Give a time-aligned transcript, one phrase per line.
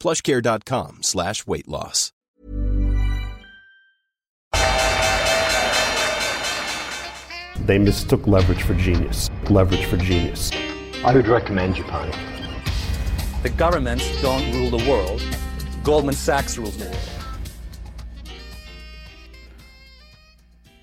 [0.00, 2.12] plushcare.com slash weight loss.
[7.66, 9.28] They mistook leverage for genius.
[9.50, 10.52] Leverage for genius.
[11.04, 12.12] I would recommend you, Japan.
[13.42, 15.22] The governments don't rule the world.
[15.82, 16.98] Goldman Sachs rules the world.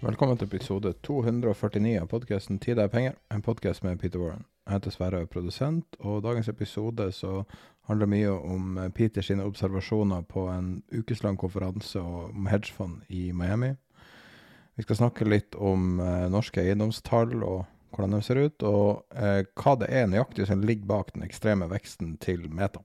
[0.02, 4.46] Velkommen til episode 249 av podkasten 'Tid er penger', en podkast med Peter Warren.
[4.66, 7.44] Jeg heter Sverre og er produsent, og dagens episode så
[7.88, 13.74] handler mye om Peters Peter sine observasjoner på en ukeslang konferanse om hedgefond i Miami.
[14.76, 19.44] Vi skal snakke litt om eh, norske eiendomstall og hvordan de ser ut, og eh,
[19.60, 22.82] hva det er nøyaktig som ligger bak den ekstreme veksten til Meta.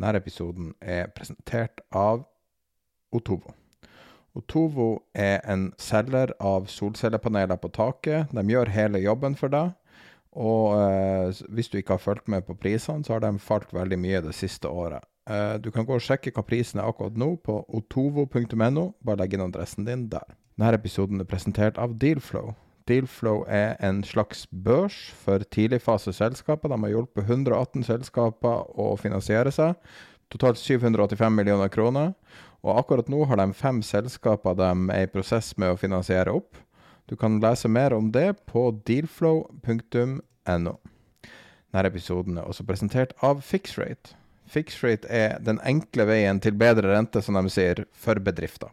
[0.00, 2.22] Denne episoden er presentert av
[3.12, 3.56] Otovo.
[4.38, 8.30] Otovo er en selger av solcellepaneler på taket.
[8.30, 9.74] De gjør hele jobben for deg.
[10.38, 13.98] Og eh, hvis du ikke har fulgt med på prisene, så har de falt veldig
[13.98, 15.02] mye det siste året.
[15.30, 18.90] Eh, du kan gå og sjekke hva prisen er akkurat nå på otovo.no.
[19.02, 20.26] Bare legg inn adressen din der.
[20.60, 22.54] Denne episoden er presentert av Dealflow.
[22.88, 26.70] Dealflow er en slags børs for tidligfaseselskaper.
[26.70, 29.76] De har hjulpet 118 selskaper å finansiere seg.
[30.30, 32.14] Totalt 785 millioner kroner.
[32.60, 36.58] Og akkurat nå har de fem selskaper de er i prosess med å finansiere opp.
[37.10, 40.74] Du kan lese mer om det på dealflow.no.
[41.70, 44.14] Denne episoden er også presentert av Fixrate.
[44.50, 48.70] Fixrate er den enkle veien til bedre rente, som de sier, for bedrifter.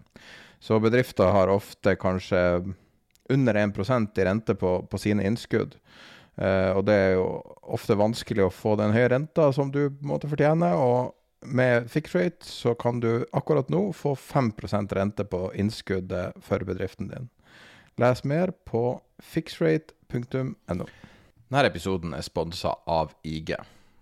[0.61, 2.41] Så bedrifter har ofte kanskje
[3.33, 5.73] under 1% i rente på, på sine innskudd.
[6.37, 7.25] Eh, og det er jo
[7.73, 10.75] ofte vanskelig å få den høye renta som du måtte fortjene.
[10.77, 17.09] Og med Fixrate så kan du akkurat nå få 5% rente på innskuddet for bedriften
[17.09, 17.29] din.
[17.97, 20.85] Les mer på fixrate.no.
[21.47, 23.55] Denne episoden er sponsa av IG.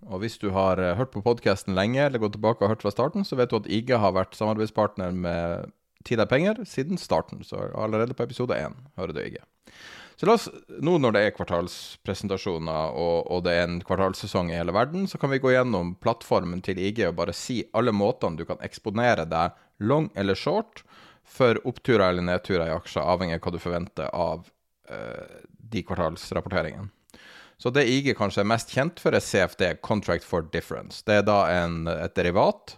[0.05, 2.91] Og hvis du har eh, hørt på podkasten lenge, eller gått tilbake og hørt fra
[2.91, 5.73] starten, så vet du at IG har vært samarbeidspartner med
[6.05, 7.39] Tid er penger siden starten.
[7.41, 9.39] Så allerede på episode én hører du IG.
[10.19, 14.59] Så la oss, nå når det er kvartalspresentasjoner og, og det er en kvartalssesong i
[14.59, 18.37] hele verden, så kan vi gå gjennom plattformen til IG og bare si alle måtene
[18.37, 20.85] du kan eksponere deg long eller short
[21.27, 24.47] for oppturer eller nedturer i aksjer, avhengig av hva du forventer av
[24.89, 25.41] eh,
[25.71, 26.91] de kvartalsrapporteringene.
[27.57, 30.99] Så det IG kanskje er mest kjent for, er CFD, Contract for Difference.
[31.07, 32.75] Det er da en, et derivat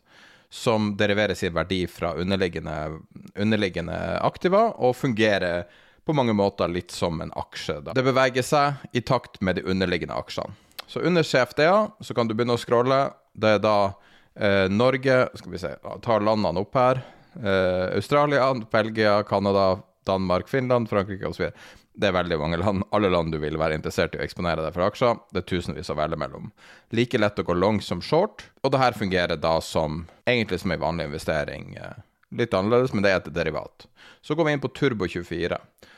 [0.53, 2.99] som deriverer sin verdi fra underliggende,
[3.35, 5.65] underliggende aktiva, og fungerer
[6.07, 7.81] på mange måter litt som en aksje.
[7.83, 7.95] Da.
[7.97, 10.55] Det beveger seg i takt med de underliggende aksjene.
[10.87, 13.09] Så under CFD-a så kan du begynne å scrolle.
[13.35, 13.77] Det er da
[14.39, 15.73] eh, Norge Skal vi se,
[16.05, 17.01] tar landene opp her.
[17.43, 21.51] Eh, Australia, Belgia, Canada, Danmark, Finland, Frankrike osv.
[21.97, 22.83] Det er veldig mange land.
[22.93, 25.17] Alle land du vil være interessert i å eksponere deg for aksjer.
[25.33, 26.51] Det er tusenvis å velge mellom.
[26.93, 30.73] Like lett å gå long som short, og det her fungerer da som egentlig som
[30.73, 31.73] en vanlig investering.
[31.81, 32.03] Eh,
[32.37, 33.87] litt annerledes, men det er et derivat.
[34.21, 35.57] Så går vi inn på Turbo24.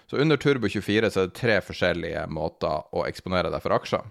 [0.10, 4.08] Så under Turbo24 så er det tre forskjellige måter å eksponere deg for aksjer.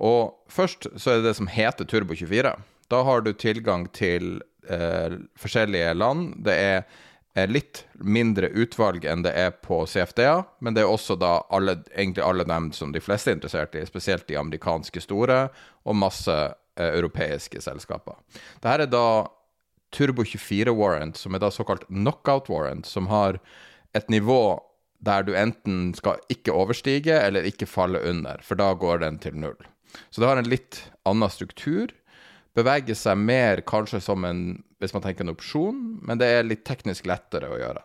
[0.00, 2.54] Og først så er det det som heter Turbo24.
[2.90, 6.34] Da har du tilgang til eh, forskjellige land.
[6.46, 11.36] Det er litt mindre utvalg enn det er på CFD-a, men det er også da
[11.54, 15.44] alle, egentlig alle dem som de fleste er interessert i, spesielt de amerikanske store,
[15.86, 18.18] og masse eh, europeiske selskaper.
[18.60, 19.04] Dette er da
[19.94, 23.40] Turbo 24 warrant, som er da såkalt knockout warrant, som har
[23.96, 24.60] et nivå
[25.00, 29.38] der du enten skal ikke overstige eller ikke falle under, for da går den til
[29.38, 29.56] null.
[30.10, 31.90] Så det har en litt annen struktur
[32.56, 34.42] beveger seg mer kanskje som en
[34.80, 37.82] hvis man tenker en opsjon, men det er litt teknisk lettere å gjøre.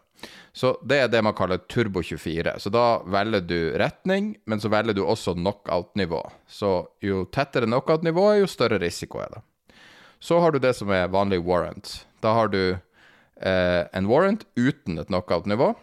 [0.55, 2.53] Så det er det man kaller turbo 24.
[2.63, 6.21] Så da velger du retning, men så velger du også knockout-nivå.
[6.47, 6.71] Så
[7.03, 9.43] jo tettere knockout-nivå, jo større risiko er det.
[10.23, 11.97] Så har du det som er vanlig warrant.
[12.23, 15.73] Da har du eh, en warrant uten et knockout-nivå.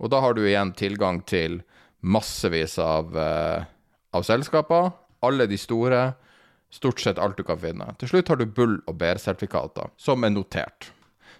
[0.00, 1.60] Og da har du igjen tilgang til
[2.00, 3.68] massevis av, eh,
[4.16, 4.94] av selskaper.
[5.22, 6.14] Alle de store.
[6.72, 7.90] Stort sett alt du kan finne.
[8.00, 10.90] Til slutt har du bull- og bær-sertifikater, som er notert.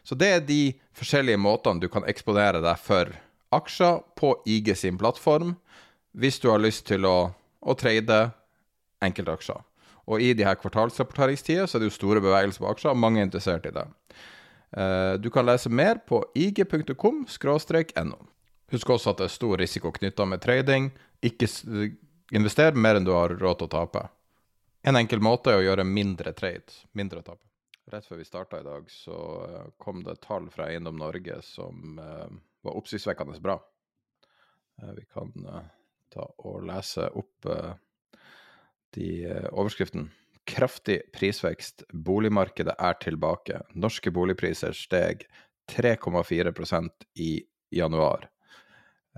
[0.04, 3.14] Så det er de forskjellige måtene du kan eksponere deg for
[3.54, 5.54] aksjer på IG sin plattform,
[6.12, 8.18] hvis du har lyst til å, å trade
[9.04, 9.62] enkeltaksjer.
[10.10, 13.22] Og i de her kvartalsrapporteringstider så er det jo store bevegelser på aksjer, og mange
[13.22, 13.86] er interessert i det.
[14.72, 18.18] Uh, du kan lese mer på ig.com no.
[18.72, 20.90] Husk også at det er stor risiko knytta med trading.
[21.22, 21.48] Ikke
[22.32, 24.06] invester mer enn du har råd til å tape.
[24.82, 27.40] En enkel måte er å gjøre mindre trade, mindre tap.
[27.92, 31.98] Rett før vi starta i dag, så uh, kom det tall fra Eiendom Norge som
[31.98, 32.26] uh,
[32.62, 33.58] var oppsiktsvekkende bra.
[34.96, 35.32] vi kan
[36.10, 37.46] ta og lese opp
[38.94, 39.08] de
[39.50, 40.08] overskriften.
[40.48, 41.84] Kraftig prisvekst.
[41.92, 43.60] Boligmarkedet er tilbake.
[43.74, 45.26] Norske boligpriser steg
[45.70, 48.28] 3,4% i januar.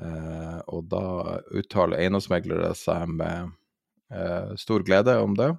[0.02, 3.52] Eh, og da uttaler eiendomsmeglere seg med eh,
[4.60, 5.52] stor glede om det.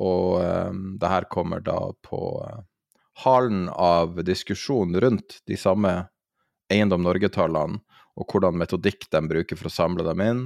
[0.00, 2.62] Og eh, det her kommer da på eh,
[3.24, 5.92] halen av diskusjon rundt de samme
[6.70, 7.80] Eiendom Norge-tallene,
[8.20, 10.42] og hvordan metodikk de bruker for å samle dem inn,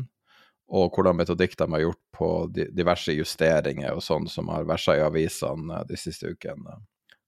[0.72, 5.02] og hvordan metodikk de har gjort på diverse justeringer og sånn som har versa i
[5.05, 6.78] avisene de siste ukene.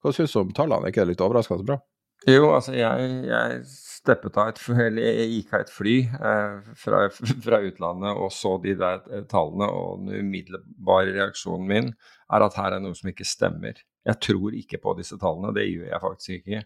[0.00, 1.76] Hva syns du om tallene, er ikke det litt overraskende bra?
[2.26, 3.58] Jo, altså jeg, jeg
[4.06, 7.02] steppet av et, eller jeg gikk av et fly eh, fra,
[7.46, 11.92] fra, utlandet og så de der eh, tallene, og den umiddelbare reaksjonen min
[12.26, 13.78] er at her er noe som ikke stemmer.
[14.06, 16.62] Jeg tror ikke på disse tallene, det gjør jeg faktisk ikke.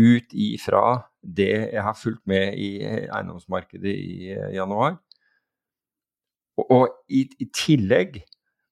[0.00, 0.84] Ut ifra
[1.20, 4.98] det jeg har fulgt med i eiendomsmarkedet i eh, januar.
[6.60, 8.20] Og, og i, i tillegg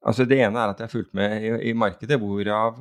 [0.06, 2.76] Altså Det ene er at jeg har fulgt med i, i markedet, hvorav,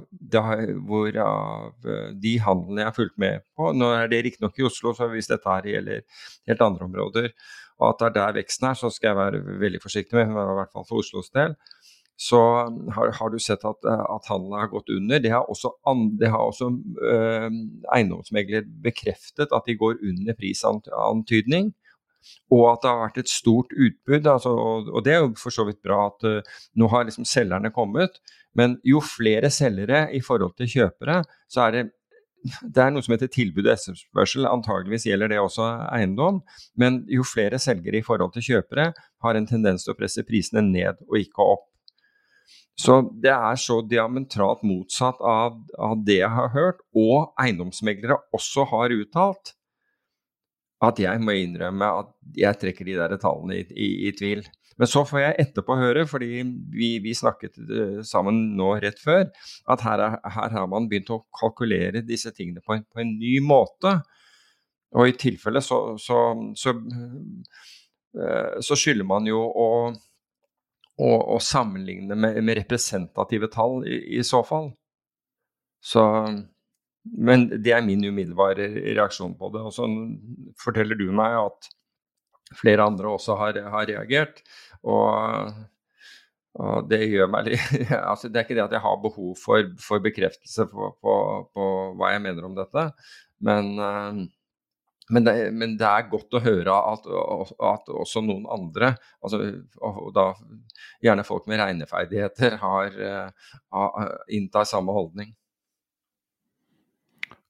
[0.86, 4.94] hvorav, eh, de handlene jeg har fulgt med på Nå er det riktignok i Oslo,
[4.94, 6.04] så hvis dette her gjelder
[6.48, 7.32] helt andre områder,
[7.80, 10.60] og at det er der veksten er, så skal jeg være veldig forsiktig med, i
[10.60, 11.58] hvert fall for Oslos del.
[12.18, 12.40] Så
[12.94, 15.20] har, har du sett at, at handelen har gått under.
[15.22, 16.70] Det har også, også
[17.12, 17.52] øh,
[17.94, 21.76] eiendomsmegler bekreftet at de går under prisantydning
[22.54, 24.28] og at det har vært et stort utbud.
[24.28, 27.28] Altså, og, og, det er jo for så vidt bra at uh, nå har liksom
[27.28, 28.22] selgerne kommet.
[28.58, 31.22] Men jo flere selgere i forhold til kjøpere,
[31.52, 31.86] så er det
[32.48, 34.46] det er noe som heter tilbud og etterspørsel.
[34.48, 36.42] Antageligvis gjelder det også eiendom.
[36.80, 38.92] Men jo flere selgere i forhold til kjøpere
[39.26, 41.66] har en tendens til å presse prisene ned og ikke opp.
[42.78, 48.68] Så det er så diametralt motsatt av, av det jeg har hørt, og eiendomsmeglere også
[48.70, 49.56] har uttalt,
[50.86, 54.44] at jeg må innrømme at jeg trekker de der tallene i, i, i tvil.
[54.78, 56.44] Men så får jeg etterpå høre, fordi
[56.74, 59.26] vi, vi snakket uh, sammen nå rett før,
[59.74, 63.16] at her, er, her, har man begynt å kalkulere disse tingene på en, på en
[63.18, 63.96] ny måte.
[64.98, 66.20] Og i tilfelle så, så,
[66.58, 69.70] så, uh, så skylder man jo å,
[71.02, 74.70] å, å sammenligne med, med, representative tall i, i så fall.
[75.82, 76.06] Så
[77.16, 78.68] men det er min umiddelbare
[78.98, 79.64] reaksjon på det.
[79.68, 79.88] Og så
[80.62, 81.70] forteller du meg at
[82.56, 84.42] flere andre også har, har reagert.
[84.84, 85.52] Og,
[86.58, 89.70] og, det gjør meg litt altså Det er ikke det at jeg har behov for,
[89.82, 91.14] for bekreftelse på, på,
[91.54, 91.70] på,
[92.00, 92.90] hva jeg mener om dette,
[93.46, 94.22] men, eh,
[95.14, 97.10] men, det, men det, er godt å høre at,
[97.72, 99.42] at også noen andre, altså,
[99.82, 100.30] og da
[101.04, 102.98] gjerne folk med regneferdigheter, har,
[103.74, 105.36] har eh, inntar samme holdning.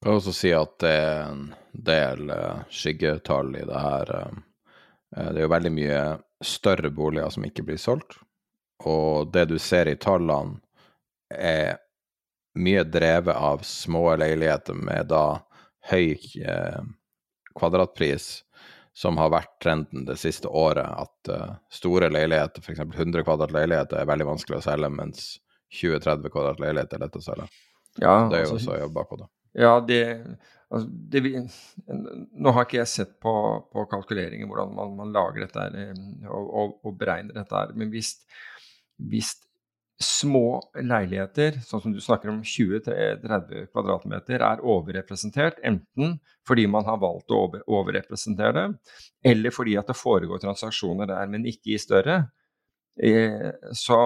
[0.04, 4.12] Kan også si at det er en del uh, skyggetall i det her.
[4.14, 6.00] Uh, det er jo veldig mye
[6.44, 8.18] større boliger som ikke blir solgt.
[8.86, 10.60] Og det du ser i tallene,
[11.34, 11.80] er
[12.58, 15.42] mye drevet av små leiligheter med da
[15.90, 16.14] høy
[17.58, 18.28] kvadratpris,
[18.96, 20.88] som har vært trenden det siste året.
[20.88, 22.80] At store leiligheter, f.eks.
[22.80, 25.26] 100 kvadrat leiligheter, er veldig vanskelig å selge, mens
[25.82, 27.48] 20-30 kvadrat leiligheter er lett å selge.
[27.98, 29.28] Ja, det er jo altså, også jobba på det.
[29.58, 30.02] Ja, det,
[30.70, 31.24] altså, det,
[32.38, 33.32] Nå har ikke jeg sett på,
[33.72, 37.90] på kalkuleringer hvordan man, man, lager dette her, og, og, og, beregner dette her, men
[37.94, 38.14] hvis,
[39.10, 39.34] hvis,
[39.98, 47.00] små leiligheter, sånn som du snakker om 20-30 kvadratmeter, er overrepresentert, enten fordi man har
[47.02, 48.92] valgt å over, overrepresentere det,
[49.32, 52.20] eller fordi at det foregår transaksjoner der, men ikke i større,
[52.94, 53.98] eh, så,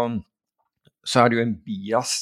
[1.05, 2.17] så er det jo en bias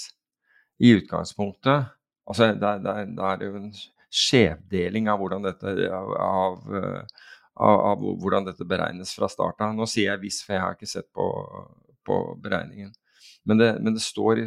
[0.83, 1.95] i utgangspunktet
[2.29, 3.73] Altså, da, da, da er det jo en
[4.11, 6.73] skjevdeling av hvordan dette, av, av,
[7.55, 9.77] av, av, hvordan dette beregnes fra start av.
[9.77, 11.27] Nå sier jeg hvis, for jeg har ikke sett på,
[12.07, 12.93] på beregningen.
[13.49, 14.43] Men, det, men det står,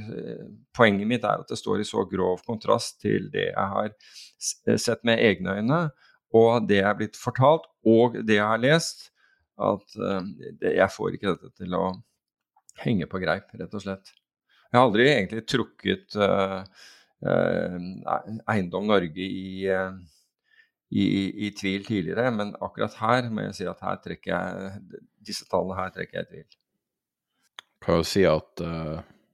[0.77, 5.01] poenget mitt er at det står i så grov kontrast til det jeg har sett
[5.07, 5.79] med egne øyne,
[6.33, 9.07] og det jeg er blitt fortalt, og det jeg har lest,
[9.61, 9.97] at
[10.61, 11.85] det, jeg får ikke dette til å
[12.81, 14.13] henge på greip, rett og slett.
[14.71, 16.63] Jeg har aldri egentlig trukket uh,
[17.23, 19.95] Eiendom Norge i, uh,
[20.91, 21.05] i,
[21.47, 25.79] i, tvil tidligere, men akkurat her må jeg si at her trekker jeg disse tallene
[25.79, 26.59] her trekker jeg i tvil.
[27.83, 28.61] Kan jo si at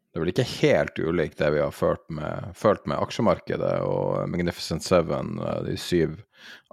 [0.10, 4.30] det er vel ikke helt ulikt det vi har følt med, følt med aksjemarkedet og
[4.32, 5.36] Magnificent Seven,
[5.68, 6.16] de syv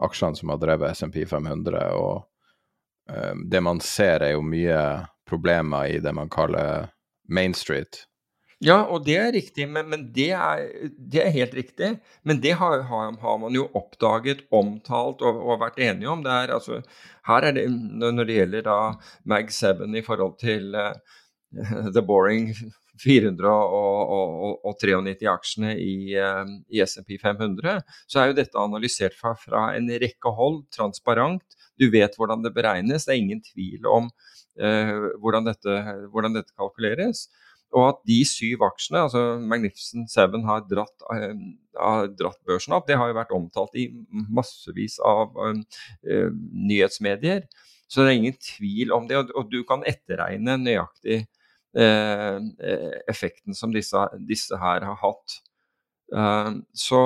[0.00, 1.82] aksjene som har drevet SMP 500.
[1.92, 2.24] og
[3.52, 4.80] Det man ser, er jo mye
[5.28, 6.88] problemer i det man kaller
[7.28, 8.06] Main Street.
[8.64, 10.62] Ja, og det er riktig, men, men det, er,
[10.96, 11.90] det, er, helt riktig.
[12.24, 16.24] Men det har, har, man jo oppdaget, omtalt og, og, vært enige om.
[16.24, 16.80] Det er, altså,
[17.28, 18.96] her er det, Når det gjelder da
[19.28, 20.96] Mag7 i forhold til uh,
[21.94, 22.56] The Boring
[23.04, 29.84] 493 aksjene i, uh, i SMP 500, så er jo dette analysert fra, fra en
[30.00, 31.44] rekke hold, transparent.
[31.76, 36.56] Du vet hvordan det beregnes, det er ingen tvil om uh, hvordan, dette, hvordan dette
[36.56, 37.28] kalkuleres.
[37.74, 41.32] Og at de syv aksjene, altså Magnificent Seven, har dratt, uh,
[41.76, 45.56] har dratt, børsen opp, det har jo vært omtalt i massevis av uh,
[46.70, 47.46] nyhetsmedier.
[47.86, 49.18] Så det er ingen tvil om det.
[49.18, 51.24] Og, og du kan etterregne nøyaktig
[51.78, 52.38] uh,
[53.10, 55.40] effekten som disse, disse, her har hatt.
[56.76, 57.00] så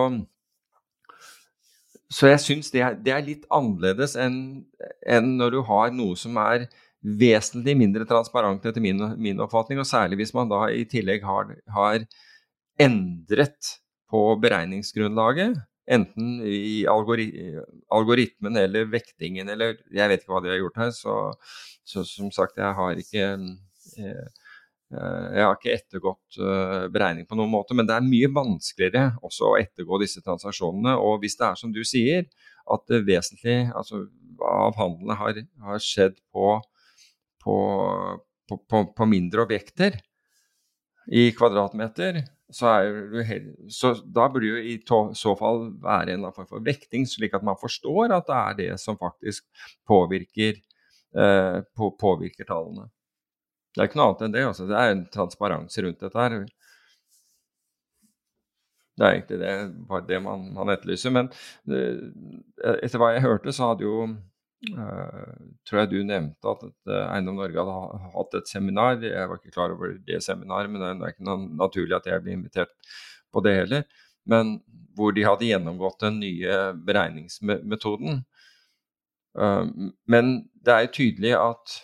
[2.11, 4.65] så jeg syns det, det, er litt annerledes enn,
[5.07, 6.67] enn når du har noe som er
[7.01, 11.55] vesentlig mindre transparent etter min, min, oppfatning, og særlig hvis man da i tillegg har,
[11.75, 12.05] har
[12.81, 13.77] endret
[14.11, 15.57] på beregningsgrunnlaget.
[15.91, 17.25] Enten i algori
[17.91, 21.15] algoritmen eller vektingen eller Jeg vet ikke hva de har gjort her, så,
[21.83, 23.25] så som sagt, jeg har ikke
[23.99, 24.29] eh,
[24.91, 29.53] jeg har ikke ettergått eh, beregning på noen måte, men det er mye vanskeligere også
[29.53, 30.97] å ettergå disse transaksjonene.
[30.99, 32.27] Og hvis det er som du sier,
[32.71, 34.05] at det vesentlig altså,
[34.47, 36.57] av handlene har, har skjedd på
[37.43, 37.57] på,
[38.49, 39.99] på, på, mindre objekter
[41.11, 42.75] i kvadratmeter, så,
[43.71, 47.47] så da burde jo i to, så fall være en form for vekting, slik at
[47.47, 49.47] man forstår at det er det som faktisk
[49.89, 50.59] påvirker,
[51.17, 52.89] eh, på, påvirker tallene.
[53.71, 54.47] Det er ikke noe annet enn det.
[54.49, 54.67] Altså.
[54.67, 56.41] Det er en transparens rundt dette her.
[58.99, 59.53] Det er egentlig det,
[59.89, 61.15] bare det man, man etterlyser.
[61.15, 61.31] Men
[61.71, 64.09] eh, etter hva jeg hørte, så hadde jo
[64.69, 68.99] tror jeg du nevnte at et, uh, Eiendom Norge hadde hatt et seminar.
[69.01, 72.37] Jeg var ikke klar over det seminaret, men det er ikke naturlig at jeg blir
[72.37, 72.75] invitert
[73.33, 73.87] på det heller.
[74.29, 74.59] Men
[74.99, 78.25] hvor de hadde gjennomgått den nye beregningsmetoden.
[79.39, 79.65] Uh,
[80.11, 81.79] men det er jo tydelig at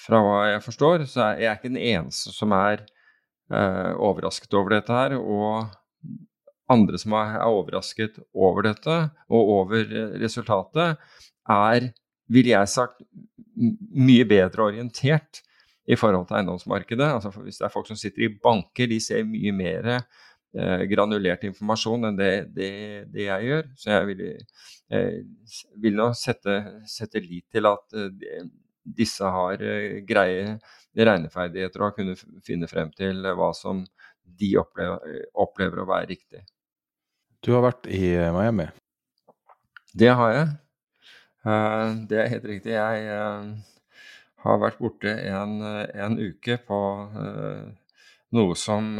[0.00, 2.86] fra hva jeg forstår, så er jeg ikke den eneste som er
[3.50, 5.16] overrasket over dette her.
[5.18, 5.66] Og
[6.70, 9.90] andre som er overrasket over dette og over
[10.22, 11.02] resultatet,
[11.50, 11.90] er
[12.30, 13.04] ville jeg sagt,
[13.60, 15.42] mye bedre orientert
[15.90, 17.08] i forhold til eiendomsmarkedet.
[17.16, 21.44] Altså hvis det er folk som sitter i banker, de ser mye mer eh, granulert
[21.48, 22.72] informasjon enn det, det,
[23.12, 23.70] det, jeg gjør.
[23.82, 24.22] Så jeg vil,
[24.94, 25.18] eh,
[25.82, 26.60] vil nå sette,
[26.90, 28.46] sette, lit til at eh,
[29.00, 30.56] disse har eh, greie
[30.96, 33.84] regneferdigheter og har kunnet finne frem til hva som
[34.40, 36.44] de opplever, opplever å være riktig.
[37.40, 38.68] Du har vært i Miami?
[39.96, 40.50] Det har jeg.
[41.40, 42.74] Eh, det er helt riktig.
[42.74, 43.76] Jeg eh,
[44.44, 46.80] har vært borte en, en uke på
[47.22, 47.70] eh,
[48.36, 48.92] noe som,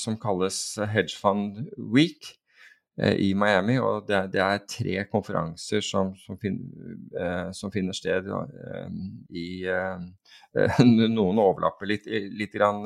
[0.00, 0.56] som kalles
[0.90, 1.60] Hedge Fund
[1.94, 2.32] Week
[2.98, 3.76] i Miami.
[3.78, 6.56] Og det det er tre konferanser som, som, fin,
[7.54, 8.26] som finner sted
[9.30, 9.46] i
[11.14, 12.82] Noen overlapper litt, litt grann,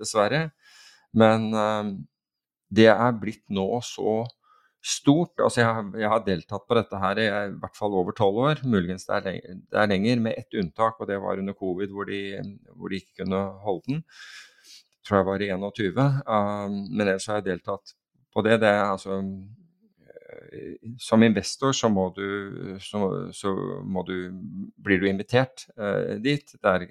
[0.00, 0.48] dessverre.
[1.14, 1.46] Men
[2.74, 4.24] det er blitt nå så
[4.84, 5.34] stort.
[5.42, 8.42] Altså jeg, har, jeg har deltatt på dette her i, i hvert fall over tolv
[8.46, 11.56] år, muligens det er, lenger, det er, lenger, med ett unntak, og det var under
[11.58, 12.22] covid hvor de,
[12.74, 14.02] hvor de ikke kunne holde den.
[14.98, 16.02] Jeg tror jeg var i 21.
[16.28, 17.94] Um, men ellers har jeg deltatt
[18.34, 18.58] på det.
[18.60, 24.28] det er altså eh, som investor så må du, så, så må du
[24.84, 26.54] blir du invitert uh, dit.
[26.60, 26.84] Er,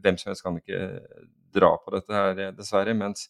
[0.00, 0.80] hvem som helst kan ikke
[1.54, 2.96] dra på dette her, dessverre.
[2.96, 3.28] mens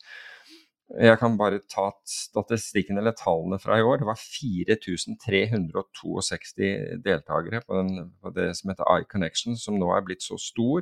[0.96, 3.96] jeg kan bare ta statistikken eller tallene fra i år.
[4.00, 10.22] Det var 4362 deltakere på, den, på det som heter iConnection, som nå er blitt
[10.24, 10.80] så stor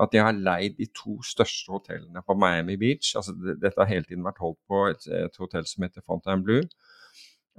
[0.00, 3.12] at de har leid de to største hotellene på Miami Beach.
[3.18, 6.64] Altså, dette har hele tiden vært holdt på et, et hotell som heter Fontainebleau.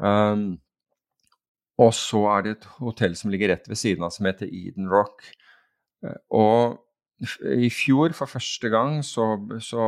[0.02, 0.58] Um,
[1.78, 4.90] og så er det et hotell som ligger rett ved siden av, som heter Eden
[4.90, 5.28] Rock.
[6.06, 6.80] Uh, og
[7.22, 9.26] i fjor, for første gang, så,
[9.64, 9.84] så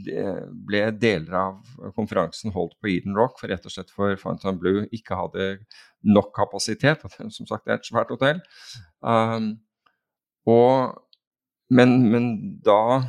[0.00, 5.18] ble deler av konferansen holdt på Eden Rock, for rett og slett for Fontainebleau ikke
[5.18, 5.50] hadde
[6.08, 7.04] nok kapasitet.
[7.28, 8.40] Som sagt, det er et svært hotell.
[9.04, 9.52] Um,
[10.48, 10.96] og,
[11.70, 12.30] men, men,
[12.64, 13.02] da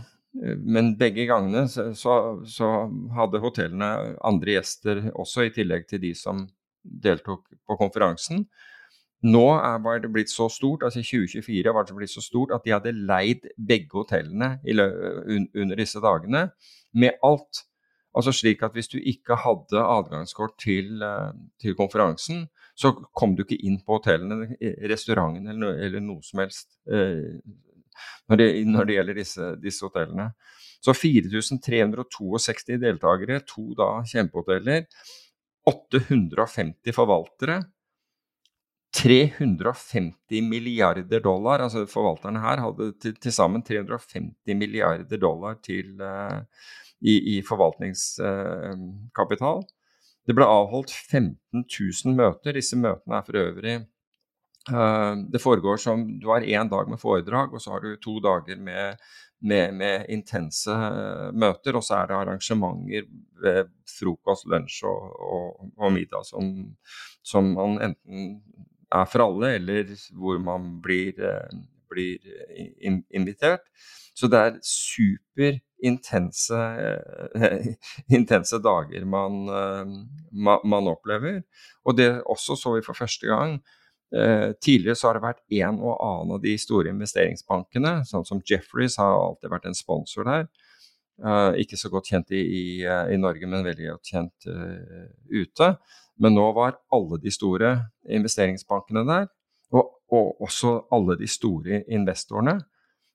[0.63, 2.13] Men begge gangene så,
[2.47, 2.67] så,
[3.15, 6.45] hadde hotellene andre gjester også, i tillegg til de som
[6.81, 8.45] deltok på konferansen.
[9.21, 9.47] Nå
[9.83, 12.73] var det blitt så stort, altså i 2024 var det blitt så stort at de
[12.73, 16.47] hadde leid begge hotellene under disse dagene
[16.97, 17.65] med alt.
[18.17, 21.03] Altså slik at hvis du ikke hadde adgangskort til,
[21.61, 24.55] til konferansen, så kom du ikke inn på hotellene,
[24.89, 30.31] restauranten eller, eller noe som helst når, det, når, det, gjelder disse, disse hotellene.
[30.81, 34.87] Så 4362 deltakere, to da kjempehoteller,
[35.69, 37.59] 850 forvaltere
[38.91, 41.59] 350 milliarder dollar.
[41.59, 46.41] altså Forvalterne her hadde til, sammen 350 milliarder dollar til, uh,
[46.99, 49.57] i, i, forvaltningskapital.
[49.63, 49.65] Uh,
[50.27, 52.53] det ble avholdt 15 000 møter.
[52.57, 53.85] Disse møtene er for øvrig
[54.69, 58.19] uh, Det foregår som Du har én dag med foredrag, og så har du to
[58.19, 58.95] dager med,
[59.39, 60.71] med, med intense
[61.31, 61.75] møter.
[61.79, 63.03] Og så er det arrangementer
[63.41, 66.75] ved frokost, lunsj og, og, og middag som,
[67.23, 68.43] som man enten
[68.91, 71.49] er for alle, eller hvor man blir, eh,
[71.89, 72.17] blir
[73.11, 73.65] invitert.
[74.13, 76.57] Så det er superintense
[77.35, 77.67] eh,
[78.17, 79.85] intense dager man, eh,
[80.63, 81.41] man, opplever.
[81.85, 83.61] Og det også så vi for første gang.
[84.59, 88.97] tidligere så har det vært en og annen av de store investeringsbankene, sånn som Jefferies
[88.99, 90.49] har alltid vært en sponsor der.
[91.61, 92.63] Ikke så godt kjent i, i,
[93.13, 94.47] i Norge, men veldig godt kjent
[95.29, 95.67] ute.
[96.21, 97.75] Men nå var alle de store
[98.09, 99.29] investeringsbankene der,
[99.71, 102.59] og, og også alle de store investorene,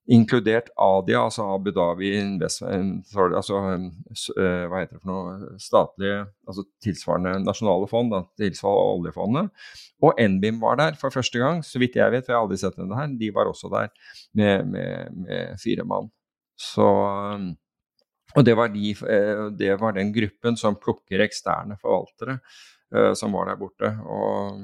[0.07, 6.63] inkludert Adia, altså Abu Dhabi Investment, altså eh, hva heter det for noe, statlige, altså
[6.85, 9.67] tilsvarende nasjonale fond, da, tilsvarende oljefondet.
[10.07, 12.61] Og NBIM var der for første gang, så vidt jeg vet, for jeg har aldri
[12.63, 13.19] sett henne her.
[13.19, 13.91] De var også der
[14.39, 16.11] med, med, med fire mann.
[16.57, 16.87] Så
[18.37, 22.39] og det var, de, eh, det var den gruppen som plukker eksterne forvaltere.
[22.95, 23.89] Eh, som var der borte.
[24.07, 24.61] Og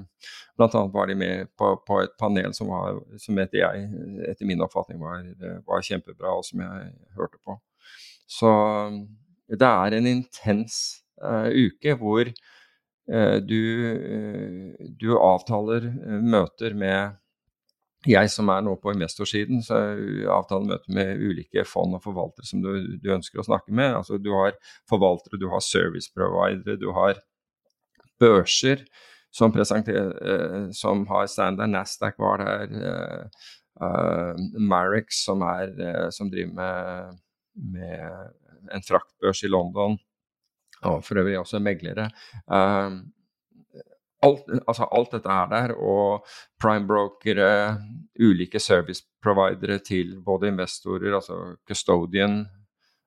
[0.57, 3.89] blant annet var de med på, på et panel som, var, som etter, jeg,
[4.31, 5.25] etter min oppfatning var,
[5.67, 7.59] var, kjempebra, og som jeg hørte på.
[8.31, 8.53] Så
[9.51, 10.77] det er en intens
[11.21, 13.59] uh, uke hvor uh, du,
[13.91, 15.91] uh, du, avtaler
[16.23, 17.19] møter med
[18.09, 19.79] jeg som er nå på investorsiden, så
[20.35, 23.95] avtaler møte med ulike fond og forvaltere som du, du, ønsker å snakke med.
[24.01, 24.57] Altså, du har
[24.91, 27.21] forvaltere, du har service providere, du har
[28.23, 28.85] børser
[29.33, 31.71] som, eh, som har standard.
[31.71, 32.75] Nasdaq var der.
[32.83, 33.25] Uh,
[33.81, 37.19] uh, Marex, som, er, uh, som driver med,
[37.55, 39.97] med en fraktbørs i London,
[40.83, 42.11] og for øvrig også meglere.
[44.23, 46.27] Alt, altså alt, dette er der, og
[46.63, 47.79] prime-brokere,
[48.23, 52.45] ulike service providere til både investorer, altså custodian,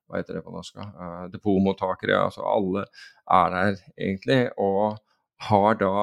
[0.07, 2.85] hva heter det på norsk, uh, depotmottakere, altså alle
[3.31, 4.41] er der egentlig.
[4.59, 4.97] Og
[5.47, 5.95] har da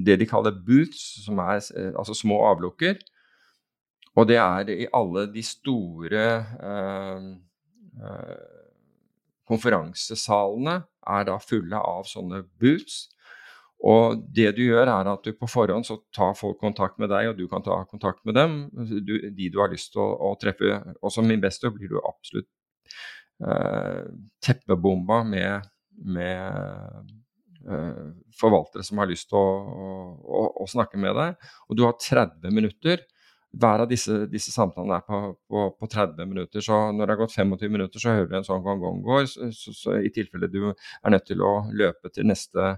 [0.00, 2.94] det de kaller boots, som er eh, altså små avlukker.
[4.16, 6.24] Og det er i alle de store
[6.56, 7.26] uh,
[8.00, 8.60] uh,
[9.48, 13.08] konferansesalene er da fulle av sånne boots.
[13.80, 17.30] Og det du gjør, er at du på forhånd så tar folk kontakt med deg,
[17.30, 20.34] og du kan ta kontakt med dem, du, de du har lyst til å, å,
[20.40, 20.76] treffe.
[21.00, 22.50] Og som investor blir du absolutt
[23.40, 24.04] eh,
[24.44, 25.70] teppebomba med,
[26.04, 27.08] med
[27.68, 28.04] Eh,
[28.40, 29.48] forvaltere som har lyst til å,
[30.24, 31.48] å, å, snakke med deg.
[31.68, 33.02] Og du har 30 minutter.
[33.50, 35.18] Hver av disse, disse samtalene er på,
[35.50, 36.62] på, på, 30 minutter.
[36.62, 39.24] Så når det har gått 25 minutter, så hører du en sånn gong-gong går.
[39.26, 42.76] Så, så, så, i tilfelle du er nødt til å løpe til neste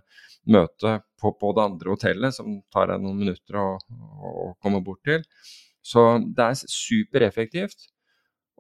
[0.49, 5.05] møte på, på det andre hotellet, som tar deg noen minutter å, å komme bort
[5.09, 5.27] til.
[5.85, 7.91] Så det er supereffektivt.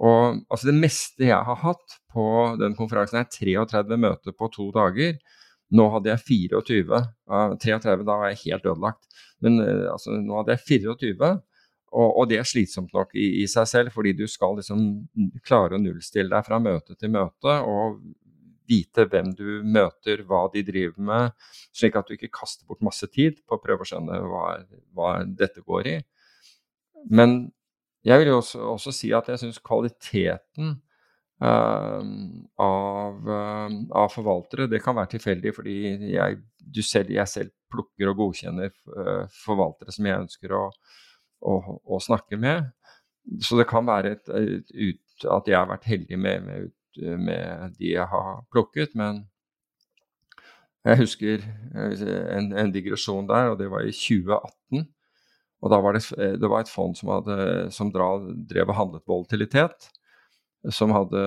[0.03, 2.25] Og altså det meste jeg har hatt på
[2.61, 5.17] den konferansen, er 33 møter på to dager.
[5.73, 7.01] Nå hadde jeg 24.
[7.31, 9.09] Uh, 33, da var jeg helt ødelagt.
[9.45, 11.33] Men uh, altså, nå hadde jeg 24.
[11.93, 14.85] Og, og, det er slitsomt nok i, i, seg selv, fordi du skal liksom
[15.45, 17.59] klare å nullstille deg fra møte til møte.
[17.61, 18.01] og
[18.73, 23.09] vite hvem du møter, hva de driver med, slik at du ikke kaster bort masse
[23.13, 24.45] tid på å prøve å skjønne hva,
[24.97, 25.97] hva dette går i.
[27.11, 27.51] Men
[28.07, 30.79] jeg vil jo også, også si at jeg syns kvaliteten
[31.43, 31.99] Uh,
[32.63, 34.69] av, uh, av, forvaltere.
[34.71, 35.73] Det kan være tilfeldig fordi
[36.13, 36.37] jeg,
[36.87, 40.61] selv, jeg selv, plukker og godkjenner uh, forvaltere som jeg ønsker å,
[41.43, 42.71] å, å, snakke med.
[43.43, 46.73] så det kan være et, et ut, at jeg har vært heldig med, med,
[47.19, 49.25] med, de jeg har plukket, men
[50.83, 51.45] jeg husker
[51.79, 54.89] en, en digresjon der, og det var i 2018.
[55.63, 56.03] Og da var det,
[56.43, 57.37] det var et fond som, hadde,
[57.71, 59.93] som drev og handlet volatilitet
[60.71, 61.23] som, hadde,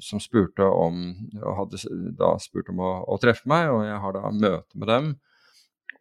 [0.00, 1.04] som spurte om
[1.38, 1.80] og hadde
[2.18, 5.12] da spurt om å, å, treffe meg, og jeg har da møte med dem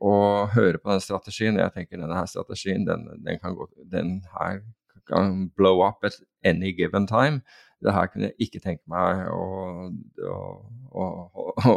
[0.03, 1.59] og hører på den strategien.
[1.59, 4.63] Jeg tenker denne her strategien den, den, kan gå, den her
[5.07, 7.41] kan blow up at any given time.
[7.83, 9.89] Det her kunne jeg ikke tenke meg å,
[10.23, 10.37] å,
[10.95, 11.75] å,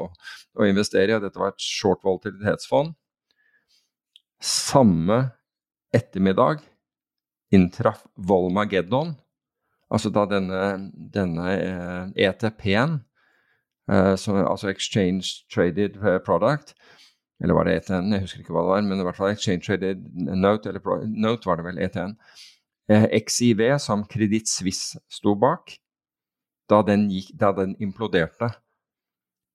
[0.54, 1.22] å investere i.
[1.22, 2.94] Dette var et short volatilitetsfond.
[4.42, 5.20] Samme
[5.96, 6.60] ettermiddag
[7.54, 9.14] inntraff Volmageddon
[9.86, 11.52] Altså da denne, denne
[12.18, 12.96] ETP-en,
[13.90, 16.74] eh, e som, altså Exchange Traded Product,
[17.42, 19.66] eller var det ETN, jeg husker ikke hva det var, men i hvert fall Exchange
[19.66, 22.14] Traded Note, eller Note var det vel, ETN.
[22.88, 25.74] Eh, XIV, som Kreditt Suisse sto bak,
[26.70, 28.50] da den, gikk, da den imploderte.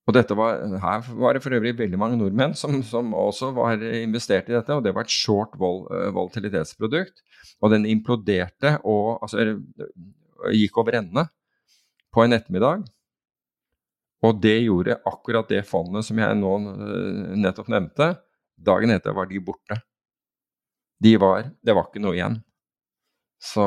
[0.09, 4.49] Og var, Her var det for øvrig veldig mange nordmenn som, som også var investert
[4.49, 7.21] i dette, og det var et short vol, uh, volatilitetsprodukt.
[7.61, 9.61] Og den imploderte og altså,
[10.57, 11.27] gikk over ende
[12.11, 12.83] på en ettermiddag.
[14.25, 18.11] Og det gjorde akkurat det fondet som jeg nå eh, nettopp nevnte.
[18.61, 19.79] Dagen etter var de borte.
[21.01, 22.37] De var Det var ikke noe igjen.
[23.41, 23.65] Så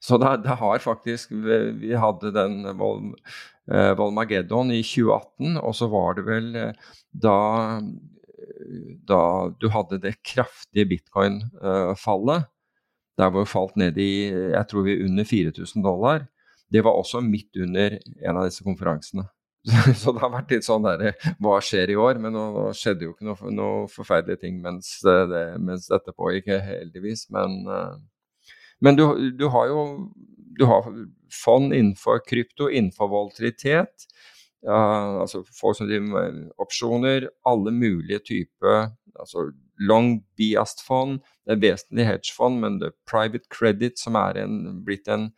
[0.00, 1.30] så det, det har faktisk
[1.80, 3.14] Vi hadde den Vol,
[3.72, 7.36] eh, Volmageddon i 2018, og så var det vel eh, da
[9.08, 12.46] da du hadde det kraftige bitcoin-fallet
[13.18, 16.26] der hvor vi falt ned i jeg tror vi under 4000 dollar.
[16.72, 19.26] Det var også midt under en av disse konferansene.
[20.00, 22.20] Så det har vært litt sånn derre Hva skjer i år?
[22.22, 26.52] Men nå, nå skjedde jo ikke noe, noe forferdelige ting mens, det, mens, dette pågikk,
[26.62, 27.26] heldigvis.
[27.34, 27.96] Men, eh,
[28.86, 29.82] men du, du, har jo
[30.58, 30.86] du har
[31.32, 34.06] fond innenfor krypto, innenfor volatilitet.
[34.66, 37.28] Uh, altså folk som driver med opsjoner.
[37.46, 41.20] Alle mulige typer altså long biast-fond.
[41.46, 45.30] Det er vesentlig hedgefond, men det er private credit som er en, blitt en,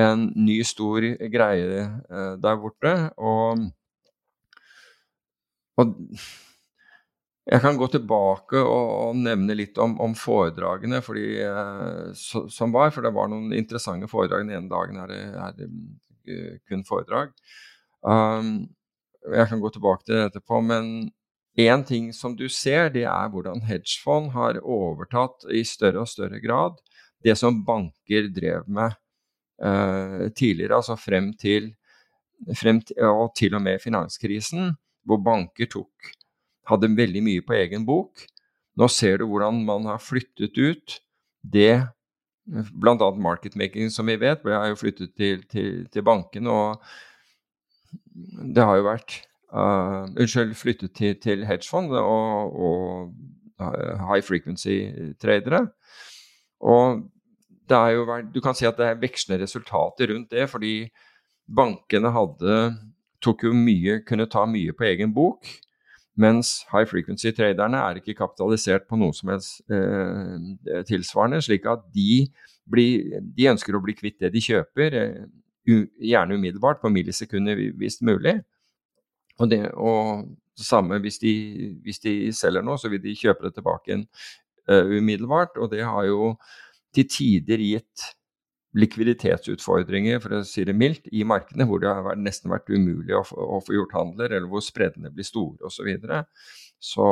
[0.00, 2.94] en, ny, stor greie uh, der borte.
[3.16, 3.66] Og,
[5.78, 5.94] og,
[7.44, 12.72] jeg kan gå tilbake og, og nevne litt om, om foredragene fordi, uh, så, som
[12.74, 14.46] var, for det var noen interessante foredrag.
[14.46, 17.36] Den ene dagen er det, er det uh, kun foredrag.
[18.04, 18.56] Um,
[19.32, 20.88] jeg kan gå tilbake til det etterpå, men
[21.54, 26.40] Én ting som du ser, det er hvordan hedgefond har overtatt i større og større
[26.42, 26.80] grad
[27.24, 28.96] det som banker drev med
[29.54, 31.68] tidligere, altså frem til,
[32.58, 34.72] frem til, og til og med finanskrisen,
[35.06, 36.10] hvor banker tok,
[36.68, 38.24] hadde veldig mye på egen bok.
[38.74, 40.98] Nå ser du hvordan man har flyttet ut
[41.44, 41.86] det
[42.46, 43.10] Bl.a.
[43.16, 46.52] marketmaking, som vi vet, ble jo flyttet til, til, til bankene.
[46.52, 46.82] Og
[48.54, 49.16] det har jo vært
[49.48, 53.14] uh, Unnskyld, flyttet til, til hedgefond og, og
[53.64, 55.62] uh, high frequency-tradere.
[56.60, 57.06] Og
[57.70, 60.74] jo, du kan si at det er vekslende resultater rundt det, fordi
[61.48, 62.56] bankene hadde
[63.24, 65.48] tok jo mye, kunne ta mye på egen bok.
[66.20, 71.40] Mens high frequency-traderne er ikke kapitalisert på noe som helst eh, tilsvarende.
[71.42, 72.26] Slik at de,
[72.70, 75.24] blir, de, ønsker å bli kvitt det de kjøper, eh,
[75.64, 78.38] gjerne umiddelbart, på millisekunder hvis mulig.
[79.40, 81.34] Og det og samme hvis de,
[81.82, 84.04] hvis de, selger noe, så vil de kjøpe det tilbake igjen
[84.70, 85.58] uh, umiddelbart.
[85.58, 86.34] Og det har jo
[86.94, 88.14] til tider gitt
[88.74, 93.22] likviditetsutfordringer, for å si det mildt, i markedene hvor det har nesten vært umulig å,
[93.62, 95.88] få gjort handler, eller hvor spreddene blir store osv.
[95.94, 95.98] Så,
[96.82, 97.06] så,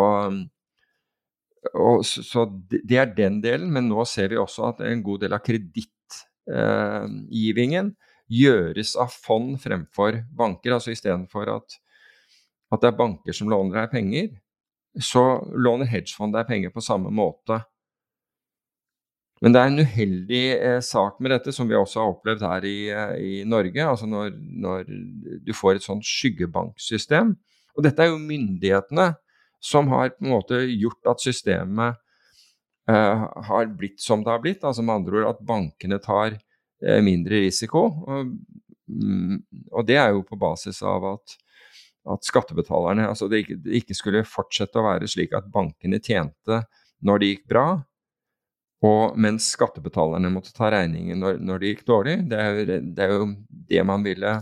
[1.71, 2.41] og, så
[2.73, 7.87] det er den delen, men nå ser vi også at en god del av kredittgivingen
[7.93, 7.97] eh,
[8.33, 10.73] gjøres av fond fremfor banker.
[10.75, 11.69] altså Istedenfor at
[12.73, 14.29] at det er banker som låner deg penger,
[15.01, 17.61] så låner hedgefond deg penger på samme måte.
[19.43, 22.67] Men det er en uheldig eh, sak med dette, som vi også har opplevd her
[22.69, 23.83] i, eh, i Norge.
[23.83, 24.87] altså når, når,
[25.43, 27.35] du får et sånt skyggebanksystem.
[27.75, 29.09] Og dette er jo myndighetene
[29.63, 31.99] som har på en måte gjort at systemet
[32.91, 34.63] eh, har blitt som det har blitt.
[34.63, 37.89] Altså med andre ord at bankene tar eh, mindre risiko.
[38.07, 38.35] Og,
[38.87, 39.39] mm,
[39.73, 41.39] og, det er jo på basis av at
[42.03, 46.65] at skattebetalerne altså det ikke, det ikke, skulle fortsette å være slik at bankene tjente
[47.07, 47.67] når det gikk bra,
[48.83, 52.17] og mens skattebetalerne måtte ta regningen når, når det gikk dårlig.
[52.31, 53.27] Det er, jo, det er jo
[53.71, 54.33] det man ville,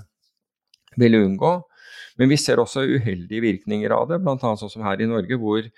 [0.96, 1.54] ville, unngå.
[2.20, 4.36] Men vi ser også uheldige virkninger av det, bl.a.
[4.40, 5.68] sånn som her i Norge, hvor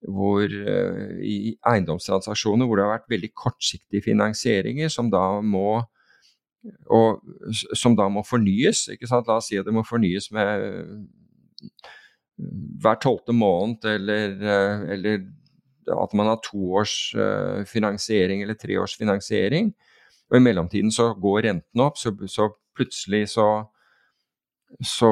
[0.00, 5.82] hvor uh, i eiendomstransaksjoner hvor det har vært veldig kortsiktige finansieringer som da må
[6.92, 7.20] og
[7.76, 8.86] som da må fornyes.
[8.88, 10.64] La oss si at det må fornyes med
[12.80, 14.36] hver tolvte måned, eller,
[14.92, 15.22] eller,
[15.88, 16.94] at man har to års
[17.70, 19.72] finansiering eller tre års finansiering.
[20.30, 23.50] Og i mellomtiden så går renten opp, så, så plutselig så
[24.86, 25.08] så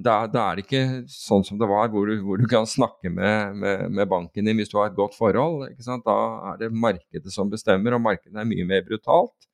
[0.00, 3.10] da, da, er det ikke sånn som det var, hvor du, hvor du kan snakke
[3.12, 5.66] med, med, med, banken din hvis du har et godt forhold.
[6.06, 6.16] Da
[6.52, 9.50] er det markedet som bestemmer, og markedet er mye mer brutalt.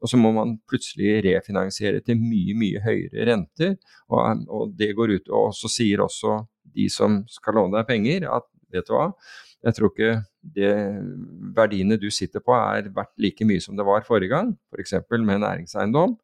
[0.00, 3.76] Og så må man plutselig refinansiere til mye, mye høyere renter.
[4.08, 6.40] Og, og det går ut, og så sier også
[6.74, 9.10] de som skal låne deg penger, at vet du hva,
[9.64, 10.12] jeg tror ikke
[10.54, 10.72] det
[11.56, 14.98] verdiene du sitter på er verdt like mye som det var forrige gang, f.eks.
[15.08, 16.18] For med næringseiendom.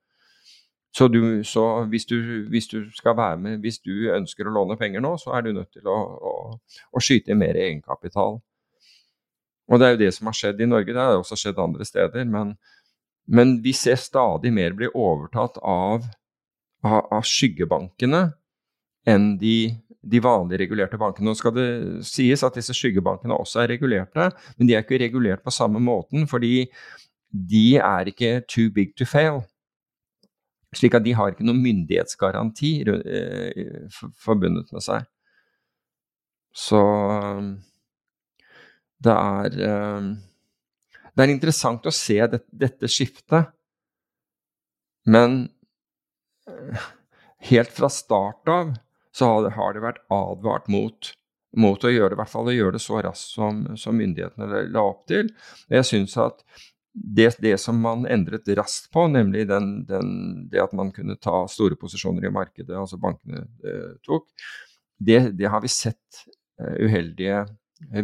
[0.93, 2.17] Så, du, så hvis, du,
[2.51, 5.53] hvis, du, skal være med, hvis du ønsker å låne penger nå, så er du
[5.55, 6.33] nødt til å, å,
[6.91, 8.41] å skyte inn mer egenkapital.
[9.71, 11.87] Og det er jo det som har skjedd i Norge, det har også skjedd andre
[11.87, 12.27] steder.
[12.27, 12.57] Men,
[13.31, 16.11] men vi ser stadig mer bli overtatt av,
[16.83, 18.25] av, av skyggebankene
[19.09, 19.71] enn de
[20.01, 21.29] de vanlige regulerte bankene.
[21.29, 21.69] Nå skal det
[22.09, 26.27] sies at disse skyggebankene også er regulerte, men de er ikke regulert på samme måten,
[26.31, 26.67] fordi
[27.31, 29.43] de er ikke too big to fail.
[30.75, 35.07] Slik at de har ikke noen myndighetsgaranti eh, forbundet med seg.
[36.55, 36.81] Så
[39.01, 40.11] det er eh,
[41.11, 43.51] Det er interessant å se dette skiftet,
[45.11, 45.43] men
[46.49, 46.87] eh,
[47.51, 48.71] helt fra start av
[49.17, 51.13] så har det vært advart mot,
[51.59, 54.67] mot å gjøre det, i hvert fall å gjøre det så raskt som, som myndighetene
[54.71, 55.33] la opp til.
[55.73, 56.45] Jeg synes at
[56.93, 60.11] det, det, som man endret raskt på, nemlig den, den,
[60.51, 64.27] det at man kunne ta store posisjoner i markedet, altså bankene eh, tok,
[64.99, 66.25] det, det, har vi sett
[66.61, 67.45] eh, uheldige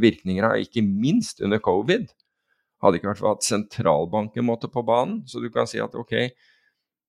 [0.00, 2.06] virkninger av, ikke minst under covid.
[2.82, 6.14] Hadde ikke vært for at sentralbanken måtte på banen, så du kan si at ok,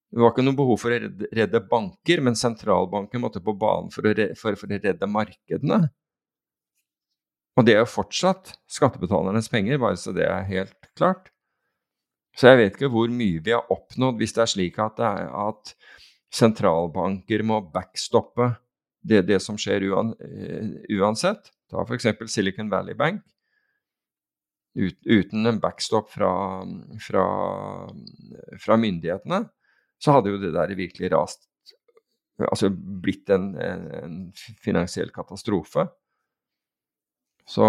[0.08, 0.98] det var ikke noe behov for å
[1.36, 5.80] redde, banker, men sentralbanken måtte på banen for å, redde, markedene.
[7.58, 11.28] Og det er jo fortsatt skattebetalernes penger, bare så det er helt klart.
[12.38, 15.28] Så jeg vet ikke hvor mye vi har oppnådd hvis det er slik at, er,
[15.28, 15.74] at
[16.32, 18.52] sentralbanker må backstoppe
[19.02, 20.14] det, det som skjer uh,
[20.96, 21.50] uansett.
[21.68, 22.08] Ta f.eks.
[22.32, 23.20] Silicon Valley Bank.
[24.78, 26.32] Ut, uten en backstop fra,
[27.02, 27.28] fra,
[28.62, 29.42] fra myndighetene
[30.02, 31.48] så hadde jo det der virkelig rast
[32.46, 34.18] Altså blitt en, en
[34.62, 35.88] finansiell katastrofe.
[37.48, 37.64] Så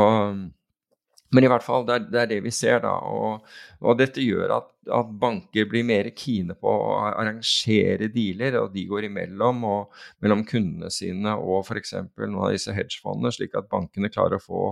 [1.32, 2.92] Men i hvert fall, det er, det, er det vi ser, da.
[3.06, 3.50] Og,
[3.86, 8.86] og dette gjør at, at, banker blir mer kine på å arrangere dealer, og de
[8.90, 11.94] går imellom og mellom kundene sine og f.eks.
[12.18, 14.64] noen av disse hedgefondene, slik at bankene klarer å få,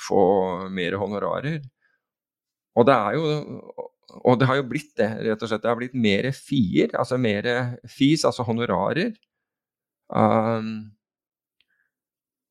[0.00, 0.22] få
[0.72, 1.60] mer honorarer.
[2.76, 3.28] Og det er jo
[4.14, 5.62] og det har jo blitt det, rett og slett.
[5.64, 7.48] Det har blitt mer fier, altså mer
[7.90, 9.16] fis, altså honorarer.
[10.06, 10.92] Um,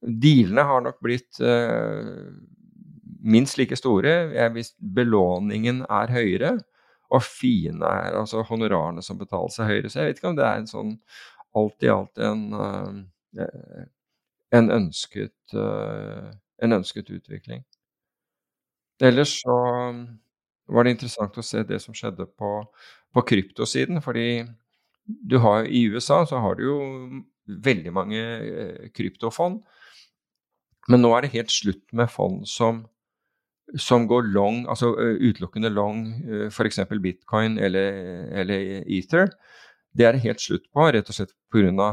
[0.01, 2.27] dealene har nok blitt uh,
[3.23, 6.57] minst like store hvis belåningen er høyere.
[7.13, 9.89] Og fiene er altså honorarene som betales, er høyere.
[9.89, 10.95] Så jeg vet ikke om det er en sånn
[11.55, 13.85] alt i alt en, uh,
[14.59, 17.63] en, ønsket, uh, en ønsket utvikling.
[19.03, 19.55] Ellers så
[20.67, 22.51] var det interessant å se det som skjedde på,
[23.13, 24.01] på kryptosiden.
[24.01, 24.45] fordi
[25.06, 26.78] du har, I USA så har du jo
[27.45, 29.62] veldig mange eh, kryptofond.
[30.89, 32.84] Men nå er det helt slutt med fond som,
[33.78, 36.06] som går long, altså utelukkende long,
[36.49, 36.82] f.eks.
[37.01, 39.32] bitcoin eller, eller, ether.
[39.95, 41.89] Det er det helt slutt på, rett og slett pga.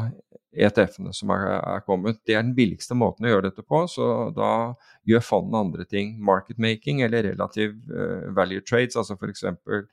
[0.52, 2.18] ETF-ene som er, er, kommet.
[2.28, 4.74] Det er den billigste måten å gjøre dette på, så da
[5.08, 6.18] gjør fondene andre ting.
[6.20, 9.46] Market making eller relative uh, value trades, altså f.eks.
[9.48, 9.86] Uh,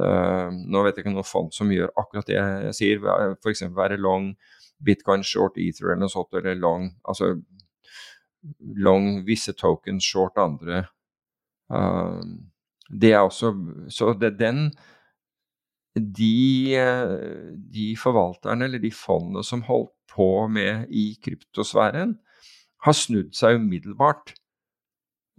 [0.00, 3.04] eh, nå vet jeg ikke noe fond som gjør akkurat det jeg sier,
[3.42, 3.66] f.eks.
[3.76, 4.32] være long
[4.82, 7.34] bitcoin, short ether eller noe sånt, eller long altså
[8.80, 10.86] long visse tokens, short andre.
[11.72, 12.22] Uh,
[12.92, 13.52] det er også
[13.88, 14.70] Så det, den
[15.94, 22.16] de, eh, de, forvalterne eller de fondene som holdt på med i kryptosfæren,
[22.82, 24.32] har snudd seg umiddelbart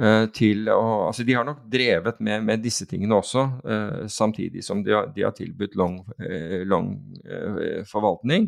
[0.02, 4.64] uh, til å Altså, de har nok drevet med, med disse tingene også, uh, samtidig
[4.64, 6.96] som de har, de har tilbudt lang, uh, lang
[7.90, 8.48] forvaltning.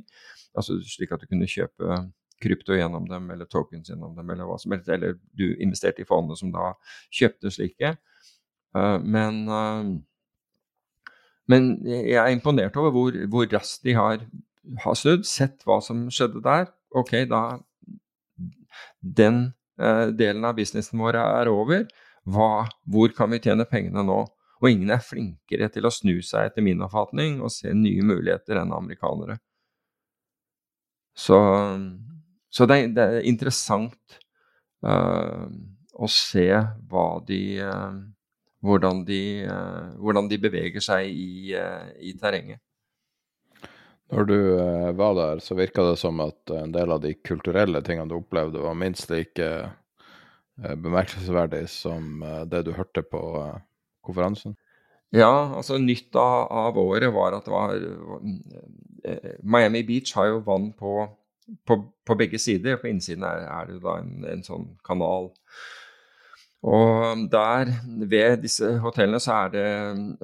[0.55, 1.99] Altså slik at du kunne kjøpe
[2.41, 4.89] krypto gjennom dem, eller tokens gjennom dem, eller hva som helst.
[4.91, 6.71] Eller du investerte i fondene som da
[7.13, 7.95] kjøpte slike.
[9.03, 9.45] men
[11.51, 14.23] men jeg er imponert over hvor, hvor raskt de har,
[14.83, 16.71] har, snudd, sett hva som skjedde der.
[16.95, 17.59] Ok, da
[18.99, 21.85] Den eh, delen av businessen vår er over.
[22.25, 24.23] Hva, hvor kan vi tjene pengene nå?
[24.61, 28.57] Og ingen er flinkere til å snu seg, etter min oppfatning, og se nye muligheter
[28.61, 29.37] enn amerikanere.
[31.15, 31.37] Så,
[32.51, 34.17] så det, det, er interessant
[34.83, 35.45] uh,
[35.95, 36.47] å se
[36.89, 38.01] hva de uh,
[38.65, 41.53] hvordan, de, uh, hvordan de, beveger seg i,
[42.01, 42.61] i terrenget.
[44.13, 47.81] Når du eh, var der, så virka det som at en del av de kulturelle
[47.85, 53.57] tingene du opplevde, var minst like eh, bemerkelsesverdig som eh, det du hørte på eh,
[54.05, 54.53] konferansen?
[55.15, 57.73] Ja, altså nytt av, av, året var at det var
[59.09, 60.99] eh, Miami Beach har jo vann på,
[61.65, 62.77] på, på begge sider.
[62.77, 65.31] På innsiden er, er det da en, en sånn kanal
[66.65, 67.69] og der,
[68.09, 69.65] ved disse hotellene, så er det,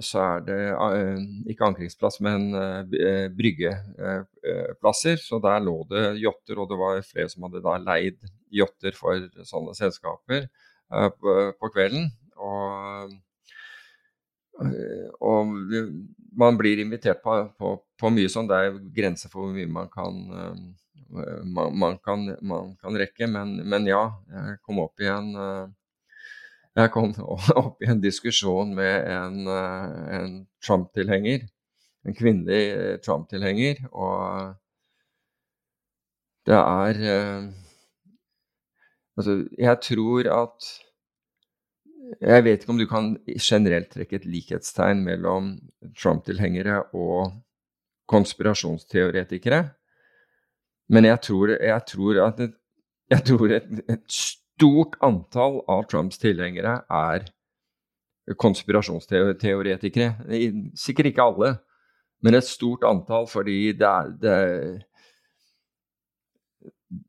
[0.02, 1.20] så er det uh,
[1.52, 2.82] ikke ankringsplass, men uh,
[3.38, 5.22] bryggeplasser.
[5.22, 8.18] Så der lå det yachter, og det var flere som hadde da leid
[8.50, 10.48] yachter for sånne selskaper
[10.90, 12.10] på, kvelden.
[12.42, 13.14] Og,
[15.22, 15.54] og,
[16.42, 18.50] man blir invitert på, på, på, mye sånn.
[18.50, 20.18] Det er grenser for hvor mye man kan,
[21.46, 23.30] man, man kan, man kan rekke.
[23.30, 25.32] Men, men, ja, jeg kom opp i en
[26.76, 27.12] jeg kom
[27.64, 31.48] opp i en diskusjon med en, eh, en Trump-tilhenger.
[32.08, 33.84] En kvinnelig eh, Trump-tilhenger.
[33.92, 34.56] Og
[36.48, 37.52] det er eh,
[39.20, 40.68] Altså, jeg tror at
[42.22, 45.52] Jeg vet ikke om du kan generelt trekke et likhetstegn mellom
[46.00, 47.36] Trump-tilhengere og
[48.08, 49.62] konspirasjonsteoretikere.
[50.90, 52.56] Men jeg tror, jeg tror at et,
[53.12, 54.18] jeg tror et, et
[54.62, 57.26] stort antall av Trumps tilhengere er
[58.38, 60.14] konspirasjonsteoretikere.
[60.78, 61.50] Sikkert ikke alle,
[62.22, 64.36] men et stort antall fordi det, er, det,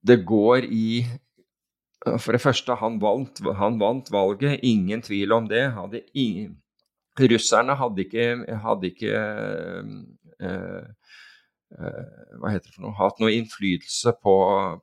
[0.01, 1.05] det går i
[2.19, 5.69] For det første, han vant, han vant, valget, ingen tvil om det.
[5.77, 6.57] Hadde ingen,
[7.21, 8.25] russerne hadde ikke,
[8.65, 9.13] hadde ikke
[10.43, 10.83] Eh,
[11.79, 14.35] hva heter det for noe, hatt noe innflytelse på,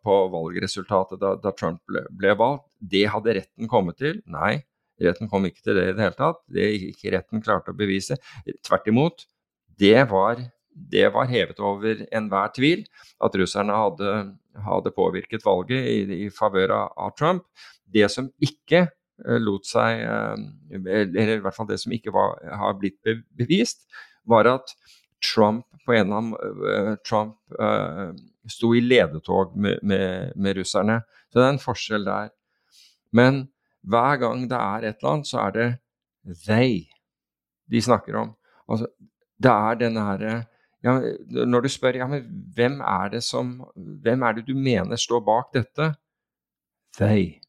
[0.05, 2.67] på valgresultatet da, da Trump ble, ble, valgt.
[2.79, 4.21] Det hadde retten kommet til.
[4.31, 4.61] Nei,
[5.03, 6.41] retten kom ikke til det i det hele tatt.
[6.51, 8.17] Det ikke retten klarte å bevise.
[8.65, 9.25] Tvert imot.
[9.79, 12.85] Det var, det var hevet over enhver tvil
[13.23, 14.13] at russerne hadde,
[14.65, 17.45] hadde påvirket valget i, i favør av, Trump.
[17.89, 20.35] Det som ikke uh, lot seg uh,
[20.75, 22.99] Eller i hvert fall det som ikke var, har blitt
[23.39, 23.87] bevist,
[24.29, 24.75] var at
[25.23, 28.11] Trump på en av uh, Trump uh,
[28.49, 31.01] sto i ledetog med, med, med, russerne.
[31.29, 32.29] Så det er en forskjell der.
[33.15, 33.47] Men
[33.89, 35.67] hver gang det er et eller annet, så er det
[36.45, 36.85] they
[37.69, 38.33] de snakker om.
[38.69, 38.89] Altså,
[39.39, 40.31] det er denne herre
[40.83, 40.93] ja,
[41.29, 45.23] Når du spør ja, men hvem er det som Hvem er det du mener står
[45.25, 45.93] bak dette?
[46.97, 47.39] They.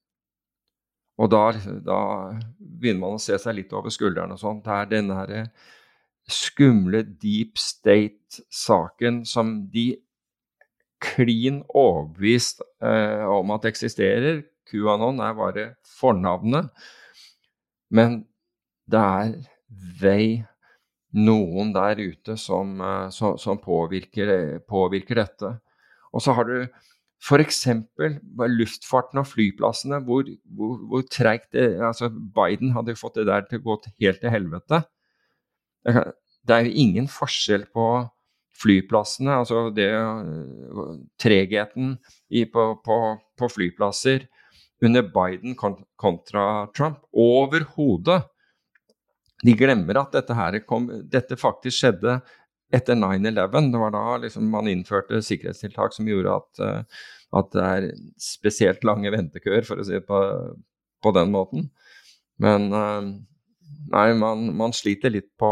[1.21, 1.51] Og da,
[1.85, 2.01] da
[2.59, 4.61] begynner man å se seg litt over skulderen og sånn.
[4.65, 5.43] Det er denne herre
[6.33, 9.93] skumle deep state-saken som de
[11.01, 14.45] klin overbevist eh, om at eksisterer.
[14.71, 15.65] QAnon er bare
[15.99, 16.69] fornavnet.
[17.91, 18.21] Men
[18.91, 19.33] det er
[20.03, 20.45] they,
[21.17, 25.57] noen der ute, som, eh, som, som påvirker, påvirker, dette.
[26.13, 26.57] Og så har du
[27.21, 27.65] f.eks.
[28.61, 33.67] luftfarten og flyplassene, hvor, hvor, hvor treigt altså Biden hadde fått det der til å
[33.67, 34.85] gå helt til helvete.
[35.85, 37.87] Det er jo ingen forskjell på
[38.61, 39.89] flyplassene, altså det
[41.21, 41.95] tregheten
[42.29, 42.99] i, på, på,
[43.39, 44.27] på, flyplasser
[44.85, 46.45] under Biden kontra
[46.77, 47.01] Trump.
[47.13, 48.23] Overhodet.
[49.41, 52.19] De glemmer at dette, kom, dette faktisk skjedde
[52.75, 53.71] etter 9-11.
[53.73, 57.01] Det var da liksom man innførte sikkerhetstiltak som gjorde at, eh,
[57.41, 57.89] at, det er
[58.21, 60.21] spesielt lange ventekøer, for å si det på,
[61.01, 61.71] på den måten.
[62.41, 63.11] Men eh,
[63.89, 65.51] nei, man, man sliter litt på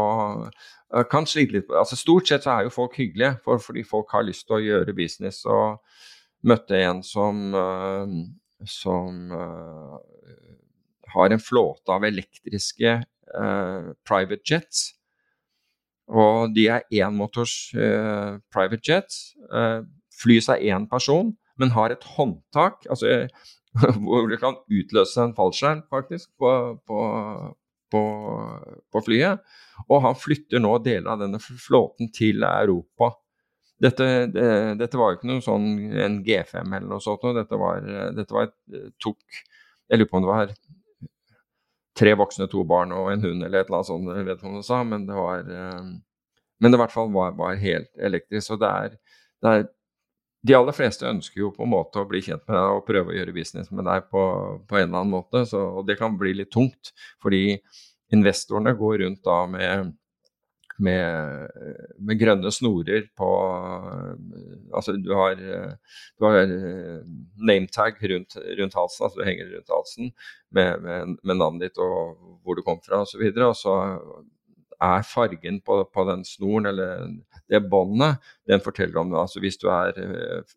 [0.95, 4.09] Eh, kan slite litt altså Stort sett så er jo folk hyggelige, for, fordi folk
[4.15, 5.43] har lyst til å gjøre business.
[5.45, 5.79] Og
[6.49, 8.07] møtte en som, uh,
[8.63, 9.97] som uh,
[11.13, 12.93] har en flåte av elektriske
[13.35, 14.85] uh, private jets.
[16.09, 17.53] Og de er énmotors
[18.49, 19.17] private jets.
[20.17, 23.27] Flys av én person, men har et håndtak altså,
[24.01, 26.53] hvor du kan utløse en fallskjerm faktisk på,
[26.89, 27.03] på,
[27.91, 28.03] på,
[28.93, 29.43] på flyet.
[29.87, 33.13] Og han flytter nå deler av denne flåten til Europa.
[33.79, 34.47] Dette, det,
[34.81, 35.69] dette var jo ikke noe sånn
[36.03, 37.23] en G5 eller noe sånt.
[37.37, 37.85] Dette var,
[38.15, 38.51] dette var
[38.99, 39.39] tok
[39.89, 40.51] Jeg lurer på om det var
[41.99, 45.07] tre voksne, to barn og en hund eller et eller annet sånt, jeg sa, men
[45.07, 45.89] det var eh,
[46.59, 48.49] Men det i hvert fall var, var helt elektrisk.
[48.49, 48.95] Så det er,
[49.39, 49.61] det er
[50.47, 53.11] de aller fleste ønsker jo på en måte å bli kjent med deg og prøve
[53.11, 54.21] å gjøre business med deg på,
[54.69, 56.93] på en eller annen måte, så, og det kan bli litt tungt.
[57.23, 57.57] Fordi
[58.15, 59.91] investorene går rundt da med,
[60.79, 61.59] med,
[61.99, 63.29] med grønne snorer på
[64.79, 66.39] Altså du har, du har
[67.35, 70.11] nametag rundt, rundt, halsen, altså du henger rundt halsen
[70.55, 72.15] med, med, med navnet ditt og
[72.45, 73.25] hvor du kom fra osv.
[73.27, 73.75] Og, så og så
[74.83, 77.07] er fargen på, på den snoren eller
[77.51, 79.13] det båndet, den forteller om.
[79.17, 80.53] Altså hvis du er eh,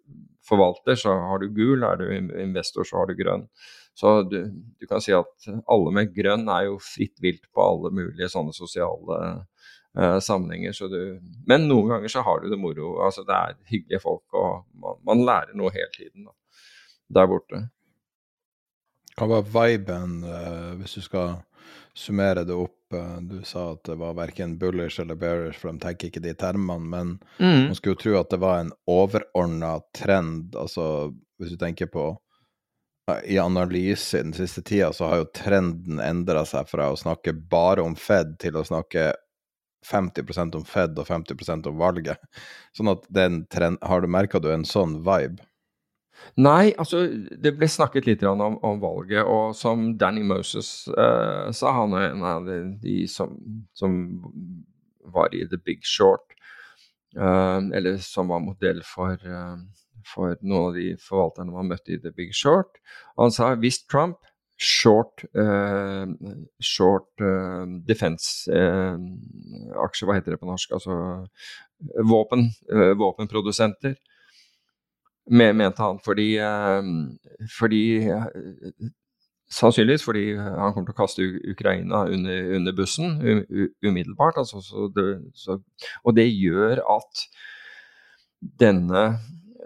[0.46, 3.48] forvalter, så har du gul, er du investor, så har du grønn.
[3.94, 4.38] Så du,
[4.80, 8.54] du, kan si at alle med grønn er jo fritt vilt på alle mulige sånne
[8.56, 9.18] sosiale
[9.98, 10.76] eh, sammenhenger.
[10.76, 11.00] Så du,
[11.48, 12.94] men noen ganger så har du det moro.
[13.04, 16.36] Altså det er hyggelige folk, og man, man lærer noe hele tiden da,
[17.18, 17.66] der borte.
[19.18, 21.34] Hva var viben, uh, hvis du skal
[21.94, 22.78] summere det opp?
[23.24, 26.88] Du sa at det var verken bullish eller bearish, for de tenker ikke de termene.
[26.92, 27.70] Men mm.
[27.70, 30.52] man skulle jo tro at det var en overordna trend.
[30.60, 30.84] Altså
[31.40, 32.10] hvis du tenker på
[33.26, 37.34] i analyse i den siste tida, så har jo trenden endra seg fra å snakke
[37.50, 39.10] bare om Fed til å snakke
[39.86, 42.20] 50% om Fed og 50% om valget.
[42.76, 45.42] Sånn at den trend, Har du merka du en sånn vibe?
[46.40, 51.74] Nei, altså det ble snakket litt om, om valget, og som Danny Moses uh, sa,
[51.76, 53.34] han er en av de, som,
[53.76, 53.98] som,
[55.12, 56.32] var i The Big Short,
[57.18, 59.58] uh, eller som var modell for, uh,
[60.08, 62.80] for noen av de forvalterne man møtte i The Big Short.
[63.20, 64.22] Han sa hvis Trump
[64.62, 65.24] short,
[66.62, 67.22] short
[67.88, 70.92] defense-aksjer, hva heter det på norsk, altså
[72.06, 72.44] våpen,
[73.00, 73.96] våpenprodusenter
[75.30, 76.00] mente han.
[76.04, 76.82] Fordi, eh,
[77.58, 77.84] fordi
[79.52, 83.18] Sannsynligvis fordi han kommer til å kaste Ukraina under, under bussen
[83.84, 84.38] umiddelbart.
[84.40, 85.04] Altså, så det,
[85.36, 85.58] så,
[86.06, 87.24] og det gjør at
[88.62, 89.02] denne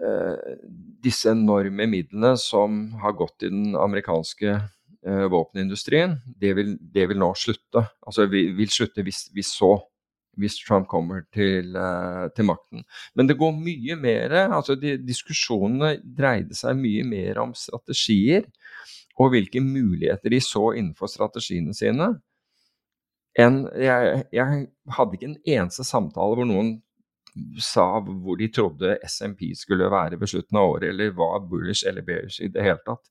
[0.03, 0.57] eh,
[1.03, 7.21] disse enorme midlene som har gått i den amerikanske eh, våpenindustrien, det vil, det vil,
[7.23, 7.87] nå slutte.
[8.03, 9.77] Altså vil, vil slutte hvis, hvis så
[10.37, 12.85] hvis Trump kommer til, uh, til makten.
[13.17, 18.47] Men det går mye mer altså de, Diskusjonene dreide seg mye mer om strategier
[19.17, 22.11] og hvilke muligheter de så innenfor strategiene sine.
[23.37, 24.67] En, jeg, jeg,
[24.97, 26.77] hadde ikke en eneste samtale hvor noen
[27.61, 32.05] sa hvor de trodde SMP skulle være ved slutten av året, eller var bullish eller
[32.05, 33.03] bearish i det hele tatt.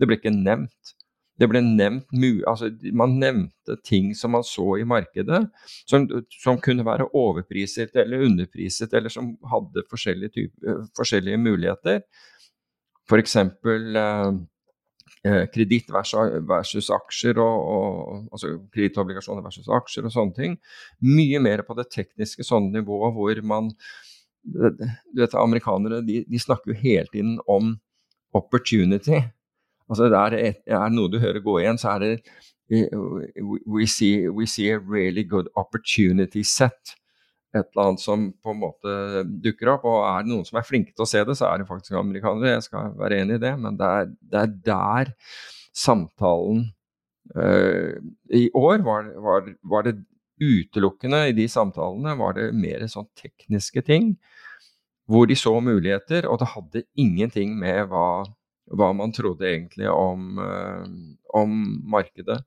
[0.00, 0.94] Det ble ikke nevnt.
[1.40, 2.12] Det ble nevnt
[2.46, 5.40] altså Man nevnte ting som man så i markedet,
[5.86, 12.04] som, som kunne være overpriset eller underpriset, eller som hadde forskjellige, typer, forskjellige muligheter.
[13.10, 13.36] F.eks.
[13.36, 14.32] Eh,
[15.26, 20.58] eh, kreditt versus, aksjer, og, og, altså kredittobligasjoner versus aksjer og sånne ting.
[21.02, 23.74] Mye mer på det tekniske sånne nivået hvor man
[24.44, 27.78] du vet, Amerikanere de, de snakker jo hele tiden om
[28.36, 29.22] opportunity.
[29.90, 32.12] Altså det er, er noe du hører gå igjen, så er det
[33.66, 36.96] we see, we see a really good opportunity set.
[37.54, 39.84] Et eller annet som på en måte dukker opp.
[39.86, 41.98] Og er det noen som er flinke til å se det, så er det faktisk
[42.00, 42.56] amerikanere.
[42.56, 45.12] Jeg skal være enig i det, men det er, det er der
[45.74, 46.66] samtalen
[47.36, 47.94] uh,
[48.30, 50.02] I år var, var, var, det
[50.42, 54.14] utelukkende i de samtalene var det mer sånn tekniske ting.
[55.06, 58.24] Hvor de så muligheter, og det hadde ingenting med hva
[58.72, 60.84] hva man trodde egentlig om, eh,
[61.34, 61.54] om
[61.90, 62.40] markedet.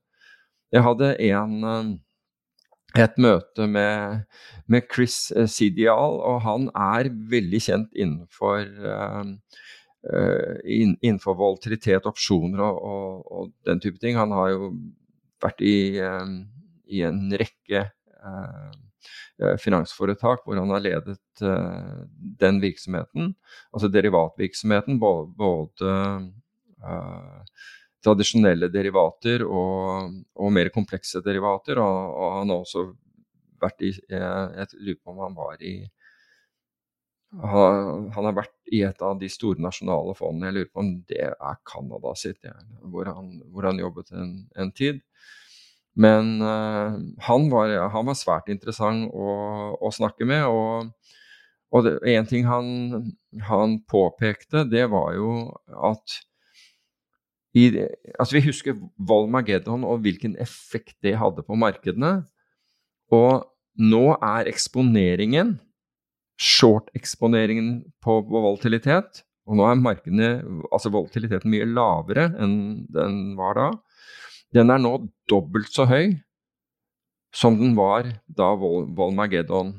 [0.74, 4.26] Jeg hadde en, eh, et møte med,
[4.68, 8.66] med Chris eh, Sidial, og han er veldig kjent innenfor,
[10.08, 14.16] innenfor volatilitet, opsjoner og, og, og, den type ting.
[14.16, 14.70] Han har jo
[15.44, 16.00] vært i,
[16.88, 17.82] i en rekke
[19.62, 21.98] finansforetak hvor han har ledet eh,
[22.42, 23.34] den virksomheten,
[23.72, 25.92] altså derivatvirksomheten, både, både
[26.84, 27.68] uh,
[28.06, 31.82] tradisjonelle derivater og, og, mer komplekse derivater.
[31.84, 32.88] Og, og, han har også
[33.62, 35.78] vært i Jeg lurer på om han var i
[37.38, 40.92] han, han, har vært i et av de store nasjonale fondene, jeg lurer på om
[41.10, 42.46] det er Canada sitt,
[42.88, 45.02] hvor, han, hvor, han, jobbet en, en tid.
[45.98, 46.94] Men uh,
[47.26, 49.34] han, var, han, var, svært interessant å,
[49.82, 50.46] å snakke med.
[50.46, 50.92] Og,
[51.74, 52.70] og en ting han,
[53.50, 55.34] han, påpekte, det var jo
[55.90, 56.22] at
[57.58, 57.72] i,
[58.20, 58.76] altså Vi husker
[59.10, 62.20] Volmageddon og hvilken effekt det hadde på markedene.
[63.10, 63.48] Og
[63.82, 65.56] nå er eksponeringen,
[66.38, 70.28] short-eksponeringen på volatilitet Og nå er markedene,
[70.70, 72.58] altså volatiliteten mye lavere enn
[72.94, 73.68] den var da
[74.56, 74.94] den er nå
[75.30, 76.16] dobbelt så høy
[77.36, 79.74] som den var da Volmageddon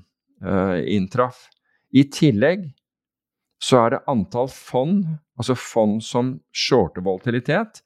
[0.44, 1.48] uh, inntraff.
[1.90, 2.68] I tillegg
[3.64, 5.06] så er det antall fond,
[5.40, 7.80] altså fond som shorter volatilitet.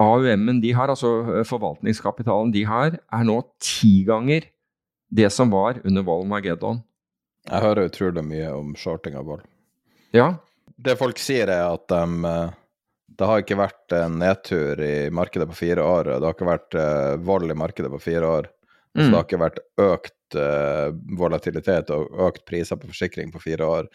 [0.00, 4.44] AUM-en de har, altså eh, forvaltningskapitalen de har, er nå ti ganger
[5.08, 6.82] det som var under Volmageddon.
[7.46, 9.44] Jeg hører utrolig mye om shorting av vold.
[10.16, 10.34] Ja.
[10.76, 12.56] Det folk sier, er at de, eh,
[13.06, 16.10] det har ikke vært en nedtur i markedet på fire år.
[16.16, 18.50] Det har ikke vært uh, vold i markedet på fire år.
[18.96, 19.00] Mm.
[19.00, 20.88] Så det har ikke vært økt uh,
[21.20, 23.90] volatilitet og økt priser på forsikring på fire år.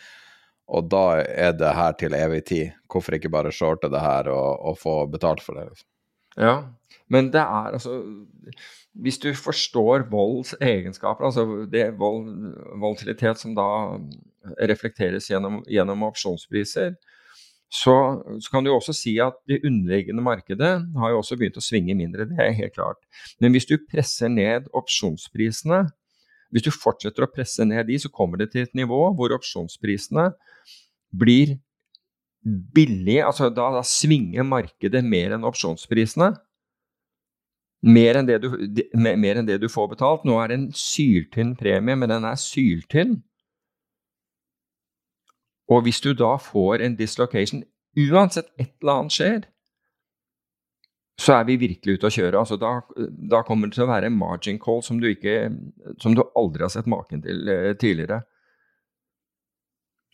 [0.71, 2.75] Og da er det her til evig tid.
[2.91, 5.67] Hvorfor ikke bare shorte det her og, og få betalt for det?
[5.69, 5.87] Liksom?
[6.39, 6.55] Ja,
[7.11, 7.97] men det er altså
[8.95, 12.29] Hvis du forstår volds egenskaper, altså det vold,
[12.79, 13.67] volatilitet som da
[14.67, 16.95] reflekteres gjennom, gjennom opsjonspriser,
[17.71, 17.93] så,
[18.43, 21.95] så, kan du også si at det underliggende markedet har jo også begynt å svinge
[21.95, 22.27] mindre.
[22.27, 22.99] Det er helt klart.
[23.39, 25.85] Men hvis du presser ned opsjonsprisene,
[26.51, 30.33] hvis du fortsetter å presse ned de, så kommer det til et nivå hvor opsjonsprisene
[31.15, 31.55] blir
[32.43, 33.23] billige.
[33.23, 36.33] Altså da, da svinger markedet mer enn opsjonsprisene.
[37.87, 38.51] Mer enn, du,
[38.99, 40.27] mer enn, det du, får betalt.
[40.27, 43.21] Nå er det en syltynn premie, men den er syltynn.
[45.71, 47.63] Og hvis du da får en dislocation,
[48.11, 49.41] uansett et eller annet skjer,
[51.21, 52.39] så er vi virkelig ute å kjøre.
[52.39, 52.79] Altså da,
[53.31, 55.51] da, kommer det til å være en margin call som du, ikke,
[56.01, 58.23] som du aldri har sett maken til eh, tidligere.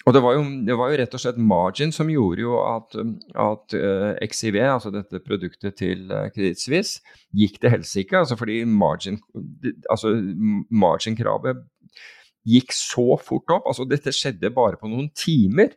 [0.08, 2.96] Og det var, jo, det var, jo, rett og slett margin som gjorde jo at,
[3.44, 7.02] at uh, eh, XIV, altså dette produktet til uh, Credit Suisse,
[7.36, 8.16] gikk til helsike.
[8.16, 9.20] Altså fordi margin,
[9.92, 10.14] altså
[10.72, 11.60] margin-kravet
[12.48, 13.68] gikk så fort opp.
[13.70, 15.74] Altså, dette skjedde bare på noen timer.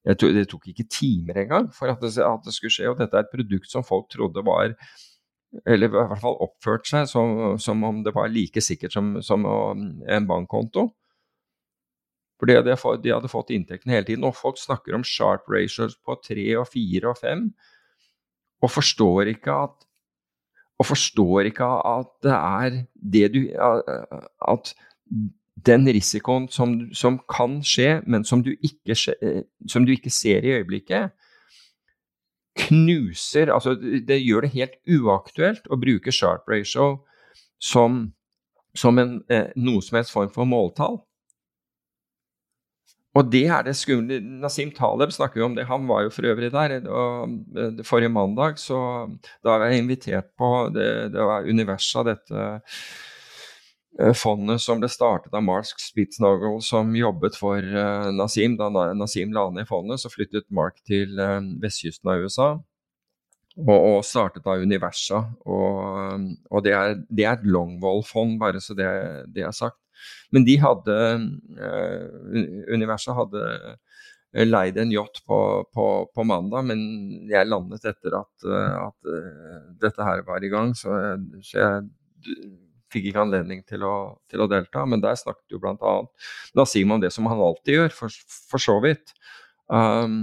[0.00, 2.88] Det tok ikke timer engang for at det, at det, skulle skje.
[2.88, 4.72] Og dette er et produkt som folk trodde var
[5.66, 9.44] Eller i hvert fall oppførte seg som, som om det var like sikkert som, som
[9.44, 10.86] en bankkonto.
[12.38, 14.24] For de hadde, de hadde fått inntektene hele tiden.
[14.24, 17.48] Og folk snakker om sharp ratios på tre og fire og fem,
[18.62, 19.86] og forstår ikke at
[20.80, 22.76] og forstår ikke at det er
[23.12, 23.40] det du
[24.48, 24.72] At
[25.66, 28.96] den risikoen som, som, kan skje, men som du, ikke,
[29.68, 31.16] som du ikke ser i øyeblikket,
[32.60, 37.04] knuser Altså, det gjør det helt uaktuelt å bruke sharp ratio
[37.62, 38.10] som,
[38.76, 40.98] som en, eh, noe som helst form for måltall.
[43.18, 44.20] Og det er det skumle.
[44.22, 46.76] Nasim Taleb snakker jo om det, han var jo for øvrig der.
[46.86, 48.80] og eh, Forrige mandag så
[49.42, 52.78] da var jeg invitert på det, det var universet dette Eh,
[54.16, 58.56] fondet som ble startet av Mark Spitznagel, som jobbet for uh, Nasim.
[58.60, 62.50] Da Nasim la ned fondet, så flyttet Mark til uh, vestkysten av USA
[63.60, 65.24] og, og startet da Universa.
[65.44, 68.88] Og, og det, er, det, er, et Longwall-fond, bare så det,
[69.34, 69.80] det, er sagt.
[70.32, 70.96] Men de hadde
[71.58, 73.76] uh, Universa hadde
[74.46, 75.36] leid en yacht på,
[75.74, 75.84] på,
[76.14, 76.82] på, mandag, men
[77.26, 79.08] jeg landet etter at, at
[79.82, 80.94] dette her var i gang, så,
[81.42, 81.88] så jeg
[82.90, 83.94] fikk ikke anledning til å,
[84.30, 85.94] til å delta, men der snakket jo bl.a.
[86.58, 88.20] Nasim om det som han alltid gjør, for,
[88.50, 89.14] for så vidt.
[89.70, 90.22] Um,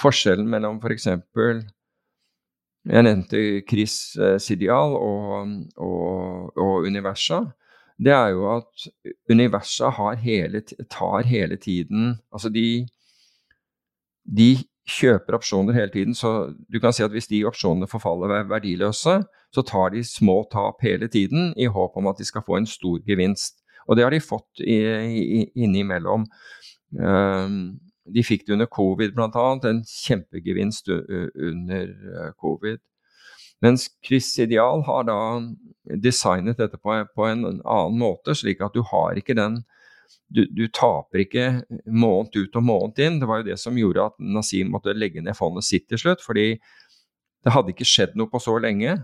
[0.00, 1.08] forskjellen mellom f.eks.
[1.34, 1.62] For
[2.88, 7.42] jeg nevnte Chris eh, Sidial og, og, og, Universa.
[8.00, 8.86] Det er jo at
[9.28, 12.86] Universa hele, tar hele tiden Altså, de,
[14.24, 14.54] de
[14.88, 19.20] kjøper opsjoner hele tiden, så du kan si at hvis de opsjonene forfaller verdiløse,
[19.54, 22.68] så tar de små tap hele tiden i håp om at de skal få en
[22.70, 23.58] stor gevinst.
[23.88, 26.28] Og det har de fått i, i, innimellom.
[26.94, 27.80] Um,
[28.10, 32.80] de fikk det under covid bl.a., en kjempegevinst under eh, covid.
[33.62, 35.18] Mens Chris Ideal har da
[36.00, 39.60] designet dette på, på en annen måte, slik at du har ikke den
[40.30, 41.44] du, du, taper ikke
[41.86, 43.18] måned ut og måned inn.
[43.20, 46.22] Det var jo det som gjorde at Nasim måtte legge ned fondet sitt til slutt.
[46.22, 46.54] Fordi
[47.44, 48.96] det hadde ikke skjedd noe på så lenge.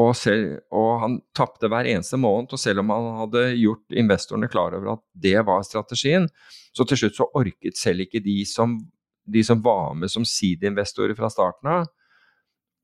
[0.00, 2.54] Og, selv, og han tapte hver eneste måned.
[2.54, 6.28] Og selv om han hadde gjort investorene klar over at det var strategien,
[6.72, 8.78] så til slutt så orket selv ikke de som,
[9.28, 11.90] de som var med som seed-investorer fra starten av,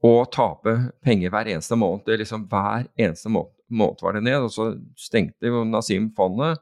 [0.04, 2.04] å tape penger hver eneste måned.
[2.06, 4.44] Det liksom Hver eneste måned, måned var det ned.
[4.46, 6.60] Og så stengte jo Nasim fondet.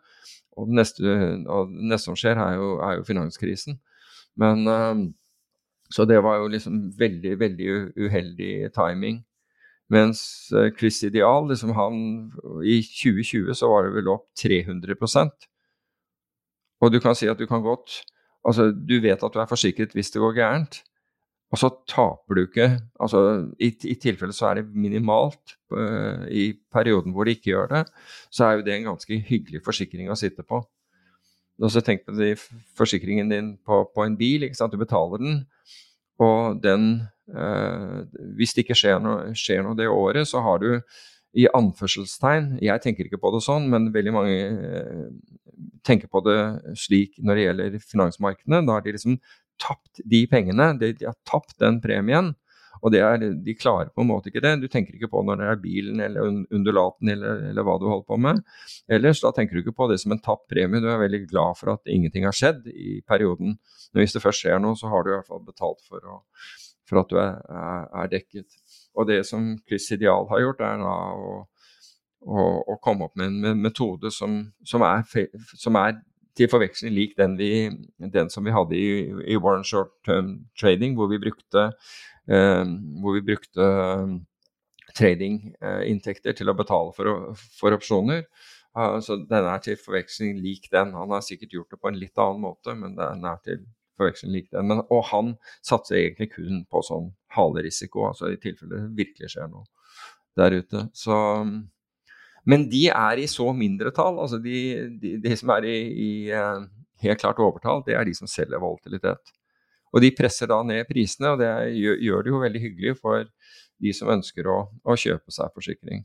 [0.57, 1.05] Og det neste,
[1.53, 3.80] og det neste som skjer, er jo, er jo finanskrisen.
[4.40, 5.07] Men um,
[5.92, 9.20] Så det var jo liksom veldig, veldig uheldig timing.
[9.93, 10.20] Mens
[10.55, 11.99] uh, Chris Ideal, liksom han
[12.66, 15.47] I 2020 så var det vel opp 300%
[16.82, 18.03] Og du kan si at du kan godt
[18.47, 20.76] Altså, du vet at du er forsikret hvis det går gærent.
[21.51, 22.68] Og så taper du ikke
[23.03, 23.20] altså
[23.59, 25.57] I, i tilfelle så er det minimalt.
[25.70, 27.82] Uh, I perioden hvor det ikke gjør det,
[28.30, 30.62] så er jo det en ganske hyggelig forsikring å sitte på.
[31.62, 32.14] også tenk på
[32.78, 34.47] forsikringen din på, på, en bil.
[34.47, 35.47] Du betaler den,
[36.23, 36.87] og den
[37.29, 37.99] eh,
[38.39, 40.71] Hvis det ikke skjer noe, skjer noe, det året, så har du
[41.37, 45.03] i anførselstegn Jeg tenker ikke på det sånn, men veldig mange eh,
[45.87, 46.39] tenker på det
[46.81, 48.62] slik når det gjelder finansmarkedene.
[48.67, 49.21] Da har de liksom
[49.62, 50.73] tapt de pengene.
[50.81, 52.35] De, de har tapt den premien.
[52.85, 54.55] Og er, de klarer på en måte ikke det.
[54.62, 58.07] Du tenker ikke på når det er bilen eller undulaten eller, eller, hva du holder
[58.09, 58.43] på med.
[58.93, 60.83] Ellers da tenker du ikke på det som en tapt premie.
[60.83, 63.57] Du er veldig glad for at ingenting har skjedd i perioden.
[63.93, 66.20] Men hvis det først skjer noe, så har du i hvert fall betalt for, å,
[66.89, 68.49] for at du er, er, er, dekket.
[68.97, 71.39] Og det som Chris Ideal har gjort, er da å,
[72.27, 75.99] å, å komme opp med en metode som, som, er, som er
[76.37, 77.70] til forveksling lik den, vi,
[78.12, 81.70] den, som vi hadde i, i Warren Short Term Trading, hvor vi brukte
[82.28, 82.64] Eh,
[83.22, 84.07] brukte eh,
[84.97, 88.24] tradinginntekter til å betale for, for opsjoner.
[88.76, 90.91] Så den er til forveksling lik den.
[90.93, 93.62] Han har sikkert gjort det på en litt annen måte, men den er til
[93.97, 94.66] forveksling lik den.
[94.68, 95.30] Men, og han
[95.64, 99.64] satser egentlig kun på sånn halerisiko, altså i tilfelle det virkelig skjer noe
[100.37, 100.84] der ute.
[100.97, 101.16] Så,
[102.47, 104.20] men de er i så mindretall.
[104.22, 104.59] Altså de,
[105.03, 106.66] de, de som er i, i, eh,
[107.03, 109.32] helt klart overtall, det er de som selger volatilitet.
[109.94, 113.24] Og de presser da ned prisene, og det gjør, det jo veldig hyggelig for
[113.82, 116.05] de som ønsker å, å kjøpe seg forsikring.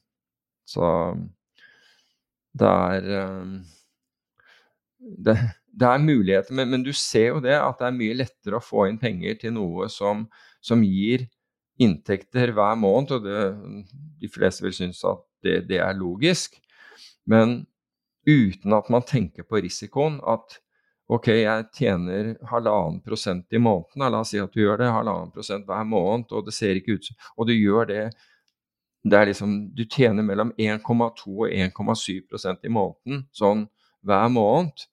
[0.67, 0.87] Så
[2.57, 3.53] det er eh,
[4.99, 5.37] det,
[5.71, 8.63] det er muligheter, men, men, du ser jo det at det er mye lettere å
[8.63, 10.25] få inn penger til noe som,
[10.63, 11.27] som gir
[11.81, 13.85] inntekter hver måned, og det,
[14.21, 16.57] de fleste vil synes at det, det, er logisk.
[17.25, 17.61] Men
[18.27, 20.61] uten at man tenker på risikoen, at
[21.11, 24.05] Ok, jeg tjener halvannen prosent i måneden.
[24.05, 26.95] La oss si at du gjør det halvannen prosent hver måned, og det ser ikke
[26.95, 28.03] ut Og du gjør det
[29.03, 33.65] det er liksom, Du tjener mellom 1,2 og 1,7% i måneden sånn
[34.05, 34.85] hver måned.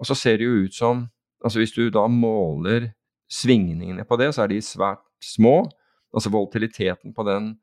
[0.00, 1.06] Og så ser det jo ut som
[1.44, 2.92] altså Hvis du da måler
[3.30, 5.68] svingningene på det, så er de svært små.
[6.12, 7.54] Altså volatiliteten på den,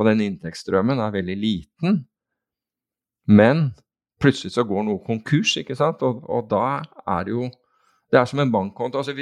[0.00, 2.04] på den inntektsstrømmen er veldig liten.
[3.28, 3.66] Men
[4.20, 6.00] plutselig så går noe konkurs, ikke sant?
[6.06, 7.50] Og, og, da er det jo
[8.10, 8.98] Det er som en bankkonto.
[8.98, 9.12] Altså,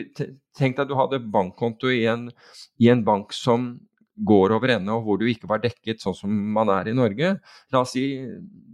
[0.56, 2.30] tenk deg at du hadde bankkonto i en,
[2.80, 3.74] i en bank som
[4.24, 7.34] går over ende, og hvor du ikke var dekket sånn som man er i Norge.
[7.74, 8.06] La oss si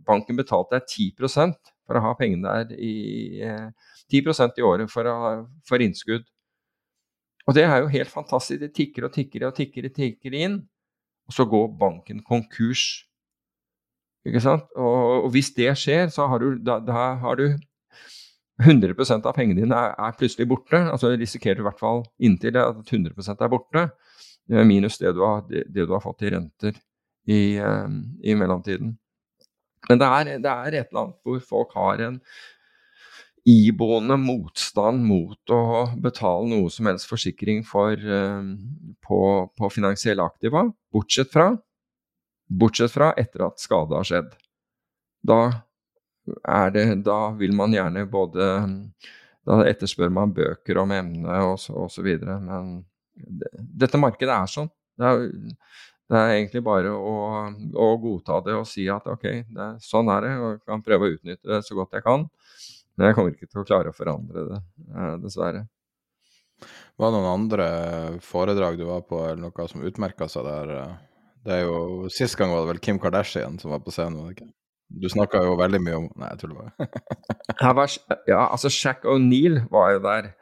[0.06, 0.86] banken betalte deg
[1.18, 2.94] 10% for å ha pengene der i
[3.42, 5.34] eh, 10% i året for, å,
[5.66, 6.28] for, innskudd.
[7.48, 8.62] Og det er jo helt fantastisk.
[8.62, 10.60] Det tikker og tikker og tikker, og tikker inn.
[11.28, 13.04] Og så går banken konkurs.
[14.24, 14.66] Ikke sant?
[14.76, 17.46] Og, og hvis det skjer, så har du, da, da har du
[18.62, 20.78] 100% av pengene dine er, er, plutselig borte.
[20.78, 23.86] Altså risikerer du i hvert fall inntil at 100% er borte,
[24.48, 26.76] minus det du har, det, det du har fått i renter
[27.26, 28.94] i, um, i mellomtiden.
[29.88, 32.20] Men det er, det er, et eller annet hvor folk har en
[33.44, 35.62] iboende motstand mot å
[36.00, 38.54] betale noe som helst forsikring for, um,
[39.04, 39.20] på,
[39.58, 40.64] på finansielle aktiva,
[40.94, 41.52] bortsett fra
[42.46, 44.34] Bortsett fra etter at skade har skjedd.
[45.24, 45.38] Da,
[46.74, 48.48] det, da vil man gjerne både
[49.44, 52.06] Da etterspør man bøker om emnet osv.
[52.24, 52.78] Men
[53.14, 53.50] det,
[53.84, 54.70] dette markedet er sånn.
[54.96, 55.26] Det er,
[56.08, 57.16] det er egentlig bare å,
[57.76, 61.08] å, godta det og si at ok, det, sånn er det, og jeg kan prøve
[61.08, 62.24] å utnytte det så godt jeg kan.
[62.94, 64.60] Men jeg kommer ikke til å klare å forandre det,
[64.94, 65.64] eh, dessverre.
[66.94, 67.68] Var det noen andre
[68.22, 70.74] foredrag du var på, eller noe som utmerka seg der?
[70.78, 70.92] Eh?
[71.44, 74.30] Det er jo, Sist gang var det vel Kim Kardashian som var på scenen.
[74.30, 74.46] ikke?
[74.94, 76.88] Du snakka jo veldig mye om Nei, jeg tuller bare.
[78.30, 80.32] ja, altså Shack O'Neill var jo der.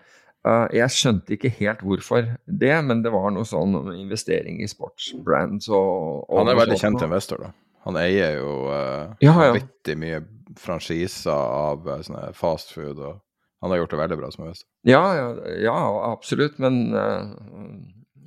[0.42, 5.68] Uh, jeg skjønte ikke helt hvorfor det, men det var noe sånn investering i sportsbrands
[5.70, 7.53] og, og Han er veldig kjent investor, da.
[7.86, 9.94] Han eier jo uh, ja, ja.
[9.98, 10.18] mye
[10.61, 13.20] franchiser av uh, sånne fast food, og
[13.62, 14.68] han har gjort det veldig bra som investor.
[14.88, 15.26] Ja, ja,
[15.62, 15.76] ja
[16.11, 17.32] absolutt, men uh,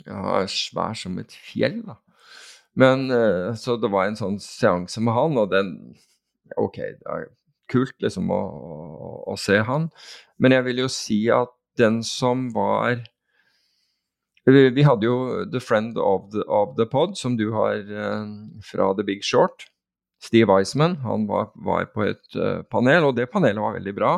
[0.05, 1.99] ja, svær som et fjell, da.
[2.75, 5.75] Men uh, Så det var en sånn seanse med han, og den
[6.61, 7.29] OK, det er
[7.71, 9.89] kult liksom å, å, å se han.
[10.37, 13.01] Men jeg vil jo si at den som var
[14.45, 18.25] vi hadde jo The Friend of the, of the Pod, som du har eh,
[18.61, 19.65] fra The Big Short.
[20.25, 24.13] Steve Eisman han var, var på et uh, panel, og det panelet var veldig bra.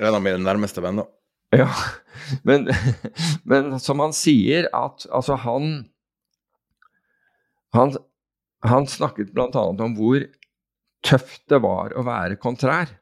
[0.00, 1.06] En av mine nærmeste venner.
[1.54, 1.70] Ja,
[2.48, 2.66] men,
[3.50, 5.84] men som han sier, at altså han
[7.74, 7.94] han,
[8.62, 9.50] han snakket bl.a.
[9.58, 10.22] om hvor
[11.04, 12.92] tøft det var å være kontrær.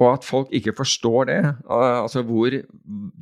[0.00, 1.40] Og at folk ikke forstår det.
[1.68, 2.56] Altså hvor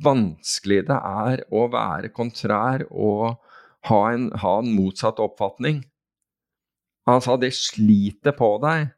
[0.01, 3.37] vanskelig det er å være kontrær og
[3.89, 5.83] ha en, ha en motsatt oppfatning.
[7.09, 8.91] Han sa det sliter på deg.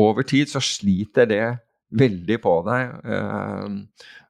[0.00, 1.44] Over tid så sliter det
[1.92, 2.92] veldig på deg.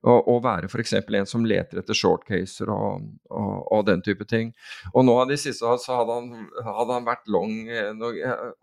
[0.03, 0.95] Å uh, være f.eks.
[0.99, 4.51] en som leter etter shortcaser og, og, og, den type ting.
[4.93, 7.55] Og nå av de siste så hadde han, hadde han vært long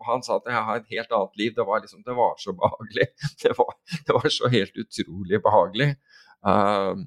[0.08, 1.54] Han sa at jeg har et helt annet liv.
[1.56, 3.08] Det var, liksom, det var så behagelig.
[3.42, 3.72] Det var,
[4.06, 5.94] det var, så helt utrolig behagelig.
[6.44, 7.00] Uh,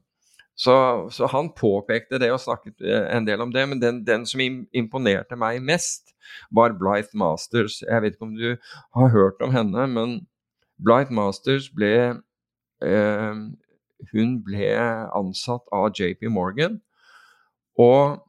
[0.55, 4.41] så, så, han påpekte det og snakket en del om det, men den, den som
[4.43, 6.13] imponerte meg mest,
[6.53, 7.81] var Blythe Masters.
[7.81, 8.55] Jeg vet ikke om du
[8.95, 10.15] har hørt om henne, men
[10.83, 11.93] Blythe Masters ble
[12.83, 13.41] eh,
[14.11, 14.69] Hun ble
[15.15, 16.81] ansatt av JP Morgan.
[17.79, 18.19] Og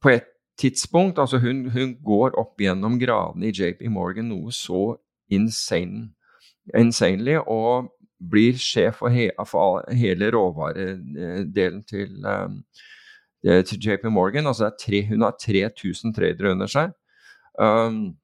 [0.00, 4.96] på et tidspunkt Altså, hun, hun går opp gjennom gradene i JP Morgan noe så
[5.30, 6.08] insane,
[6.74, 12.60] insanely, og blir sjef for, he, for hele råvaredelen til, um,
[13.42, 14.50] til JP Morgan.
[14.50, 16.94] Altså tre, hun har 3000 tradere under seg.
[17.58, 18.16] Um,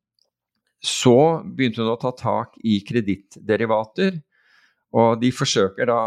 [0.85, 4.19] så begynte hun å ta tak i kredittderivater.
[4.95, 5.99] Og de forsøker da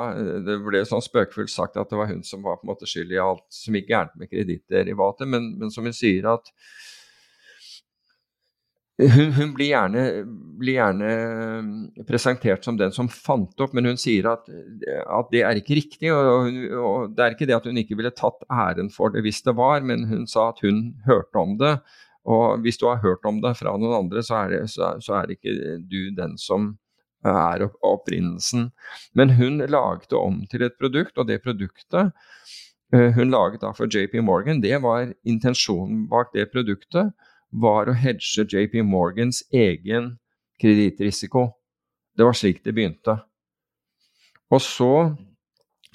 [0.46, 3.12] Det ble sånn spøkefullt sagt at det var hun som var på en måte skyld
[3.12, 6.52] i alt som gikk gærent med kredittderivater, men, men, som hun sier at
[8.98, 10.04] hun, hun blir, gjerne,
[10.58, 11.12] blir, gjerne,
[12.08, 16.10] presentert som den som fant opp, men hun sier at, at det er ikke riktig.
[16.14, 16.50] Og,
[16.82, 19.54] og, Det er ikke det at hun ikke ville tatt æren for det hvis det
[19.58, 21.78] var, men hun sa at hun hørte om det,
[22.28, 25.22] og hvis du har hørt om det fra noen andre, så er, det, så, så
[25.22, 26.74] er ikke du den som
[27.28, 28.72] er opprinnelsen.
[29.16, 32.12] Men hun laget det om til et produkt, og det produktet
[32.94, 37.14] uh, hun laget da for JP Morgan, det var intensjonen bak det produktet
[37.52, 40.16] var å hedge JP Morgans egen
[40.62, 41.48] kredittrisiko.
[42.18, 43.20] Det var slik det begynte.
[44.54, 44.92] Og så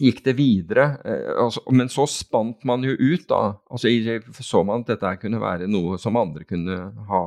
[0.03, 0.87] gikk det videre.
[1.05, 3.57] Eh, altså, men så spant man jo ut, da.
[3.71, 3.91] Altså,
[4.41, 6.79] så man at dette kunne være noe som andre kunne
[7.09, 7.23] ha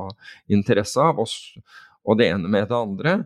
[0.52, 3.16] interesse av, og, det ene med det andre.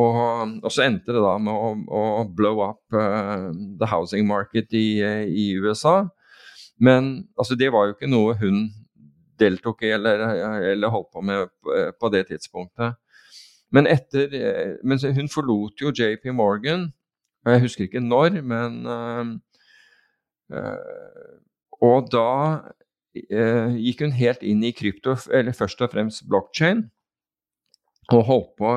[0.00, 0.20] Og,
[0.62, 3.50] og, så endte det da med å, å blow up uh,
[3.80, 6.04] the housing market i, i, USA.
[6.80, 8.68] Men altså, det var jo ikke noe hun
[9.40, 10.22] deltok i eller,
[10.72, 11.48] eller holdt på med
[12.00, 12.98] på, det tidspunktet.
[13.70, 16.88] Men etter eh, Men hun forlot jo JP Morgan
[17.46, 19.26] jeg husker ikke når, men uh,
[20.52, 21.36] uh,
[21.80, 22.32] Og da
[23.32, 26.90] uh, gikk hun helt inn i krypto, eller først og fremst blokkjede,
[28.10, 28.74] og holdt på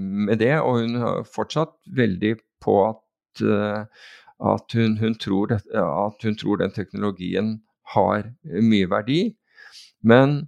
[0.00, 0.56] med det.
[0.58, 2.34] Og hun har fortsatt veldig
[2.64, 5.16] på at, at, hun, hun
[5.52, 7.58] at hun tror den teknologien
[7.94, 9.36] har mye verdi.
[10.04, 10.44] Men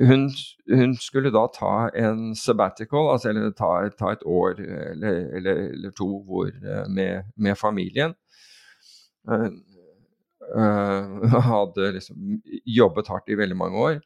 [0.00, 0.30] hun,
[0.70, 5.94] hun, skulle da ta en sabbatical, altså eller ta, ta et år eller, eller, eller
[5.94, 8.14] to hvor, eh, med, med, familien.
[9.28, 9.48] Uh,
[10.56, 14.02] uh, hadde liksom jobbet hardt i veldig mange år.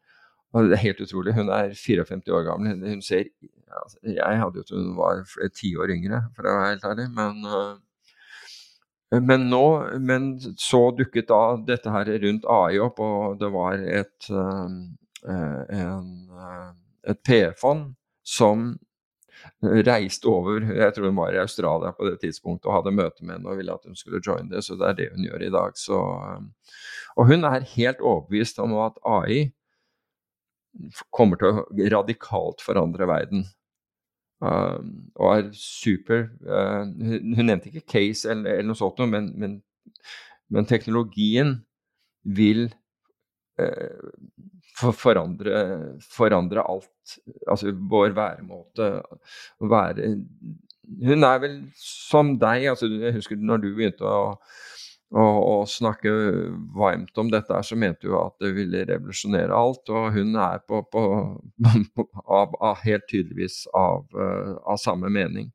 [0.53, 1.35] Og det er helt utrolig.
[1.37, 2.85] Hun er 54 år gammel.
[2.89, 3.27] Hun ser
[3.69, 5.25] altså, Jeg hadde jo trodd hun var
[5.57, 7.11] ti år yngre, for å være helt ærlig.
[7.17, 7.75] Men, uh,
[9.11, 9.65] men, nå,
[10.05, 10.31] men
[10.61, 14.29] så dukket da dette her rundt AI opp, og det var et
[15.27, 18.77] Eh, en, eh, et PE-fond som
[19.63, 23.37] reiste over Jeg tror hun var i Australia på det tidspunktet og hadde møte med
[23.37, 25.53] henne og ville at hun skulle joine det, så det er det hun gjør i
[25.55, 25.79] dag.
[25.79, 26.75] Så, eh,
[27.17, 29.41] og hun er helt overbevist om at AI
[31.15, 31.65] kommer til å
[31.97, 33.47] radikalt forandre verden.
[34.39, 34.79] Uh,
[35.19, 39.57] og er super uh, hun, nevnte ikke case eller, eller noe sånt, men, men,
[40.55, 41.57] men teknologien
[42.23, 42.69] vil
[43.59, 44.13] uh,
[44.79, 45.65] for, forandre,
[46.07, 47.17] forandre, alt.
[47.51, 48.93] Altså vår væremåte.
[49.59, 50.13] Være
[51.09, 52.69] Hun er vel som deg.
[52.71, 54.37] Altså, jeg husker når du begynte å,
[55.15, 56.13] å, og snakke
[56.77, 59.89] varmt om dette, så mente hun at det ville revolusjonere alt.
[59.89, 61.05] Og hun er på, på,
[62.41, 65.51] av, av, helt tydeligvis av, av samme mening.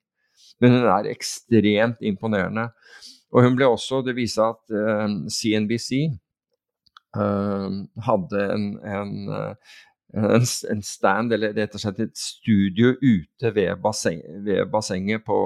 [0.62, 2.70] Men hun er ekstremt imponerende.
[3.34, 5.90] Og hun ble også Det viser at eh, CNBC
[7.14, 9.56] Ehm, hadde en, en, eh,
[10.14, 15.38] en, en, stand, eller rett og slett et studio ute ved, basseng, ved bassenget på,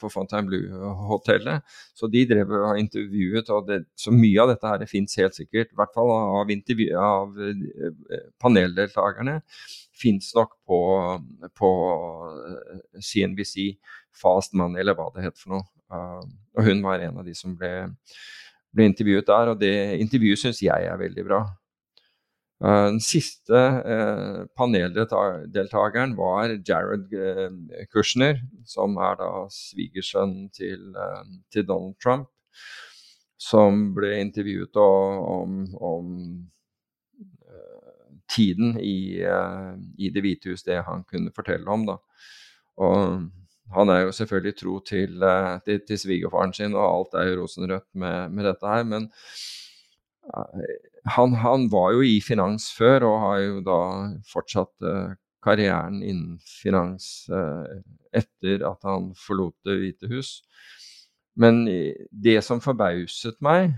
[0.00, 1.66] på Fontainebleau-hotellet.
[1.94, 5.70] Så de drev og intervjuet, og det, så mye av dette her fins helt sikkert,
[5.70, 6.50] i hvert fall av,
[7.04, 9.38] av eh, paneldeltakerne,
[9.98, 10.80] fins nok på,
[11.58, 11.70] på
[12.98, 13.72] CNBC,
[14.18, 15.68] Fast Money, eller hva det het for noe.
[15.88, 16.20] Uh,
[16.58, 17.88] og hun var en av de som ble
[18.74, 21.40] ble intervjuet der, og det intervjuet syns jeg er veldig bra.
[22.58, 30.90] Uh, den siste uh, paneldeltakeren var Jared uh, Kushner, som er da svigersønnen til,
[31.54, 32.26] til, Donald Trump,
[33.38, 36.08] som ble intervjuet om, om
[38.28, 39.22] tiden i,
[39.96, 41.86] i, Det hvite hus, det han kunne fortelle om.
[41.86, 41.96] da.
[42.82, 43.22] Og
[43.74, 45.22] han er jo selvfølgelig tro til,
[45.64, 48.82] til, til svigerfaren sin, og alt er jo rosenrødt med, med dette her.
[48.82, 49.08] Men
[51.16, 53.80] han, han, var jo i finans før, og har jo da
[54.30, 54.88] fortsatt
[55.44, 57.28] karrieren innen finans
[58.12, 60.32] etter at han forlot Det hvite hus.
[61.38, 61.62] Men
[62.10, 63.76] det som forbauset meg,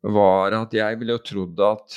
[0.00, 1.96] var at jeg ville jo trodd at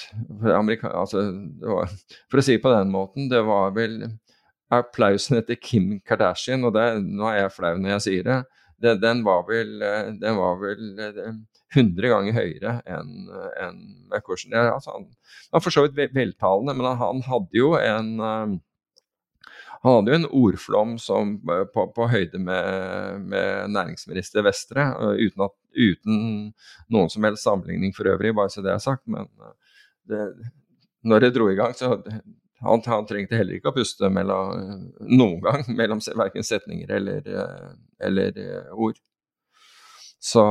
[0.51, 1.23] altså,
[1.63, 1.91] var,
[2.31, 4.01] For å si det på den måten, det var vel
[4.73, 8.39] applausen etter Kim Kardashian, og det, nå er jeg flau når jeg sier det,
[8.83, 9.79] det den, var vel,
[10.19, 10.83] den var vel
[11.73, 13.31] 100 ganger høyere enn
[13.63, 13.79] en
[14.11, 14.53] McCushion.
[14.59, 15.07] Altså, han
[15.53, 18.59] var for så vidt veltalende, men han hadde jo en
[19.83, 25.45] hadde jo en ordflom som, eh, på, på, høyde med, med, næringsminister Vestre, eh, uten,
[25.47, 26.21] at, uten,
[26.93, 29.03] noen som helst sammenligning for øvrig, bare så det er sagt.
[29.11, 29.81] Men eh,
[30.11, 30.21] det,
[31.03, 31.97] når det dro i gang, så
[32.63, 37.27] han, han trengte heller ikke å puste mellom, noen gang mellom verken setninger eller,
[38.03, 38.39] eller
[38.73, 39.01] ord.
[40.23, 40.43] Så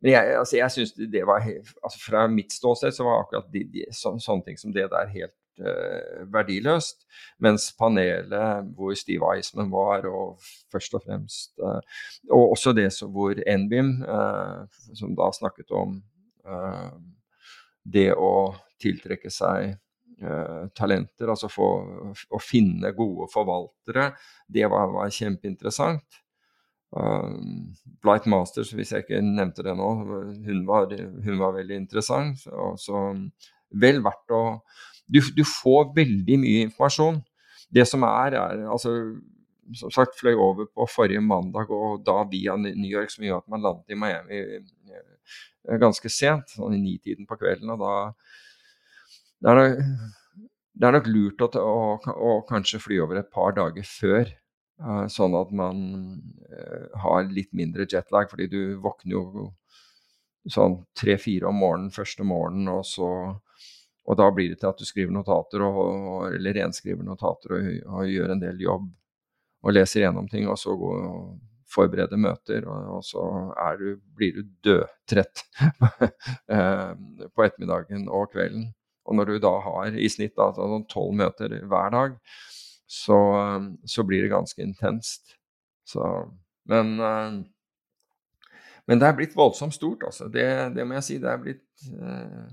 [0.00, 3.64] men jeg, altså jeg synes det var altså Fra mitt ståsted så var akkurat de,
[3.72, 7.04] de, så, sånne ting som det der helt eh, verdiløst.
[7.44, 10.40] Mens panelet hvor Steve Eisman var, og
[10.72, 12.00] først og fremst eh,
[12.32, 16.00] Og også det så, hvor NBIM, eh, som da snakket om
[16.48, 16.90] eh,
[17.84, 18.32] det å
[18.80, 19.78] tiltrekke seg eh,
[20.76, 21.68] talenter, altså få,
[22.12, 24.10] å finne gode forvaltere,
[24.48, 26.20] det var, var kjempeinteressant.
[26.90, 27.70] Um,
[28.02, 29.88] Blight Masters, hvis jeg ikke nevnte det nå,
[30.44, 32.46] hun var, hun var veldig interessant.
[32.50, 33.04] Og så
[33.70, 34.44] vel verdt å
[35.10, 37.20] du, du, får veldig mye informasjon.
[37.70, 38.92] Det som er, er altså
[39.74, 43.50] som sagt fløy over på forrige mandag, og da via New York, som gjør at
[43.50, 47.70] man landet i Miami eh, ganske sent, sånn i nitiden på kvelden.
[47.74, 47.94] og da
[49.40, 53.54] det er, nok, det er nok lurt å, å, å, kanskje fly over et par
[53.56, 54.32] dager før,
[54.84, 55.84] uh, sånn at man
[56.50, 59.46] uh, har litt mindre jetlag, fordi du våkner jo
[60.50, 63.10] sånn tre-fire om morgenen første morgenen, og så
[64.10, 68.08] og da blir det til at du skriver notater, og, eller renskriver notater og, og,
[68.10, 68.88] gjør en del jobb.
[69.60, 71.24] Og leser gjennom ting, og så går og
[71.70, 72.64] forbereder møter.
[72.66, 73.22] Og så
[73.78, 75.44] du, blir du dødtrett
[76.56, 76.92] eh,
[77.28, 78.70] på ettermiddagen og kvelden.
[79.08, 82.16] Og når du da har i snitt sånn tolv møter hver dag,
[82.90, 83.16] så,
[83.86, 85.36] så, blir det ganske intenst.
[85.86, 86.02] Så,
[86.70, 87.36] men, eh,
[88.90, 90.26] men det er blitt voldsomt stort, altså.
[90.32, 91.18] Det, det må jeg si.
[91.22, 92.50] Det er blitt eh,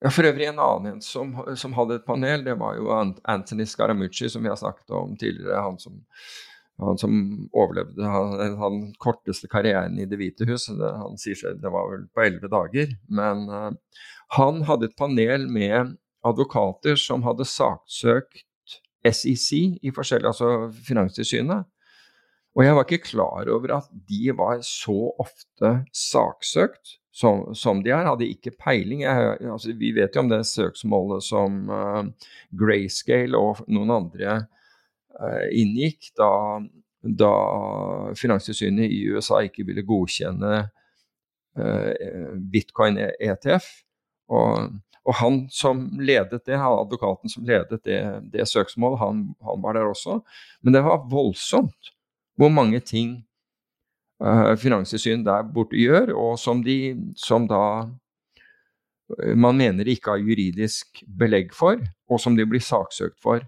[0.00, 4.30] ja, For øvrig en annen som, som, hadde et panel, det var jo Anthony Scaramucci,
[4.32, 5.60] som vi har snakket om tidligere.
[5.68, 6.00] Han som,
[6.82, 7.12] han som
[7.56, 10.68] overlevde han, han korteste karrieren i Det hvite hus.
[10.68, 12.92] Det, han sier seg det var vel på elleve dager.
[13.08, 13.70] Men uh,
[14.36, 15.94] han hadde et panel med
[16.26, 18.44] advokater som hadde saksøkt
[19.06, 19.48] SEC
[19.86, 21.68] i forskjellige, altså Finanstilsynet.
[22.56, 27.92] Og jeg var ikke klar over at de var så ofte saksøkt som, som, de
[27.92, 28.08] er.
[28.08, 29.04] Hadde ikke peiling.
[29.04, 34.38] Jeg, altså, vi vet jo om det søksmålet som uh, Grayscale og noen andre
[35.52, 36.30] inngikk da,
[37.02, 37.32] da
[38.18, 40.66] Finanstilsynet i USA ikke ville godkjenne
[41.58, 43.68] uh, bitcoin ETF.
[44.28, 44.72] Og,
[45.06, 48.00] og, han som ledet det, advokaten som ledet det,
[48.32, 50.20] det søksmålet, han, han var der også.
[50.62, 51.94] Men det var voldsomt
[52.36, 53.22] hvor mange ting
[54.24, 57.86] uh, Finanstilsynet der borte gjør, og som, de, som da
[59.38, 61.78] man mener de ikke har juridisk belegg for,
[62.10, 63.44] og som de blir saksøkt for.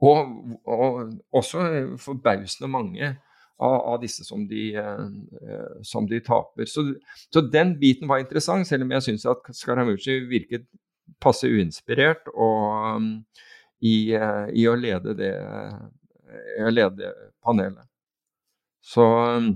[0.00, 0.30] Og,
[0.64, 1.64] og også
[2.00, 3.10] forbausende mange
[3.60, 6.68] av, av, disse som de, uh, som de taper.
[6.70, 6.86] Så,
[7.28, 10.64] så, den biten var interessant, selv om jeg syns at Scaramucci virket
[11.20, 13.10] passe uinspirert og, um,
[13.84, 15.34] i, i, å lede det,
[16.60, 17.12] å lede
[17.44, 17.84] panelet.
[18.80, 19.52] Så um,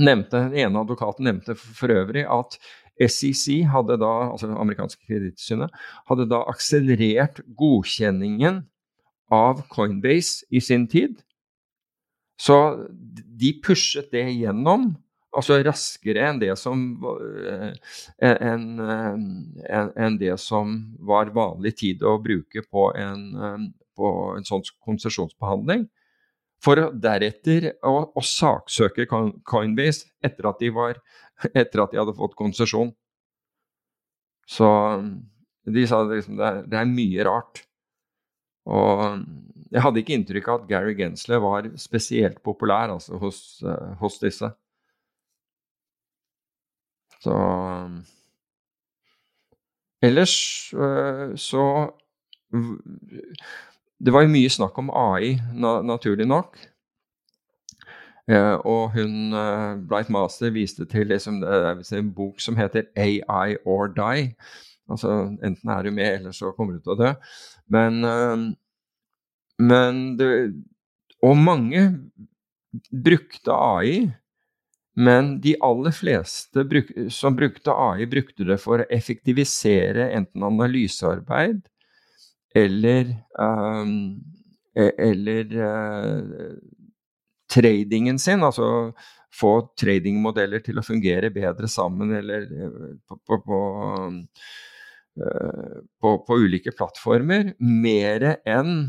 [0.00, 2.58] nevnte, Den ene advokaten nevnte for øvrig at
[3.00, 5.72] SEC, hadde da, altså amerikanske kredittsynet,
[6.10, 8.64] hadde da akselerert godkjenningen
[9.30, 11.20] av Coinbase i sin tid.
[12.40, 12.56] Så
[13.40, 14.90] de pushet det gjennom,
[15.36, 16.82] altså raskere enn det som,
[18.18, 20.74] en, en, en det som
[21.06, 23.66] var vanlig tid å bruke på en, eh,
[23.96, 25.86] på en sånn konsesjonsbehandling
[26.64, 31.00] for deretter å, å saksøke Coinbase etter at, de var,
[31.54, 32.92] etter at de hadde fått konsesjon.
[34.50, 34.68] Så
[35.70, 37.64] de sa liksom det er, det er mye rart.
[38.66, 39.22] Og
[39.70, 44.18] jeg hadde ikke inntrykk av at Gary Gensler var spesielt populær altså, hos, uh, hos,
[44.22, 44.50] disse.
[47.20, 47.36] Så
[50.02, 50.34] Ellers
[50.74, 51.64] uh, så
[54.00, 56.56] det var jo mye snakk om AI, naturlig nok.
[58.30, 61.42] Eh, og hun, eh, Bright Master viste til liksom,
[61.92, 64.34] en bok som heter AI or Die.
[64.90, 65.14] Altså
[65.46, 67.12] enten er du med, eller så kommer du til å dø.
[67.70, 68.00] Men,
[69.62, 70.30] men det,
[71.22, 71.84] Og mange
[72.90, 74.10] brukte AI.
[75.00, 81.62] Men de aller fleste bruk, som brukte AI, brukte det for å effektivisere enten analysearbeid
[82.58, 84.18] eller, um,
[84.74, 86.58] eller uh,
[87.50, 88.92] tradingen sin, altså
[89.34, 92.72] få tradingmodeller til å fungere bedre sammen eller eh,
[93.06, 93.58] på, på, på,
[93.94, 94.16] eh,
[95.20, 98.88] på, på ulike plattformer, mer enn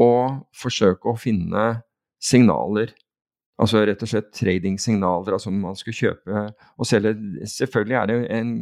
[0.00, 0.12] å
[0.58, 1.64] forsøke å finne
[2.22, 2.94] signaler.
[3.60, 7.14] Altså rett og slett trading-signaler, altså man skulle kjøpe og selge.
[7.46, 8.54] Selvfølgelig er det en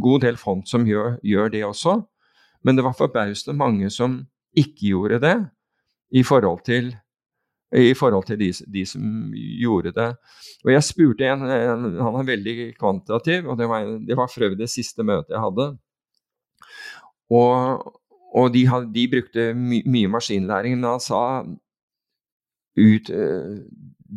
[0.00, 1.98] god del fond som gjør, gjør det også,
[2.64, 4.22] men det var forbausende mange som
[4.56, 5.36] ikke gjorde det
[6.16, 6.94] i forhold til
[7.76, 9.02] i forhold til de, de, som
[9.34, 10.08] gjorde det.
[10.64, 14.56] Og Jeg spurte en, han er veldig kvantitativ, og det var, det var for øvrig
[14.62, 15.66] det siste møtet jeg hadde.
[17.30, 17.84] Og,
[18.34, 18.64] og de,
[18.94, 21.22] de, brukte my, mye maskinlæring, men han sa
[22.78, 23.58] ut, eh,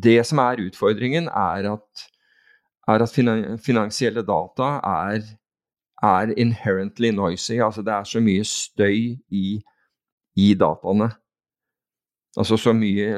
[0.03, 2.05] det som er utfordringen, er at,
[2.87, 3.15] er at
[3.65, 5.25] finansielle data er,
[6.03, 7.59] er inherently noisy.
[7.59, 9.61] Altså det er så mye støy i,
[10.35, 11.11] i dataene.
[12.37, 13.11] Altså så mye,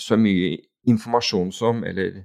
[0.00, 0.56] så mye
[0.88, 2.22] informasjon som Eller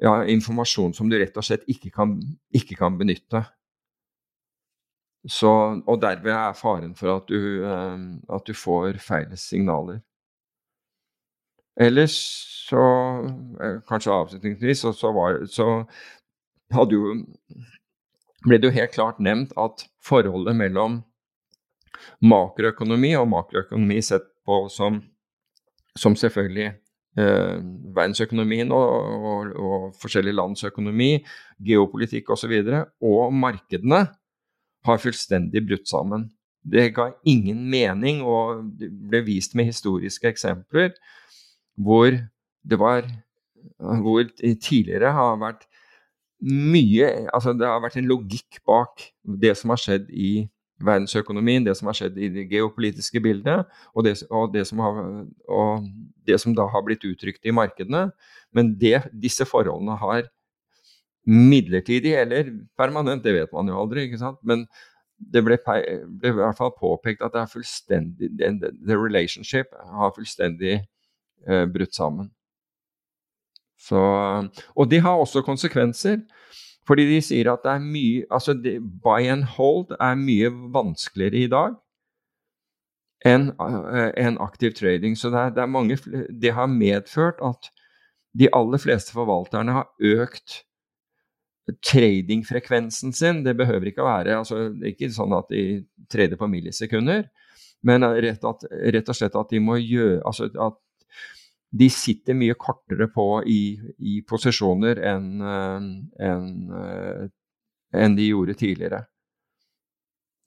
[0.00, 2.16] ja, informasjon som du rett og slett ikke kan,
[2.54, 3.42] ikke kan benytte.
[5.28, 5.50] Så,
[5.86, 7.98] og derved er faren for at du, eh,
[8.34, 10.00] at du får feil signaler.
[11.78, 12.16] Ellers
[12.68, 12.84] så
[13.62, 15.84] eh, Kanskje avslutningsvis så, så, var, så
[16.74, 17.12] hadde jo
[18.46, 21.00] ble det jo helt klart nevnt at forholdet mellom
[22.22, 25.02] makroøkonomi og makroøkonomi sett på som
[25.98, 26.68] som selvfølgelig
[27.18, 27.56] eh,
[27.96, 28.88] verdensøkonomien og,
[29.30, 31.10] og, og, forskjellige lands økonomi,
[31.64, 34.04] geopolitikk osv., og, så og markedene
[34.88, 36.28] har fullstendig brutt sammen.
[36.68, 40.92] Det ga ingen mening, og det ble vist med historiske eksempler
[41.78, 42.10] hvor
[42.66, 43.06] det var
[43.78, 45.66] Hvor tidligere har vært
[46.42, 50.48] mye Altså det har vært en logikk bak det som har skjedd i
[50.84, 55.00] verdensøkonomien, det som har skjedd i det geopolitiske bildet, og det, og det, som, har,
[55.50, 55.88] og
[56.26, 58.08] det som, da har blitt uttrykt i markedene.
[58.54, 60.28] Men det, disse forholdene har
[61.28, 64.40] midlertidig eller permanent, det vet man jo aldri, ikke sant?
[64.48, 64.64] men
[65.18, 70.76] det ble, ble i hvert fall påpekt at det er fullstendig The relationship har fullstendig
[70.78, 72.30] eh, brutt sammen.
[73.78, 73.98] Så,
[74.74, 76.22] og det har også konsekvenser.
[76.88, 81.44] Fordi de sier at det er mye Altså, det, buy and hold er mye vanskeligere
[81.44, 81.76] i dag
[83.26, 85.16] enn uh, en aktiv trading.
[85.18, 85.98] Så det, er, det, er mange,
[86.30, 87.66] det har medført at
[88.38, 90.62] de aller fleste forvalterne har økt
[91.84, 93.42] tradingfrekvensen sin.
[93.44, 95.64] Det behøver ikke å være altså, Det er ikke sånn at de
[96.10, 97.28] trader på millisekunder,
[97.86, 98.64] men rett, at,
[98.94, 100.78] rett, og slett at de må gjøre altså at
[101.68, 107.26] de sitter mye kortere på i, i posisjoner enn en, eh,
[107.92, 109.02] en de gjorde tidligere.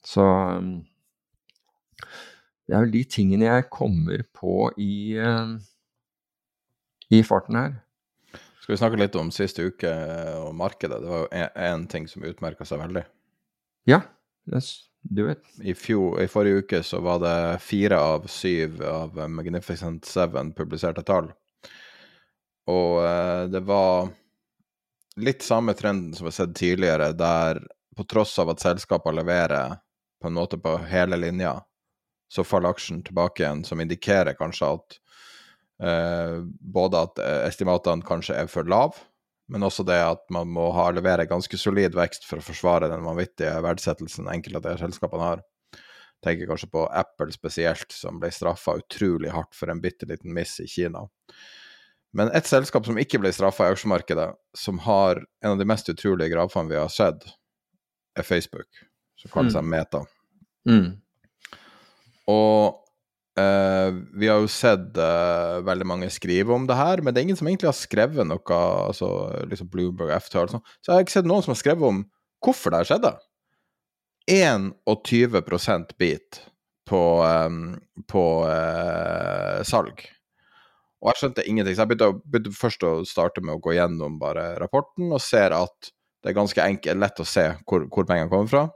[0.02, 0.24] Så
[2.66, 5.54] det er vel de tingene jeg kommer på i, eh,
[7.14, 7.78] i farten her.
[8.72, 9.90] Skal vi snakke litt om siste uke
[10.40, 11.02] og markedet?
[11.02, 13.02] Det var jo én ting som utmerka seg veldig.
[13.84, 13.98] Ja,
[14.48, 15.42] let's do it.
[15.60, 21.04] I, fjor, I forrige uke så var det fire av syv av Magnificent Seven publiserte
[21.04, 21.28] tall.
[22.72, 24.08] Og eh, det var
[25.20, 27.60] litt samme trenden som vi har sett tidligere, der
[27.92, 29.76] på tross av at selskapene leverer
[30.16, 31.58] på en måte på hele linja,
[32.32, 35.02] så faller aksjen tilbake igjen, som indikerer kanskje at
[35.82, 37.18] både at
[37.48, 39.00] estimatene kanskje er for lave,
[39.52, 43.02] men også det at man må ha, levere ganske solid vekst for å forsvare den
[43.04, 45.42] vanvittige verdsettelsen enkelte av de selskapene har.
[46.22, 50.54] Tenker kanskje på Apple spesielt, som ble straffa utrolig hardt for en bitte liten miss
[50.62, 51.02] i Kina.
[52.16, 55.88] Men et selskap som ikke ble straffa i aksjemarkedet, som har en av de mest
[55.90, 57.26] utrolige gravene vi har sett,
[58.16, 58.68] er Facebook,
[59.18, 59.72] som kaller seg mm.
[59.72, 60.02] Meta.
[60.68, 60.88] Mm.
[62.30, 62.78] Og
[63.32, 67.30] Uh, vi har jo sett uh, veldig mange skrive om det her, men det er
[67.30, 69.08] ingen som egentlig har skrevet noe, altså
[69.48, 70.64] liksom Bloomberg FT og sånn.
[70.80, 72.02] Så jeg har ikke sett noen som har skrevet om
[72.44, 73.14] hvorfor det her skjedde.
[74.28, 76.42] 21% bit
[76.88, 77.72] på, um,
[78.12, 80.04] på uh, salg.
[81.02, 84.20] Og jeg skjønte ingenting, så jeg begynte, begynte, først å starte med å gå gjennom
[84.20, 88.30] bare rapporten, og ser at det er ganske enkelt, lett å se hvor, hvor pengene
[88.30, 88.68] kommer fra.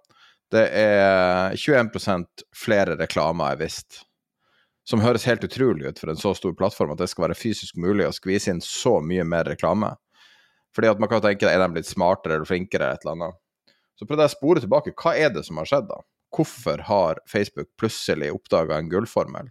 [0.51, 1.93] Det er 21
[2.57, 4.06] flere reklamer jeg visst
[4.87, 7.79] som høres helt utrolig ut for en så stor plattform, at det skal være fysisk
[7.83, 9.91] mulig å skvise inn så mye mer reklame.
[10.77, 13.41] Fordi at man kan tenke er de blitt smartere eller flinkere eller et eller annet.
[13.97, 14.95] Så prøvde jeg å spore tilbake.
[15.01, 16.03] Hva er det som har skjedd, da?
[16.37, 19.49] Hvorfor har Facebook plutselig oppdaga en gullformel?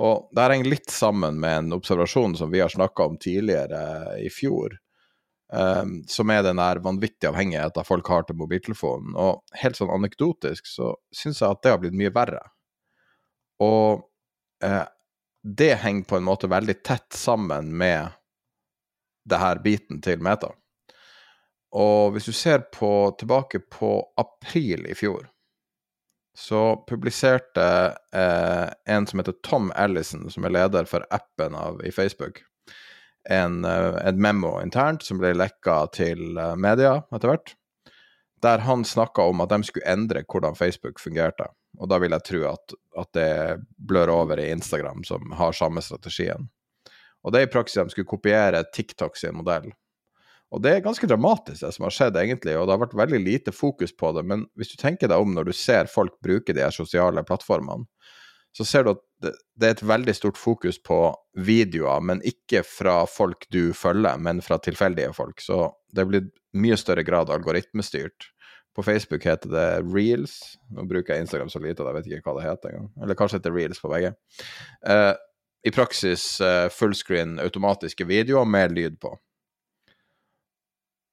[0.00, 3.82] Og det henger litt sammen med en observasjon som vi har snakka om tidligere
[4.24, 4.78] i fjor,
[5.52, 9.12] um, som er den der vanvittige avhengigheten folk har til mobiltelefonen.
[9.20, 12.40] Og helt sånn anekdotisk så syns jeg at det har blitt mye verre.
[13.62, 14.08] Og
[14.64, 14.84] uh,
[15.42, 18.14] det henger på en måte veldig tett sammen med
[19.24, 20.52] det her biten til Meta.
[21.72, 25.28] Og hvis du ser på, tilbake på april i fjor,
[26.38, 27.64] så publiserte
[28.12, 32.42] eh, en som heter Tom Ellison, som er leder for appen av, i Facebook,
[33.28, 37.54] en, eh, en memo internt som ble lekka til eh, media etter hvert,
[38.42, 41.50] der han snakka om at de skulle endre hvordan Facebook fungerte.
[41.82, 43.30] Og da vil jeg tro at, at det
[43.82, 46.46] blør over i Instagram, som har samme strategien.
[47.22, 49.70] Og det er i praksis de skulle kopiere TikTok sin modell.
[50.52, 53.20] Og det er ganske dramatisk, det som har skjedd, egentlig, og det har vært veldig
[53.22, 54.24] lite fokus på det.
[54.28, 57.88] Men hvis du tenker deg om når du ser folk bruke de her sosiale plattformene,
[58.52, 59.32] så ser du at det,
[59.64, 60.98] er et veldig stort fokus på
[61.40, 65.40] videoer, men ikke fra folk du følger, men fra tilfeldige folk.
[65.40, 68.28] Så det blitt mye større grad algoritmestyrt.
[68.76, 70.38] På Facebook heter det reels.
[70.72, 72.88] Nå bruker jeg Instagram så lite at jeg vet ikke hva det heter engang.
[73.02, 74.14] Eller kanskje heter reels på begge.
[74.88, 75.12] Uh,
[75.68, 79.12] I praksis uh, fullscreen automatiske videoer med lyd på.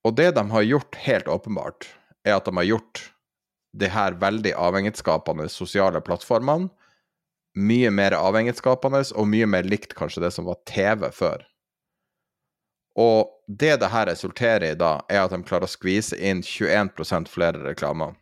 [0.07, 1.89] Og det de har gjort helt åpenbart,
[2.24, 3.10] er at de har gjort
[3.80, 6.72] de her veldig avhengighetsskapende sosiale plattformene
[7.57, 11.43] mye mer avhengighetsskapende og mye mer likt kanskje det som var TV før.
[12.97, 17.29] Og det det her resulterer i da, er at de klarer å skvise inn 21%
[17.31, 18.15] flere reklamer.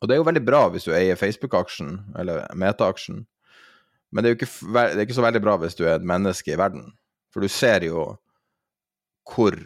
[0.00, 3.24] Og det er jo veldig bra hvis du eier Facebook-aksjen, eller Meta-aksjen,
[4.14, 6.06] men det er jo ikke, det er ikke så veldig bra hvis du er et
[6.06, 6.92] menneske i verden.
[7.34, 8.12] For du ser jo
[9.26, 9.56] hvor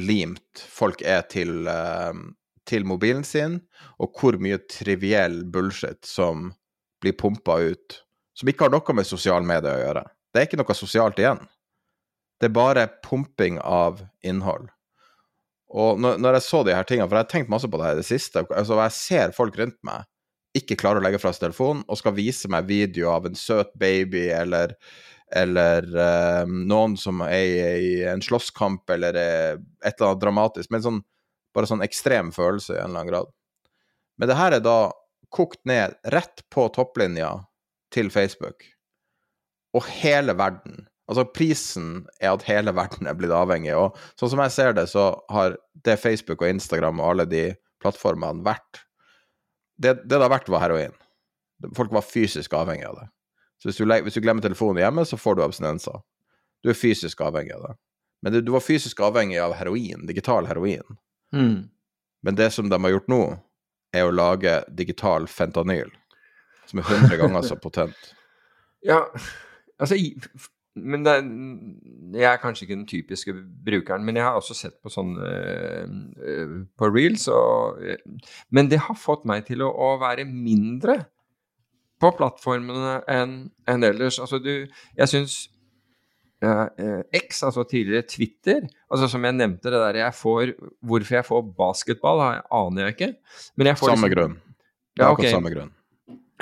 [0.00, 2.14] limt folk er til, uh,
[2.64, 3.58] til mobilen sin,
[4.00, 6.54] og hvor mye triviell bullshit som
[7.04, 7.98] blir pumpa ut,
[8.38, 10.04] som ikke har noe med sosiale medier å gjøre.
[10.32, 11.42] Det er ikke noe sosialt igjen.
[12.42, 14.66] Det er bare pumping av innhold.
[15.72, 17.86] Og når, når jeg så de her tingene, for jeg har tenkt masse på det
[17.86, 20.08] her i det siste, altså jeg ser folk rundt meg
[20.56, 23.72] ikke klarer å legge fra seg telefonen og skal vise meg video av en søt
[23.80, 24.76] baby eller
[25.32, 30.98] eller uh, noen som er i en slåsskamp eller et eller annet dramatisk, men sånn,
[31.56, 33.30] bare sånn ekstrem følelse i en eller annen grad.
[34.20, 34.76] Men det her er da
[35.32, 37.30] kokt ned rett på topplinja
[37.96, 38.66] til Facebook,
[39.72, 40.84] og hele verden.
[41.10, 44.86] Altså, prisen er at hele verden er blitt avhengig, og sånn som jeg ser det,
[44.92, 47.44] så har det Facebook og Instagram og alle de
[47.82, 48.84] plattformene vært
[49.82, 50.92] Det det, det har vært, var heroin.
[51.74, 53.08] Folk var fysisk avhengig av det.
[53.62, 56.02] Så hvis du, hvis du, glemmer telefonen hjemme, så får du abstinenser.
[56.62, 57.72] Du er fysisk avhengig av det.
[58.22, 60.98] Men du var fysisk avhengig av heroin, digital heroin.
[61.34, 61.70] Mm.
[62.22, 63.22] Men det som de har gjort nå,
[63.92, 65.90] er å lage digital fentanyl,
[66.70, 68.12] som er 100 ganger så potent.
[68.86, 69.04] Ja,
[69.78, 69.98] altså
[70.74, 71.14] men det,
[72.16, 73.34] Jeg er kanskje ikke den typiske
[73.66, 77.26] brukeren, men jeg har også sett på sånn uh, på reels.
[77.32, 80.98] Og, uh, men det har fått meg til å, å være mindre
[82.02, 83.34] på plattformene enn
[83.70, 84.18] en ellers.
[84.22, 84.52] Altså du,
[84.98, 85.36] jeg syns
[86.44, 86.66] uh,
[87.20, 91.44] X, altså tidligere Twitter, altså som jeg nevnte det der jeg får Hvorfor jeg får
[91.60, 93.12] basketball, aner jeg ikke.
[93.92, 94.40] samme liksom, grunn.
[94.92, 95.32] Det er ja, okay.
[95.32, 95.72] samme grunn.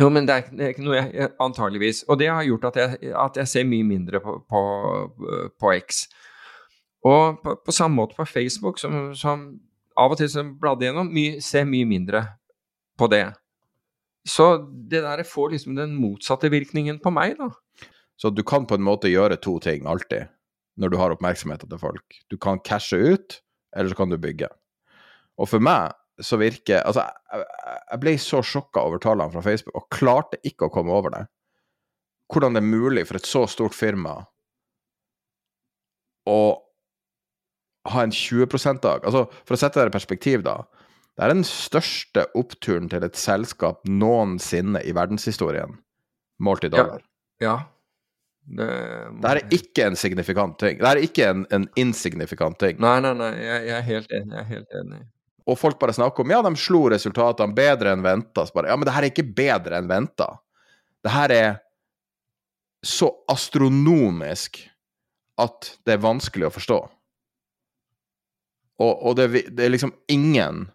[0.00, 2.04] Jo, men det er, ikke noe jeg Antageligvis.
[2.08, 4.62] Og det har gjort at jeg, at jeg ser mye mindre på, på,
[5.60, 6.06] på X.
[7.04, 9.44] Og på, på, samme måte på Facebook, som, som
[10.00, 12.24] av og til som bladde gjennom, my, ser mye mindre
[13.00, 13.26] på det.
[14.28, 14.52] Så
[14.88, 17.50] det der får liksom den motsatte virkningen på meg, da.
[18.20, 20.28] Så du kan på en måte gjøre to ting alltid,
[20.80, 22.20] når du har oppmerksomheten til folk.
[22.28, 23.40] Du kan cashe ut,
[23.76, 24.50] eller så kan du bygge.
[25.40, 27.44] Og for meg så virker Altså, jeg,
[27.90, 31.24] jeg ble så sjokka over tallene fra Facebook, og klarte ikke å komme over det.
[32.30, 34.20] Hvordan det er mulig for et så stort firma
[36.30, 36.40] å
[37.90, 39.06] ha en 20 %-dag.
[39.08, 40.60] Altså, for å sette det i perspektiv, da.
[41.16, 45.74] Det er den største oppturen til et selskap noensinne i verdenshistorien,
[46.40, 47.02] målt i dollar.
[47.42, 47.50] Ja.
[47.50, 47.58] ja.
[48.50, 48.66] Det,
[49.22, 50.78] det er ikke en signifikant ting.
[50.80, 52.80] Det er ikke en, en insignifikant ting.
[52.82, 54.32] Nei, nei, nei, jeg, jeg, er helt enig.
[54.32, 55.00] Jeg er helt enig.
[55.50, 58.46] Og folk bare snakker om ja, de slo resultatene bedre enn venta.
[58.54, 60.28] Ja, men det her er ikke bedre enn venta.
[61.02, 61.50] Det her er
[62.86, 64.62] så astronomisk
[65.40, 66.78] at det er vanskelig å forstå.
[68.80, 70.68] Og, og det, det, er liksom ingen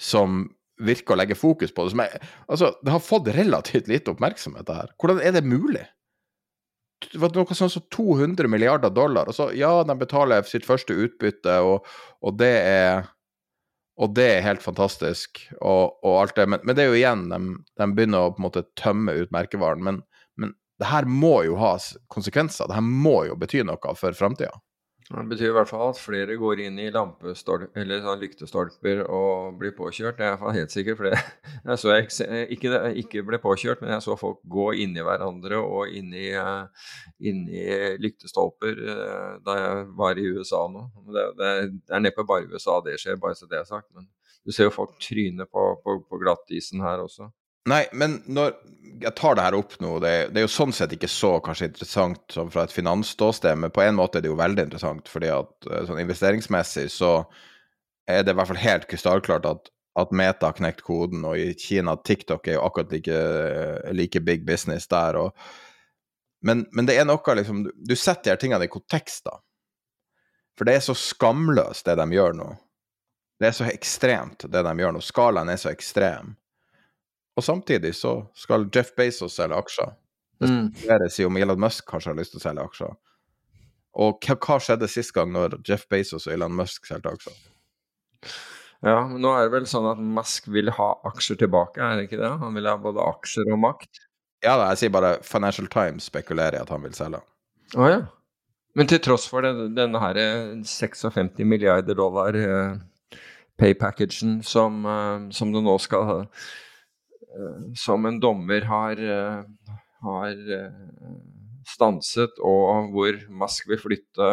[0.00, 0.42] som
[0.80, 1.94] virker å legge fokus på det.
[1.94, 2.18] Som er,
[2.48, 4.92] altså, det har fått relativt lite oppmerksomhet, det her.
[5.00, 5.86] Hvordan er det mulig?
[7.00, 9.28] Det var noe sånn som 200 milliarder dollar.
[9.28, 11.88] Og så, ja, de betaler sitt første utbytte, og,
[12.20, 13.08] og det er
[14.00, 16.46] og det er helt fantastisk, og, og alt det.
[16.48, 17.40] Men, men, det er jo igjen, de,
[17.76, 19.84] de, begynner å på en måte tømme ut merkevaren.
[19.84, 20.00] Men,
[20.40, 21.74] men det her må jo ha
[22.12, 22.70] konsekvenser.
[22.70, 24.54] Det her må jo bety noe for framtida.
[25.10, 30.20] Det betyr i hvert fall at flere går inn i sånn lyktestolper og blir påkjørt.
[30.20, 31.08] Det er jeg helt sikker, For
[31.72, 35.58] jeg så jeg ikke, ikke, ble påkjørt, men jeg så folk gå inn i hverandre
[35.58, 40.86] og inn i, eh, lyktestolper eh, da jeg var i USA nå.
[41.10, 43.90] Det, det, det er neppe bare i USA det skjer, bare så det er sagt.
[43.96, 44.06] Men
[44.46, 47.32] du ser jo folk tryne på, på, på glattisen her også.
[47.68, 48.54] Nei, men når
[49.00, 51.70] jeg tar det her opp nå, det, det, er jo sånn sett ikke så kanskje
[51.70, 55.30] interessant som fra et finansståsted, men på en måte er det jo veldig interessant, fordi
[55.32, 57.14] at eh, sånn investeringsmessig så
[58.10, 59.70] er det i hvert fall helt krystallklart at,
[60.00, 63.20] at Meta har knekt koden, og i Kina TikTok er jo akkurat like,
[63.96, 65.20] like big business der.
[65.20, 65.36] Og,
[66.46, 69.38] men, men, det er noe liksom Du setter de her tingene i kontekst, da.
[70.58, 72.50] For det er så skamløst, det de gjør nå.
[73.40, 75.00] Det er så ekstremt, det de gjør nå.
[75.04, 76.34] Skalaen er så ekstrem.
[77.38, 79.94] Og samtidig så skal Jeff Bezos selge aksjer.
[80.40, 81.22] Det spekuleres mm.
[81.22, 82.92] i om Elon Musk kanskje har lyst til å selge aksjer.
[84.00, 87.40] Og hva, hva skjedde sist gang når Jeff Bezos og Elon Musk solgte aksjer?
[88.86, 92.08] Ja, men nå er det vel sånn at Musk vil ha aksjer tilbake, er det
[92.08, 92.30] ikke det?
[92.40, 94.06] Han vil ha både aksjer og makt?
[94.44, 97.20] Ja da, jeg sier bare Financial Times spekulerer i at han vil selge.
[97.76, 98.00] Å oh, ja.
[98.78, 100.16] Men til tross for det, denne her
[100.64, 102.78] 56 eh, milliarder dollar eh,
[103.60, 106.69] pay-packagen som, eh, som du nå skal ha Eh,
[107.76, 109.42] som en dommer har, eh,
[110.00, 110.70] har eh,
[111.66, 114.30] stanset, og hvor Musk vil flytte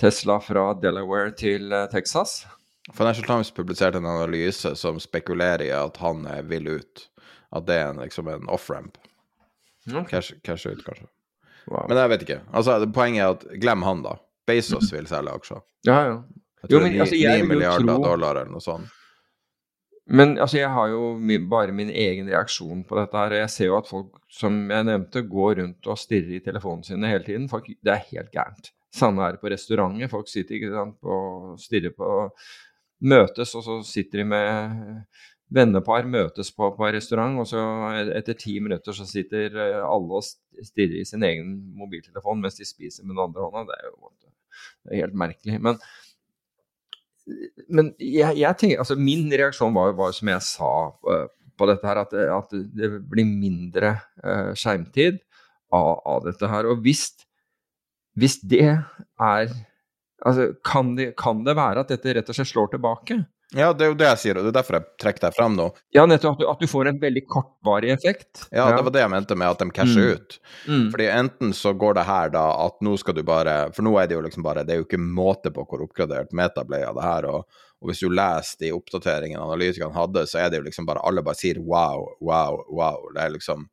[0.00, 2.46] Tesla fra Delaware til Texas.
[2.96, 7.06] Financial Times publiserte en analyse som spekulerer i at han vil ut.
[7.52, 8.96] At det er en, liksom en off-ramp.
[9.86, 10.04] Okay.
[10.08, 11.06] Cash, cash, ut, kanskje.
[11.66, 11.84] Wow.
[11.88, 12.38] Men jeg vet ikke.
[12.56, 14.16] Altså, Poenget er at glem han, da.
[14.48, 15.60] Bezos vil selge aksjer.
[15.86, 16.16] Ja, ja.
[16.62, 18.02] Jeg tror jo, men, 9, altså, 9 milliarder tro...
[18.04, 18.96] dollar eller noe sånt.
[20.10, 21.14] Men altså, jeg har jo
[21.50, 23.36] bare min egen reaksjon på dette her.
[23.44, 27.10] Jeg ser jo at folk, som jeg nevnte, går rundt og stirrer i telefonene sine
[27.12, 27.48] hele tiden.
[27.50, 28.72] Folk, det er helt gærent.
[28.94, 30.10] Samme er det på restauranter.
[30.10, 32.10] Folk sitter ikke sant, og stirrer på
[33.00, 35.04] Møtes, og så sitter de med
[35.50, 37.62] vennepar, møtes på, på restaurant, og så
[38.18, 40.26] etter ti minutter så sitter alle og
[40.66, 43.64] stirrer i sin egen mobiltelefon mens de spiser med den andre hånda.
[43.70, 44.10] Det er jo
[44.84, 45.58] det er helt merkelig.
[45.62, 45.78] Men
[47.70, 51.26] men jeg, jeg, tenker, altså min reaksjon var, jo som jeg sa uh,
[51.60, 55.20] på dette her, at, at, det blir mindre uh, skjermtid
[55.76, 56.68] av, av, dette her.
[56.70, 57.08] Og hvis,
[58.18, 59.52] hvis det er
[60.24, 63.20] altså, kan, det, kan det være at dette rett og slett slår tilbake?
[63.56, 65.56] Ja, det er jo det jeg sier, og det er derfor jeg trekker deg frem
[65.58, 65.64] nå.
[65.96, 66.36] Ja, nettopp.
[66.36, 68.44] At du, at du får en veldig kortvarig effekt.
[68.52, 70.12] Ja, ja, det var det jeg mente med at de casher mm.
[70.12, 70.36] ut.
[70.68, 70.84] Mm.
[70.92, 74.06] Fordi enten så går det her da at nå skal du bare For nå er
[74.06, 77.00] det jo liksom bare Det er jo ikke måte på hvor oppgradert meta ble av
[77.00, 77.26] det her.
[77.26, 81.02] og, og hvis du leser de oppdateringene analytikerne hadde, så er det jo liksom bare
[81.08, 83.10] Alle bare sier wow, wow, wow.
[83.16, 83.66] Det er liksom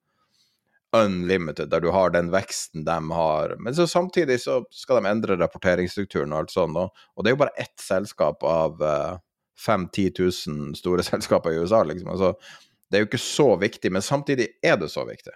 [0.98, 3.54] unlimited, der du har den veksten de har.
[3.60, 7.36] Men så samtidig så skal de endre rapporteringsstrukturen og alt sånt, og, og det er
[7.36, 9.20] jo bare ett selskap av uh,
[9.60, 12.10] 5000-10 000 store selskaper i USA, liksom.
[12.14, 12.34] Altså,
[12.90, 15.34] det er jo ikke så viktig, men samtidig er det så viktig.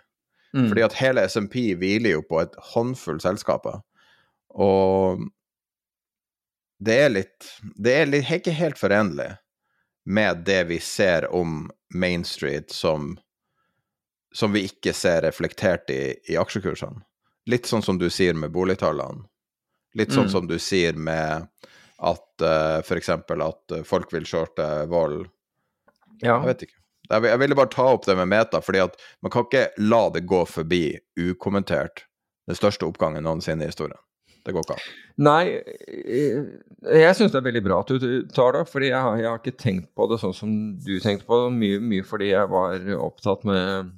[0.54, 0.68] Mm.
[0.70, 3.80] Fordi at hele SMP hviler jo på et håndfull selskaper.
[4.52, 5.22] Og
[6.82, 9.30] det er litt Det er litt, ikke helt forenlig
[10.04, 13.20] med det vi ser om Main Street som
[14.34, 17.04] som vi ikke ser reflektert i, i aksjekursene.
[17.52, 19.26] Litt sånn som du sier med boligtallene.
[19.98, 20.32] Litt sånn mm.
[20.32, 21.50] som du sier med
[22.02, 23.10] at uh, eh, f.eks.
[23.10, 25.26] at eh, folk vil shorte vold.
[26.22, 26.40] Ja.
[26.40, 26.78] Jeg vet ikke.
[27.12, 30.06] Jeg, jeg ville bare ta opp det med Meta, fordi at man kan ikke la
[30.14, 30.86] det gå forbi
[31.20, 32.06] ukommentert
[32.50, 34.00] den største oppgangen noensinne i historien.
[34.42, 34.86] Det går ikke an.
[35.22, 35.44] Nei,
[36.02, 36.38] eh,
[36.90, 38.64] jeg syns det er veldig bra at du tar det.
[38.72, 41.52] fordi jeg, jeg, har ikke tenkt på det sånn som du tenkte på det.
[41.60, 43.92] Mye, mye fordi jeg var opptatt med,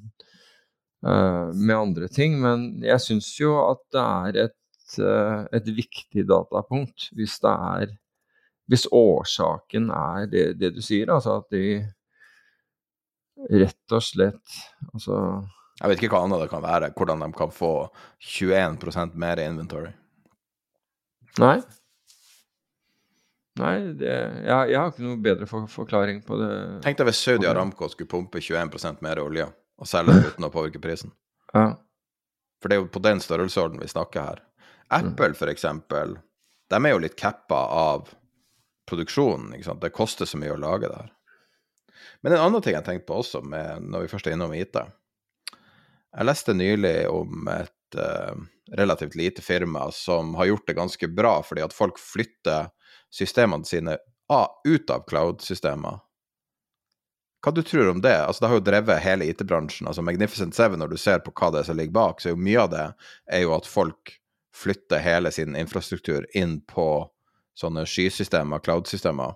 [1.07, 2.35] uh, med andre ting.
[2.43, 4.57] Men jeg syns jo at det er et
[5.01, 7.99] et viktig datapunkt hvis det er
[8.71, 11.83] Hvis årsaken er det, det du sier, altså at de
[13.51, 14.57] rett og slett
[14.93, 15.17] altså
[15.81, 17.89] Jeg vet ikke hva annet det kan være, hvordan de kan få
[18.21, 19.89] 21% mer inventory.
[21.41, 21.57] Nei.
[23.59, 26.53] Nei, det, jeg, jeg, har ikke noe bedre for, forklaring på det.
[26.85, 30.53] Tenk deg hvis Saudi Aramco skulle pumpe 21% mer olje og selge det uten å
[30.53, 31.13] påvirke prisen.
[31.53, 31.73] Ja.
[32.61, 34.41] For det er jo på den størrelsesorden vi snakker her.
[34.93, 36.17] Apple, for eksempel,
[36.69, 38.13] de er jo litt cappa av
[38.89, 39.53] produksjonen.
[39.55, 39.81] ikke sant?
[39.81, 41.11] Det koster så mye å lage det her.
[42.23, 44.75] Men en annen ting jeg tenkte på også, med, når vi først er innom IT
[44.79, 48.35] Jeg leste nylig om et uh,
[48.71, 52.69] relativt lite firma som har gjort det ganske bra fordi at folk flytter
[53.13, 53.97] systemene sine
[54.65, 55.99] ut av cloud-systemer.
[57.43, 58.15] Hva du tror om det?
[58.15, 59.87] Altså, det har jo drevet hele IT-bransjen.
[59.87, 62.33] altså Magnificent Seven, når du ser på hva det er som ligger bak, så er
[62.37, 62.85] jo mye av det
[63.35, 64.15] er jo at folk
[64.55, 66.87] flytter hele sin infrastruktur inn på
[67.57, 69.35] sånne skysystemer, cloud-systemer.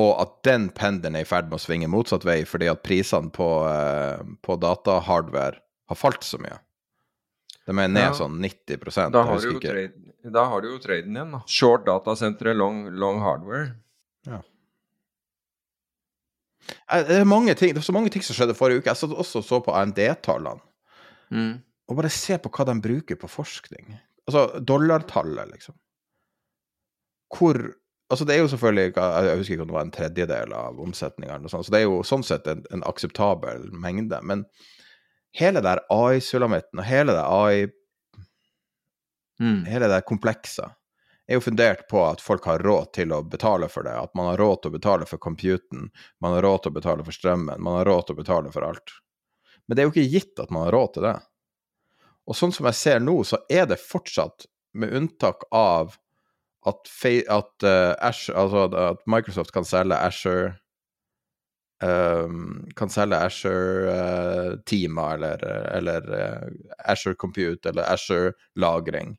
[0.00, 3.32] Og at den pendelen er i ferd med å svinge motsatt vei fordi at prisene
[3.34, 5.58] på, eh, på datahardware
[5.90, 6.60] har falt så mye.
[7.66, 8.14] De er ned ja.
[8.16, 11.42] sånn 90 da har, trade, da har, du jo traden igjen, da.
[11.46, 13.74] Short datasentre, long, long hardware.
[14.26, 14.40] Ja.
[16.90, 18.90] Det er, mange ting, det er så mange ting som skjedde forrige uke.
[18.90, 20.62] Jeg satt også så på AMD-tallene.
[21.30, 21.52] Mm.
[21.90, 23.92] Og bare se på hva de bruker på forskning.
[24.30, 25.76] Altså dollartallet, liksom.
[27.34, 27.62] Hvor
[28.10, 31.36] Altså, det er jo selvfølgelig Jeg husker ikke om det var en tredjedel av omsetninga,
[31.46, 34.18] så det er jo sånn sett en, en akseptabel mengde.
[34.26, 34.42] Men
[35.38, 37.68] hele der AI-sulamitten og hele det AI
[39.38, 39.62] mm.
[39.70, 40.74] Hele det komplekset
[41.30, 43.94] er jo fundert på at folk har råd til å betale for det.
[43.94, 45.86] At man har råd til å betale for computen,
[46.18, 48.66] man har råd til å betale for strømmen, man har råd til å betale for
[48.66, 48.96] alt.
[49.68, 51.14] Men det er jo ikke gitt at man har råd til det.
[52.30, 55.96] Og sånn som jeg ser nå, så er det fortsatt, med unntak av
[56.62, 56.86] at,
[57.26, 60.52] at, uh, Azure, altså at Microsoft kan selge Asher
[61.82, 65.44] um, kan selge Asher-teamer uh, eller,
[65.74, 66.48] eller uh,
[66.84, 69.16] Asher Compute eller Asher lagring.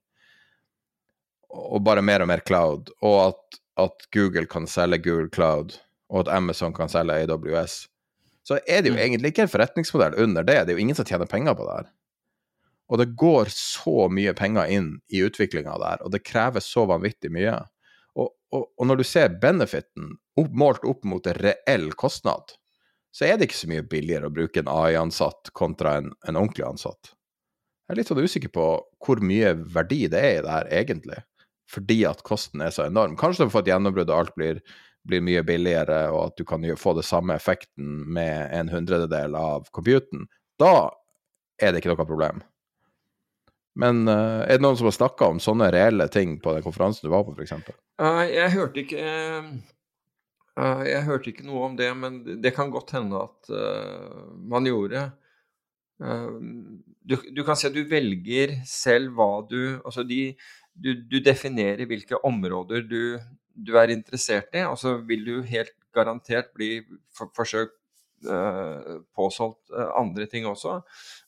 [1.52, 2.94] Og bare mer og mer cloud.
[3.04, 5.76] Og at, at, Google kan selge Google Cloud,
[6.08, 7.88] og at Amazon kan selge AWS.
[8.48, 9.02] Så er det jo mm.
[9.04, 10.62] egentlig ikke en forretningsmodell under det.
[10.66, 11.92] Det er jo ingen som tjener penger på det her.
[12.92, 17.32] Og det går så mye penger inn i utviklinga der, og det krever så vanvittig
[17.32, 17.56] mye.
[18.20, 22.52] Og, og, og når du ser benefiten opp, målt opp mot reell kostnad,
[23.16, 26.68] så er det ikke så mye billigere å bruke en AI-ansatt kontra en, en, ordentlig
[26.68, 27.14] ansatt.
[27.88, 28.68] Jeg er litt sånn usikker på
[29.04, 31.24] hvor mye verdi det er i det her, egentlig.
[31.72, 33.18] Fordi at kosten er så enorm.
[33.20, 34.62] Kanskje du får et gjennombrudd og alt blir,
[35.08, 39.68] blir, mye billigere, og at du kan få det samme effekten med en hundrededel av
[39.76, 40.28] computen.
[40.60, 40.92] Da
[41.60, 42.44] er det ikke noe problem.
[43.80, 47.08] Men uh, er det noen som har snakka om sånne reelle ting på den konferansen
[47.08, 47.72] du var på, f.eks.?
[48.02, 49.06] Uh, jeg hørte ikke
[50.60, 54.68] uh, Jeg hørte ikke noe om det, men det kan godt hende at uh, man
[54.68, 55.10] gjorde.
[56.02, 60.32] Du, du, kan si at du velger selv hva du Altså de,
[60.74, 63.20] du, du, definerer hvilke områder du,
[63.54, 66.80] du, er interessert i, og så vil du helt garantert bli
[67.14, 67.78] for, forsøkt
[69.18, 70.80] påsolgt andre ting også.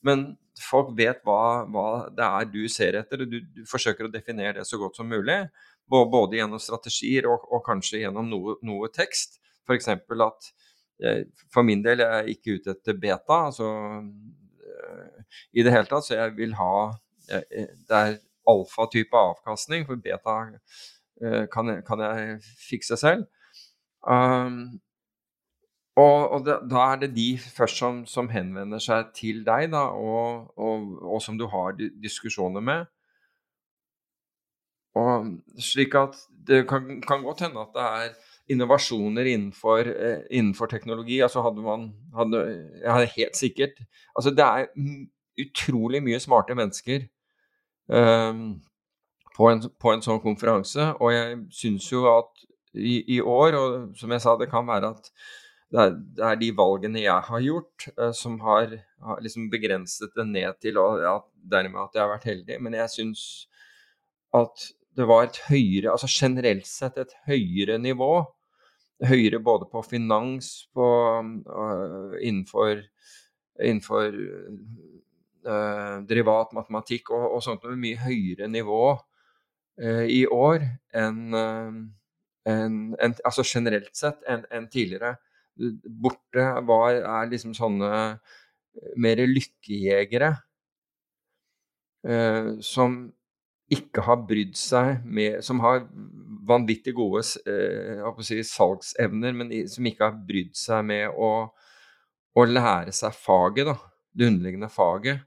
[0.06, 0.26] Men
[0.62, 3.26] folk vet hva, hva, det er du ser etter.
[3.26, 5.40] Du, du, forsøker å definere det så godt som mulig.
[5.90, 9.40] Både gjennom strategier og, og kanskje gjennom noe, noe tekst.
[9.68, 9.90] F.eks.
[9.90, 10.54] at
[11.54, 13.40] for min del jeg er ikke ute etter beta.
[13.50, 13.70] altså
[14.00, 15.20] uh,
[15.54, 16.08] I det hele tatt.
[16.08, 16.74] Så jeg vil ha
[17.30, 18.18] jeg, Det er
[18.50, 22.40] alfa-type avkastning, for beta uh, kan, kan, jeg
[22.70, 23.28] fikse selv.
[24.04, 24.82] Um,
[26.00, 29.86] og, og da, da, er det de først som, som, henvender seg til deg, da,
[29.94, 32.88] og, og, og som du har diskusjoner med.
[34.98, 35.30] Og
[35.62, 36.18] slik at
[36.48, 41.20] det kan, kan, godt hende at det er innovasjoner innenfor, eh, innenfor teknologi.
[41.22, 41.88] Altså hadde man
[42.18, 42.44] hadde,
[42.84, 43.80] ja, helt sikkert
[44.18, 44.68] Altså det er
[45.42, 47.08] utrolig mye smarte mennesker
[47.88, 48.62] um,
[49.36, 50.92] på, en, på, en, sånn konferanse.
[51.02, 54.94] Og jeg syns jo at i, i, år, og som jeg sa, det kan være
[54.94, 55.10] at
[55.74, 60.14] det er, det er, de valgene jeg har gjort, uh, som har, har, liksom begrenset
[60.14, 61.16] det ned til og ja,
[61.56, 62.60] dermed at jeg har vært heldig.
[62.62, 63.24] Men jeg syns
[64.38, 68.12] at det var et høyere, altså generelt sett et høyere nivå.
[69.04, 70.86] Høyere både på finans, på,
[71.50, 72.86] uh, innenfor,
[73.58, 78.86] innenfor uh, derivat, matematikk og, og sånt med mye høyere nivå
[79.74, 80.62] i år
[80.94, 85.16] enn en, en, altså generelt sett enn en tidligere
[86.04, 88.40] borte var, er liksom sånne eh,
[89.02, 90.32] mer lykkejegere
[92.08, 92.98] eh, som
[93.74, 95.86] ikke har brydd seg med Som har
[96.48, 101.32] vanvittig gode eh, si, salgsevner, men som ikke har brydd seg med å,
[102.36, 103.78] å lære seg faget, da.
[104.14, 105.24] Det underliggende faget.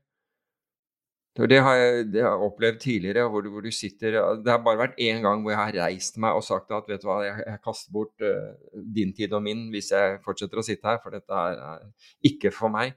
[1.36, 4.62] Det har, jeg, det har jeg opplevd tidligere, hvor du, hvor du, sitter Det har
[4.64, 7.18] bare vært én gang hvor jeg har reist meg og sagt at vet du hva,
[7.26, 8.54] jeg, jeg kaster bort uh,
[8.96, 12.54] din tid og min hvis jeg fortsetter å sitte her, for dette er, er ikke
[12.56, 12.96] for meg.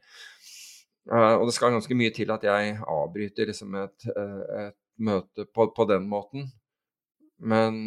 [1.11, 4.39] Uh, og det skal ganske mye til at jeg avbryter liksom et, uh,
[4.69, 6.47] et møte på, på, den måten.
[7.39, 7.85] Men,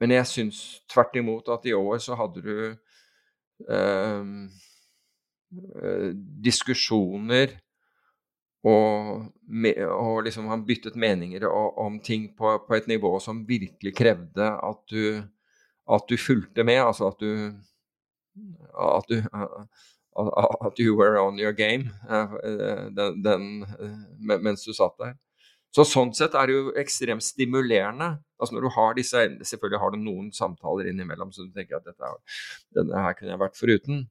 [0.00, 2.54] men jeg syns tvert imot at i år så hadde du
[6.40, 7.52] diskusjoner
[8.62, 9.26] og,
[9.88, 14.82] og, liksom han byttet meninger om ting på, på, et nivå som virkelig krevde at
[14.90, 15.22] du,
[15.90, 16.78] at du fulgte med.
[16.84, 17.52] Altså at du
[18.72, 19.18] at du,
[20.66, 21.90] at you were on your game
[22.96, 23.66] den, den,
[24.18, 25.18] mens du satt der.
[25.72, 28.18] Så Sånn sett er det jo ekstremt stimulerende.
[28.36, 31.86] Altså når du har disse, Selvfølgelig har du noen samtaler innimellom så du tenker at
[31.88, 32.10] dette,
[32.76, 34.02] denne her kunne jeg vært foruten.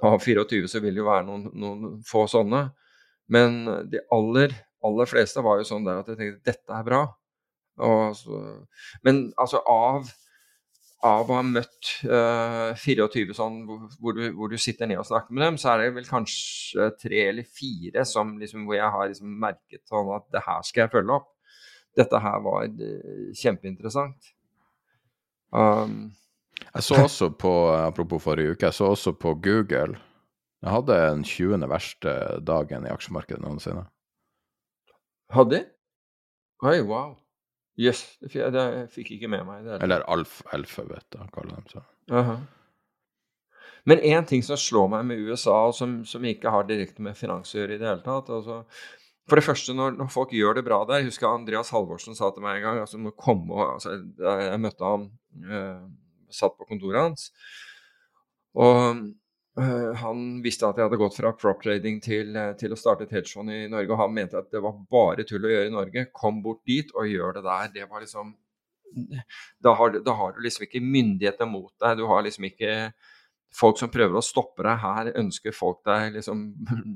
[0.00, 2.70] Av 24 så vil det jo være noen, noen få sånne.
[3.32, 4.54] Men de aller,
[4.84, 7.04] aller fleste var jo sånn der at jeg tenkte dette er bra.
[8.16, 8.38] Så,
[9.06, 10.10] men altså av
[11.02, 15.08] av å ha møtt uh, eh, 24 sånn, hvor, du, hvor, du, sitter ned og
[15.08, 18.90] snakker med dem, så er det vel kanskje tre eller fire som, liksom, hvor jeg
[18.94, 21.28] har liksom, merket sånn at det her skal jeg følge opp.
[21.98, 24.30] Dette her var uh, kjempeinteressant.
[25.52, 26.12] Um,
[26.62, 29.98] jeg så også på, apropos forrige uke, jeg så også på Google.
[30.62, 31.66] Jeg hadde den 20.
[31.70, 32.14] verste
[32.46, 33.88] dagen i aksjemarkedet noensinne.
[35.34, 35.62] Hadde de?
[36.62, 37.16] Oi, wow.
[37.80, 39.64] Jøss, yes, det fikk ikke med meg.
[39.66, 41.84] Det Eller alf, alfabet, kaller de det.
[42.12, 42.40] Uh -huh.
[43.84, 47.16] Men én ting som slår meg med USA, og som, som ikke har direkte med
[47.16, 48.62] finans å gjøre i det hele tatt altså,
[49.28, 52.30] For det første, når, når, folk gjør det bra der Jeg husker Andreas Halvorsen sa
[52.30, 55.10] til meg en gang altså, må komme altså, Jeg møtte ham,
[55.50, 55.82] øh,
[56.30, 57.32] satt på kontoret hans.
[58.54, 59.12] Og
[59.54, 63.12] han visste at jeg hadde gått fra crop trading til, uh, til, å starte et
[63.12, 66.06] hedgefond i Norge, og han mente at det var bare tull å gjøre i Norge.
[66.16, 67.72] Kom bort dit og gjør det der.
[67.74, 68.32] Det var liksom
[69.64, 71.96] Da har, da har du liksom ikke myndigheter mot deg.
[71.96, 72.92] Du har liksom ikke
[73.52, 74.80] folk som prøver å stoppe deg.
[74.82, 76.44] Her ønsker folk deg liksom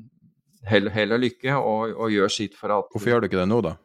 [0.70, 3.48] hell, hell og lykke og, og, gjør sitt for at Hvorfor gjør du ikke det
[3.48, 3.76] nå, da?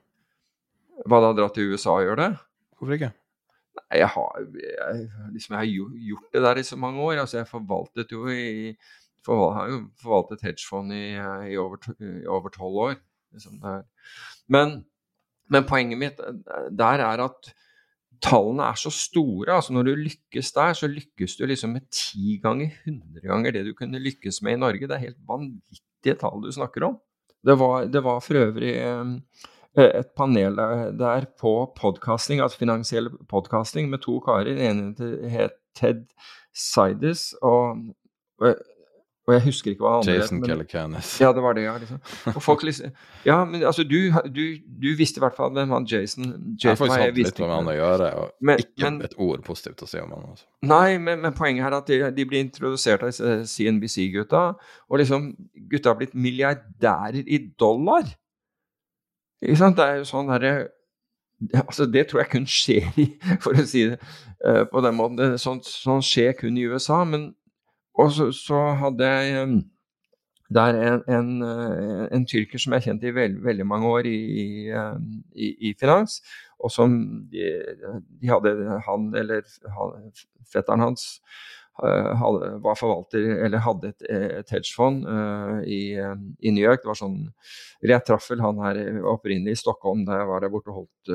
[1.07, 2.31] Hva da, dra til USA og gjøre det?
[2.77, 3.11] Hvorfor ikke?
[3.91, 7.21] Jeg har, jeg, liksom, jeg har gjort det der i så mange år.
[7.23, 8.75] Altså, jeg forvaltet jo i
[9.25, 11.05] forval, har jo forvaltet hedgefond i,
[11.51, 12.95] i over tolv år.
[13.31, 13.59] Liksom
[14.51, 14.81] men,
[15.51, 17.51] men, poenget mitt eh, der er at
[18.21, 19.53] tallene er så store.
[19.55, 23.65] altså Når du lykkes der, så lykkes du liksom med ti ganger, hundre ganger det
[23.69, 24.87] du kunne lykkes med i Norge.
[24.87, 26.99] Det er helt vanvittige tall du snakker om.
[27.41, 29.15] Det var, det var for øvrig Eh,
[29.77, 30.57] et panel
[30.99, 34.43] der på podcasting, altså finansiell podcasting, med to karer.
[34.43, 36.05] Den ene het Ted
[36.53, 37.77] Sides, og,
[39.27, 41.13] og jeg husker ikke hva han Jason Calicanis.
[41.21, 41.77] Ja, det var det, ja.
[41.79, 42.01] Liksom.
[42.35, 42.91] Og folk liksom
[43.25, 44.43] Ja, men altså, du, du,
[44.83, 47.53] du visste i hvert fall hvem han Jason, Jason Jeg har faktisk hatt litt med
[47.53, 50.25] han å gjøre, og men, ikke men, et ord positivt å si om han.
[50.33, 50.49] Altså.
[50.67, 53.13] Nei, men, men, poenget er at de, de blir introdusert av
[53.47, 54.43] CNBC-gutta,
[54.89, 55.31] og liksom
[55.71, 58.09] Gutta har blitt milliardærer i dollar.
[59.41, 59.77] Ikke sant?
[59.77, 60.53] Det er jo sånn derre
[61.57, 63.07] altså Det tror jeg kun skjer i,
[63.43, 63.97] for å si det
[64.45, 65.37] uh, på den måten.
[65.41, 67.01] Sånn, sånt, skjer kun i USA.
[67.05, 67.31] Men
[67.97, 69.55] Og så, hadde jeg um,
[70.53, 74.07] der en, en, uh, en, tyrker som jeg har kjent i veld, veldig mange år
[74.07, 74.21] i,
[75.33, 76.21] i, i, finans,
[76.59, 76.93] og som
[77.31, 77.49] de,
[78.21, 79.43] de hadde han eller
[79.75, 80.11] han,
[80.53, 86.83] fetteren hans Eh, var forvalter, eller hadde et, et hedgefond uh, i, i, New York.
[86.83, 87.17] Det var sånn,
[87.81, 88.79] eller Jeg traff vel han her
[89.09, 91.11] opprinnelig i Stockholm da jeg var der borte og holdt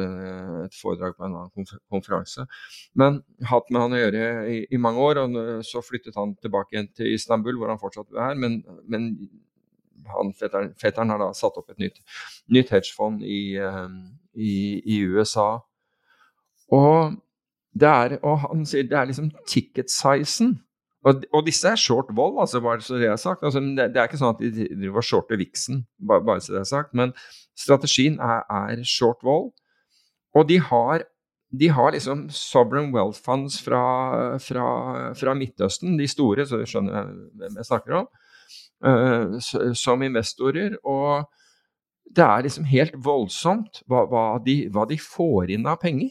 [0.66, 2.46] et foredrag på en annen konferanse.
[2.98, 3.20] Men
[3.50, 6.90] hatt med han å gjøre i, i, mange år, og så flyttet han tilbake igjen
[6.96, 8.34] til Istanbul, hvor han fortsatt er.
[8.40, 8.58] Men,
[8.90, 9.12] men
[10.10, 12.02] han, fetteren, fetteren, har da satt opp et nytt,
[12.52, 13.86] nytt hedgefond i, uh,
[14.34, 15.52] i USA.
[16.74, 17.16] Og
[17.76, 20.54] det er, og han sier det er liksom ticket-sizen.
[21.06, 23.44] Og, og, disse er short vold, altså, bare så det er sagt.
[23.46, 26.64] Altså, det, det, er ikke sånn at de driver shorter viksen, bare, bare, så det
[26.64, 26.96] er sagt.
[26.98, 27.12] Men
[27.58, 29.52] strategien er, er short vold.
[30.36, 31.06] Og de har,
[31.54, 33.82] de har liksom sovereign wealth funds fra,
[34.42, 34.66] fra,
[35.16, 38.10] fra, Midtøsten, de store, så du skjønner hvem jeg snakker om,
[38.84, 40.74] uh, som investorer.
[40.82, 41.28] Og
[42.16, 46.10] det er liksom helt voldsomt hva, hva, de, hva de får inn av penger.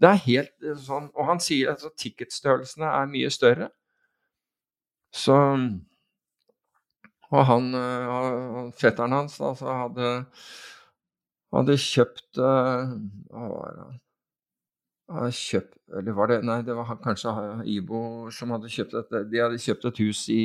[0.00, 3.70] Det er helt eh, sånn Og han sier at altså, ticketstørrelsene er mye større.
[5.12, 5.36] Så
[7.30, 10.12] Og han, uh, fetteren hans altså, hadde,
[11.54, 12.94] hadde kjøpt uh,
[13.30, 13.48] Hva
[15.10, 17.34] var det kjøpt, Eller var det Nei, det var kanskje
[17.70, 20.42] Ibo som hadde kjøpt et De hadde kjøpt et hus i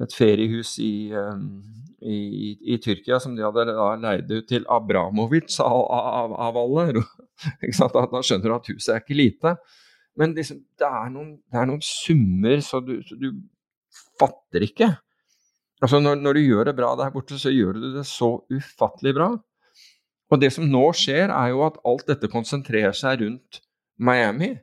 [0.00, 1.60] et feriehus i, um,
[2.00, 3.66] i, i, Tyrkia som de hadde
[4.02, 6.86] leid ut til Abramovic av, av, av alle.
[7.80, 9.54] da, skjønner du at huset er ikke lite.
[10.20, 13.30] Men liksom, det, er noen, det, er noen, summer så du, så du
[14.20, 14.90] fatter ikke.
[15.80, 19.14] Altså når, når, du gjør det bra der borte, så gjør du det så ufattelig
[19.16, 19.30] bra.
[20.30, 23.62] Og det som nå skjer, er jo at alt dette konsentrerer seg rundt
[23.98, 24.54] Miami.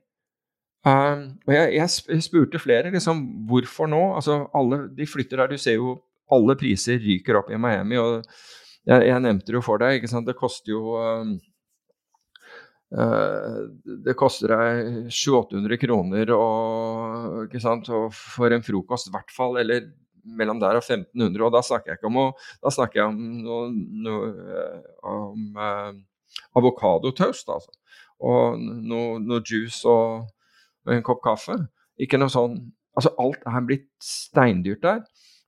[0.85, 4.01] Um, og jeg, jeg, spurte flere liksom, hvorfor nå.
[4.19, 5.51] Altså, alle de flytter der.
[5.51, 5.97] Du ser jo
[6.33, 7.99] alle priser ryker opp i Miami.
[7.99, 8.23] og
[8.87, 9.97] Jeg, jeg nevnte det jo for deg.
[9.97, 10.27] ikke sant?
[10.27, 11.37] Det koster jo um,
[12.95, 13.61] uh,
[14.05, 17.89] Det koster deg 700-800 kroner og, sant?
[17.89, 19.59] og for en frokost, i hvert fall.
[19.63, 19.89] Eller
[20.27, 21.41] mellom der og 1500.
[21.47, 22.21] Og da snakker jeg ikke om,
[22.63, 23.59] da snakker jeg om, no,
[24.05, 24.21] no,
[25.07, 25.91] om uh,
[26.59, 27.75] avokadotoast, altså.
[28.17, 30.25] Og noe, noe juice og,
[30.87, 31.59] og, en kopp kaffe.
[31.99, 32.59] Ikke noe sånn
[32.97, 35.03] Altså, alt er blitt steindyrt der.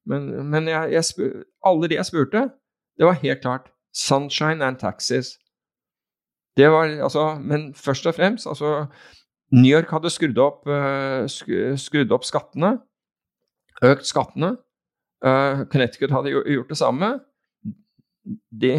[0.06, 1.32] Men, men jeg, jeg spør,
[1.66, 2.44] alle de jeg spurte,
[3.02, 5.32] det var helt klart sunshine and taxis.
[6.54, 8.86] Det var altså Men først og fremst, altså
[9.52, 11.26] New York hadde skrudd opp, uh,
[11.78, 12.76] skrudd opp skattene.
[13.82, 14.54] Økt skattene.
[15.26, 17.14] Uh, Connecticut hadde gjort det samme.
[18.62, 18.74] De,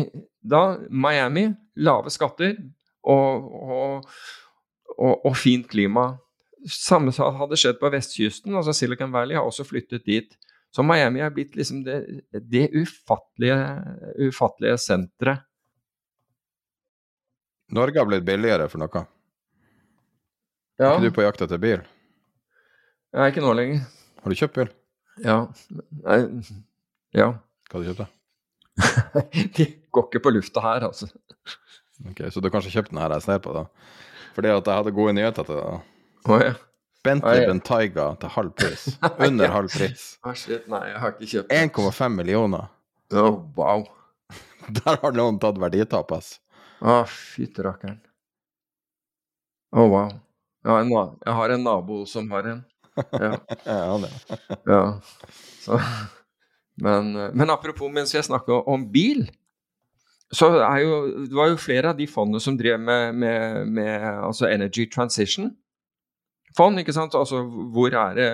[0.47, 2.55] da Miami, lave skatter
[3.03, 4.11] og, og,
[4.99, 6.13] og, og, fint klima.
[6.69, 8.55] Samme hadde skjedd på vestkysten.
[8.57, 10.35] altså Silicon Valley har også flyttet dit.
[10.71, 11.97] Så Miami er blitt liksom det,
[12.33, 13.57] det ufattelige,
[14.29, 15.47] ufattelige senteret.
[17.71, 19.05] Norge har blitt billigere for noe.
[20.81, 20.91] Ja.
[20.91, 21.83] Er ikke du på jakt etter bil?
[23.15, 23.83] Jeg er ikke nå lenger.
[24.23, 24.71] Har du kjøpt bil?
[25.25, 25.37] Ja.
[26.07, 26.19] Nei,
[27.17, 27.29] ja.
[27.71, 28.03] Hva har du kjøpt?
[28.05, 28.09] da?
[29.59, 31.11] De går ikke på lufta her, altså.
[32.09, 33.67] Ok, Så du har kanskje kjøpt den her jeg ser på, da?
[34.37, 35.89] Fordi at jeg hadde gode nyheter til deg.
[36.29, 36.55] Oh, ja.
[37.05, 38.85] Bentley Bentayga til halv pris.
[39.27, 40.05] Under halv pris.
[40.21, 42.69] Ah, shit, nei, jeg har ikke kjøpt 1,5 millioner.
[43.17, 43.87] Oh, wow.
[44.77, 46.35] Der har noen tatt verditap, ass.
[46.81, 48.01] Å, ah, fytti rakkeren.
[49.71, 50.13] Å, oh, wow.
[50.61, 52.65] Jeg har, jeg har en nabo som har en.
[53.17, 53.33] Ja.
[53.65, 53.99] ja,
[54.69, 54.83] ja.
[55.63, 55.79] Så,
[56.85, 59.25] men, men, apropos mens jeg snakker om bil,
[60.33, 64.05] så er jo Det var jo flere av de fondene som drev med, med, med
[64.27, 65.55] altså Energy Transition.
[66.57, 67.15] Fond, ikke sant?
[67.15, 68.29] Altså hvor er det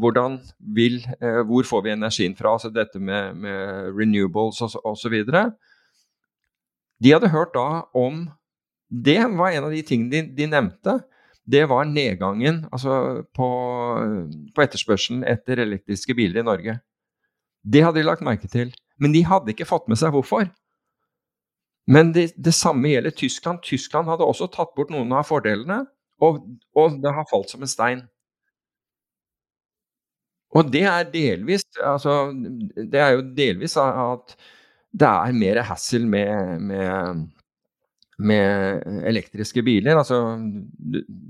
[0.00, 0.38] Hvordan
[0.76, 2.52] vil eh, Hvor får vi energien fra?
[2.54, 5.16] Altså dette med, med renewables osv.
[7.02, 8.28] De hadde hørt da om
[8.88, 11.00] Det var en av de tingene de, de nevnte
[11.44, 13.46] det var nedgangen altså på,
[14.54, 16.78] på, etterspørselen etter elektriske biler i Norge.
[17.64, 20.48] Det hadde de lagt merke til, men de hadde ikke fått med seg hvorfor.
[21.84, 23.60] Men det, det samme gjelder Tyskland.
[23.64, 25.82] Tyskland hadde også tatt bort noen av fordelene,
[26.22, 26.42] og,
[26.76, 28.04] og det har falt som en stein.
[30.54, 32.28] Og det er delvis altså,
[32.76, 34.36] Det er jo delvis at
[34.94, 37.24] det er mer hassle med, med
[38.18, 39.98] med elektriske biler.
[39.98, 40.18] Altså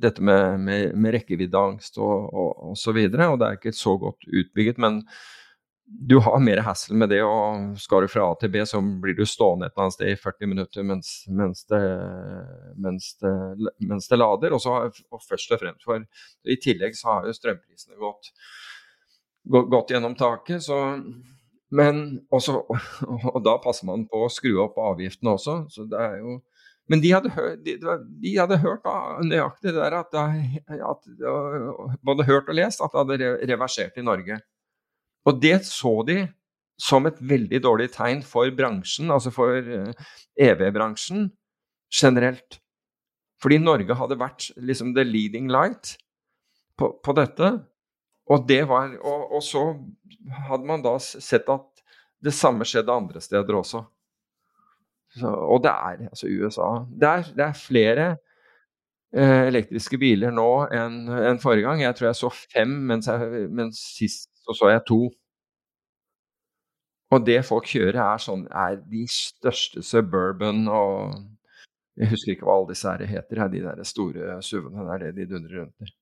[0.03, 3.31] dette med, med, rekkeviddeangst og, og, og, så videre.
[3.33, 5.03] Og det er ikke så godt utbygget, men
[5.87, 7.21] du har mer hassle med det.
[7.27, 10.13] Og skal du fra A til B, så blir du stående et eller annet sted
[10.13, 11.83] i 40 minutter mens, mens, det,
[12.81, 13.35] mens, det,
[13.85, 14.57] mens det, lader.
[14.57, 16.05] Og, så, og først og fremst for
[16.49, 18.33] I tillegg så har jo strømprisene gått,
[19.45, 20.65] gått, gått gjennom taket.
[20.65, 20.81] så
[21.75, 22.61] men også,
[23.35, 25.65] og da passer man på å skru opp avgiftene også.
[25.73, 26.41] så det er jo
[26.93, 27.31] men de hadde,
[27.65, 27.79] de,
[28.21, 28.85] de hadde hørt
[29.25, 30.17] nøyaktig det der at,
[30.69, 31.07] at,
[32.05, 34.37] Både hørt og lest at det hadde reversert i Norge.
[35.25, 36.19] Og det så de
[36.81, 42.59] som et veldig dårlig tegn for bransjen, altså for EV-bransjen eh, e generelt.
[43.43, 45.95] Fordi Norge hadde vært liksom the leading light
[46.79, 47.53] på, på dette.
[48.33, 49.65] Og, det var, og, og så
[50.49, 51.85] hadde man da sett at
[52.25, 53.85] det samme skjedde andre steder også.
[55.15, 56.71] Så, og det er altså USA.
[56.91, 58.07] Det er, det er flere
[59.15, 61.85] eh, elektriske biler nå enn en forrige gang.
[61.85, 65.01] Jeg tror jeg så fem, mens, jeg, mens sist så, så jeg to.
[67.15, 71.23] Og det folk kjører, er, sånn, er de største suburban og
[71.95, 74.83] Jeg husker ikke hva alle disse her heter, de der store SUV-ene.
[74.83, 75.93] Det er det de dundrer rundt i.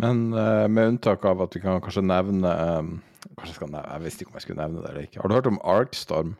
[0.00, 2.94] Men uh, med unntak av at vi kan kanskje nevne um,
[3.36, 5.20] kanskje jeg, nevne, jeg visste ikke om jeg skulle nevne det eller ikke.
[5.20, 6.32] Har du hørt om Arkstorm?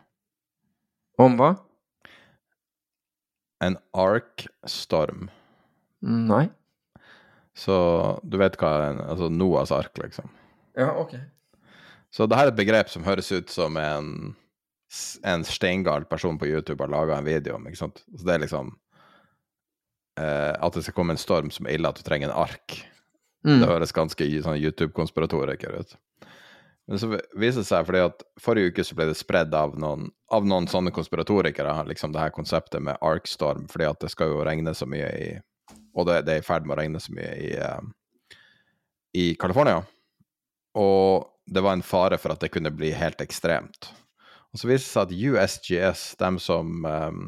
[1.18, 1.50] Om hva?
[3.66, 5.28] En ark-storm.
[6.06, 6.44] Nei.
[7.58, 7.76] Så
[8.22, 10.30] du vet hva en, Altså Noahs ark, liksom.
[10.78, 11.16] Ja, ok.
[12.14, 14.12] Så det her er et begrep som høres ut som en,
[15.26, 17.66] en steingal person på YouTube har laga en video om.
[17.66, 18.04] ikke sant?
[18.14, 18.70] Så det er liksom
[20.20, 22.78] eh, At det skal komme en storm som er ille at du trenger en ark.
[23.46, 23.58] Mm.
[23.60, 25.98] Det høres ganske sånn YouTube-konspiratoriker ut.
[26.88, 30.06] Men så viser det seg fordi at forrige uke så ble det spredd av noen,
[30.32, 34.46] av noen sånne konspiratorikere, liksom det her konseptet med arkstorm, fordi at det skal jo
[34.46, 35.28] regne så mye i
[35.98, 38.36] Og det, det er i ferd med å regne så mye i, uh,
[39.18, 39.82] i California.
[40.78, 43.90] Og det var en fare for at det kunne bli helt ekstremt.
[44.52, 47.22] Og så viser det seg at USGS, dem som um,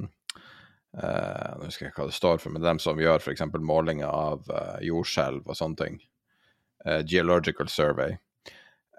[0.96, 3.44] uh, Nå husker ikke hva det står for, men dem som gjør f.eks.
[3.58, 6.00] målinger av uh, jordskjelv og sånne ting.
[6.86, 8.18] Uh, Geological Survey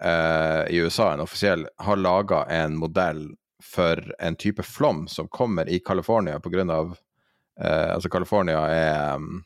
[0.02, 3.20] i USA, en offisiell, har laga en modell
[3.62, 6.64] for en type flom som kommer i California pga.
[7.62, 9.42] Uh, altså, California er um,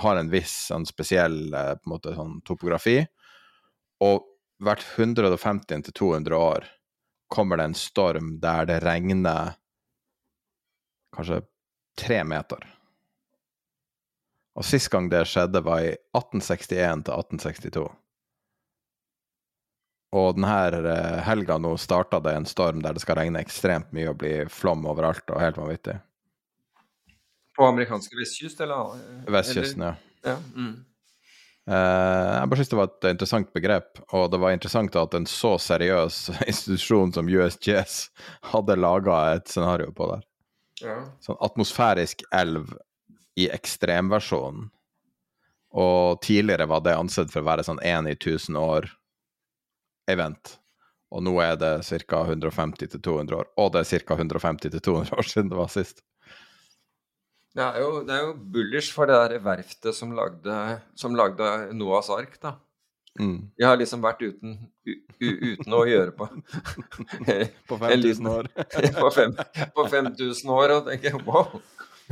[0.00, 2.98] har en viss sånn spesiell på en måte, sånn topografi.
[4.02, 4.24] Og
[4.64, 6.68] hvert 150 til 200 år
[7.32, 9.56] kommer det en storm der det regner
[11.14, 11.42] kanskje
[11.98, 12.62] tre meter.
[14.54, 17.86] Og sist gang det skjedde, var i 1861 til 1862.
[20.14, 24.12] Og denne eh, helga nå starta det en storm der det skal regne ekstremt mye
[24.12, 25.96] og bli flom overalt og helt vanvittig.
[27.54, 28.98] På amerikanske vestkyst, eller?
[29.30, 29.94] Vestkysten, ja.
[30.26, 30.36] ja.
[30.54, 30.74] Mm.
[31.64, 35.26] Uh, jeg bare synes det var et interessant begrep, og det var interessant at en
[35.30, 36.18] så seriøs
[36.50, 37.94] institusjon som USGS
[38.50, 40.26] hadde laga et scenario på der.
[40.82, 40.98] Ja.
[41.24, 42.74] Sånn atmosfærisk elv
[43.40, 44.68] i ekstremversjonen.
[45.74, 50.52] Og tidligere var det ansett for å være sånn én i 1000 år-event.
[51.14, 51.72] Og nå er det
[52.06, 52.20] ca.
[52.28, 53.46] 150 200 år.
[53.58, 54.14] Og det er ca.
[54.14, 56.04] 150 200 år siden det var sist.
[57.54, 60.54] Det er jo, det er jo bullish for det der verftet som lagde,
[60.98, 62.56] som lagde Noahs ark, da.
[63.20, 63.46] Mm.
[63.60, 64.56] Jeg har liksom vært uten,
[64.90, 66.26] u, uten å gjøre på
[67.70, 68.48] På 5000 år.
[69.02, 69.36] på, fem,
[69.76, 71.60] på 5000 år, og tenker wow,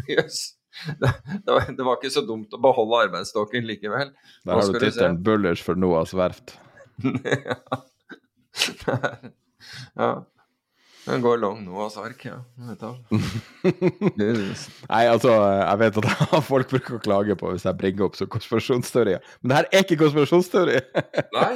[0.07, 0.15] jøss.
[0.15, 0.43] Yes.
[0.73, 1.11] Det,
[1.45, 4.09] det, var, det, var, ikke så dumt å beholde arbeidsstokken likevel.
[4.47, 6.55] Der har du tittelen 'Bullers for Noahs verft'.
[10.01, 10.25] ja.
[11.03, 12.37] Den går lang nå, altså, ark, ja.
[14.23, 18.29] Nei, altså, jeg vet at folk bruker å klage på hvis jeg bringer opp så
[18.31, 19.25] konspirasjonsteorier.
[19.41, 20.79] Men det her er ikke konspirasjonsteori!
[21.39, 21.55] Nei,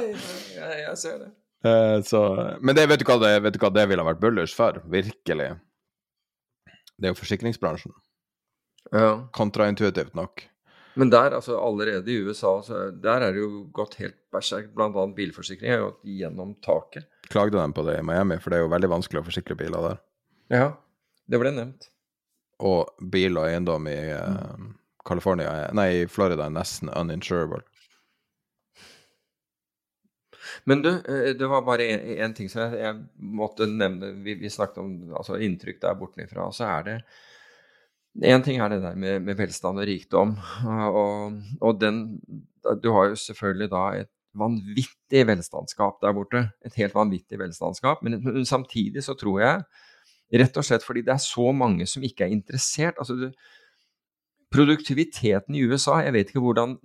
[0.57, 1.29] jeg, jeg, ser det.
[1.63, 2.23] Uh, så,
[2.59, 4.81] men det, vet, du hva det, vet du hva det ville vært bullers for?
[4.91, 5.49] Virkelig.
[6.97, 7.95] Det er jo forsikringsbransjen.
[8.91, 9.09] Ja.
[9.35, 10.43] Kontraintuitivt nok.
[10.97, 12.55] Men der, altså allerede i USA,
[12.91, 14.71] der er det jo gått helt berserk.
[14.73, 18.65] Annet bilforsikring har gått gjennom taket klagde de på det i Miami, for det er
[18.65, 20.03] jo veldig vanskelig å forsikre biler der.
[20.53, 20.67] Ja,
[21.27, 21.89] det ble nevnt.
[22.65, 24.69] Og bil og eiendom i uh,
[25.07, 27.63] California, nei, i Florida er nesten uninsurable.
[30.67, 31.85] Men du, eh, det var bare
[32.17, 34.13] én ting som jeg, jeg, måtte nevne.
[34.23, 36.47] Vi, vi, snakket om altså, inntrykk der bortenfra.
[36.55, 36.95] Så er det
[38.25, 40.37] Én ting er det der med, med velstand og rikdom.
[40.65, 42.19] Og, og, den
[42.83, 46.49] Du har jo selvfølgelig da et vanvittig velstandskap der borte.
[46.65, 49.63] Et helt vanvittig velstandskap, Men, samtidig så tror jeg,
[50.33, 53.31] rett og slett fordi det er så mange som ikke er interessert altså du,
[54.51, 56.77] Produktiviteten i USA, jeg vet ikke hvordan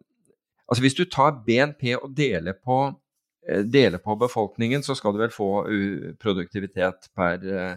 [0.71, 2.79] Altså hvis du tar BNP og deler på,
[3.49, 5.67] eh, deler på befolkningen, så skal du vel få
[6.23, 7.77] produktivitet per, eh,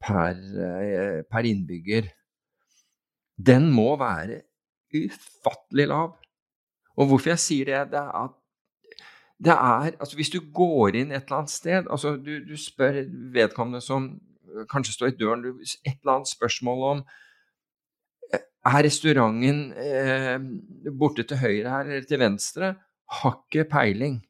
[0.00, 2.08] per, eh, per innbygger.
[3.46, 4.42] Den må være
[4.94, 6.16] ufattelig lav.
[6.98, 8.36] Og hvorfor jeg sier det, det er at
[9.40, 13.02] det er Altså, hvis du går inn et eller annet sted altså Du, du spør
[13.32, 14.12] vedkommende som
[14.70, 17.02] kanskje står i døren, du, et eller annet spørsmål om
[18.34, 20.40] øh, Er restauranten eh,
[20.98, 22.74] borte til høyre her eller til venstre?
[23.10, 24.20] Har ikke peiling.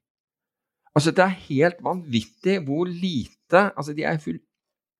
[0.94, 4.38] Altså, det er helt vanvittig hvor lite Altså, de er full,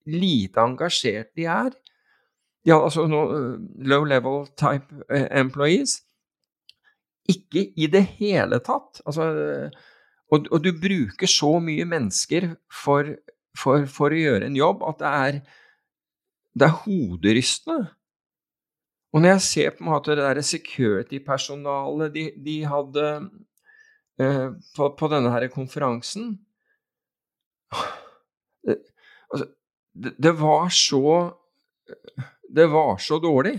[0.07, 1.70] lite engasjert de er.
[2.69, 3.24] Har altså no,
[3.78, 6.03] low level type employees.
[7.28, 9.01] Ikke i det hele tatt.
[9.07, 9.70] Altså
[10.31, 13.09] og, og, du bruker så mye mennesker for,
[13.59, 15.41] for, for, å gjøre en jobb at det er,
[16.55, 17.81] det er hoderystende.
[19.11, 23.07] Og når jeg ser på en måte det der security-personalet de, de, hadde
[24.23, 24.47] eh,
[24.77, 26.37] på, på, denne her konferansen
[28.66, 28.78] det,
[29.32, 29.49] altså,
[29.99, 31.03] det, det, var så
[32.51, 33.56] Det var så dårlig.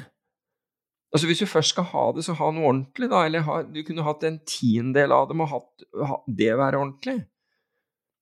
[1.11, 3.26] Altså Hvis du først skal ha det, så ha noe ordentlig, da.
[3.27, 7.18] Eller ha, du kunne hatt en tiendedel av dem og hatt ha, det være ordentlig.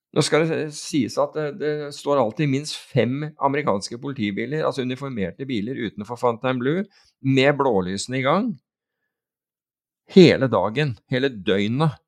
[0.09, 5.45] Nå skal det sies at det, det, står alltid minst fem amerikanske politibiler, altså uniformerte
[5.45, 6.85] biler utenfor Fantine Blue,
[7.21, 8.49] med blålysene i gang.
[10.09, 11.99] Hele dagen, hele døgnet.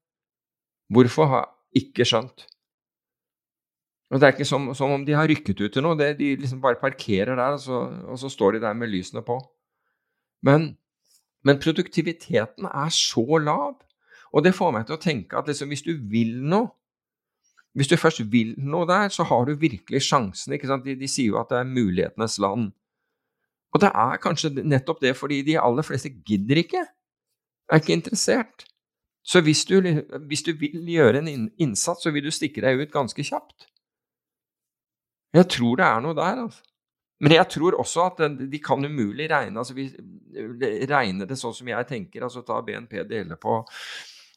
[0.90, 2.48] Hvorfor har jeg ikke skjønt.
[4.12, 6.34] Og Det er ikke som, som om de har rykket ut til noe, det, de
[6.36, 7.78] liksom bare parkerer der, og så,
[8.12, 9.38] og så står de der med lysene på.
[10.44, 10.74] Men,
[11.48, 13.78] men, produktiviteten er så lav,
[14.34, 16.76] og det får meg til å tenke at liksom, hvis du vil noe
[17.72, 20.52] Hvis du først vil noe der, så har du virkelig sjansen.
[20.52, 22.74] De, de sier jo at det er mulighetenes land.
[23.72, 26.82] Og det er kanskje nettopp det fordi de aller fleste gidder ikke,
[27.72, 28.66] er ikke interessert.
[29.24, 29.80] Så hvis du,
[30.28, 33.71] hvis du vil gjøre en innsats, så vil du stikke deg ut ganske kjapt.
[35.36, 36.64] Jeg tror det er noe der, altså.
[37.22, 39.84] Men jeg tror også at de kan umulig regne altså vi,
[40.90, 42.24] regner det sånn som jeg tenker.
[42.26, 43.60] altså Ta BNP dele på,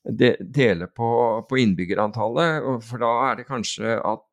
[0.04, 1.08] dele på,
[1.48, 2.68] på innbyggerantallet.
[2.84, 4.26] For da er det kanskje at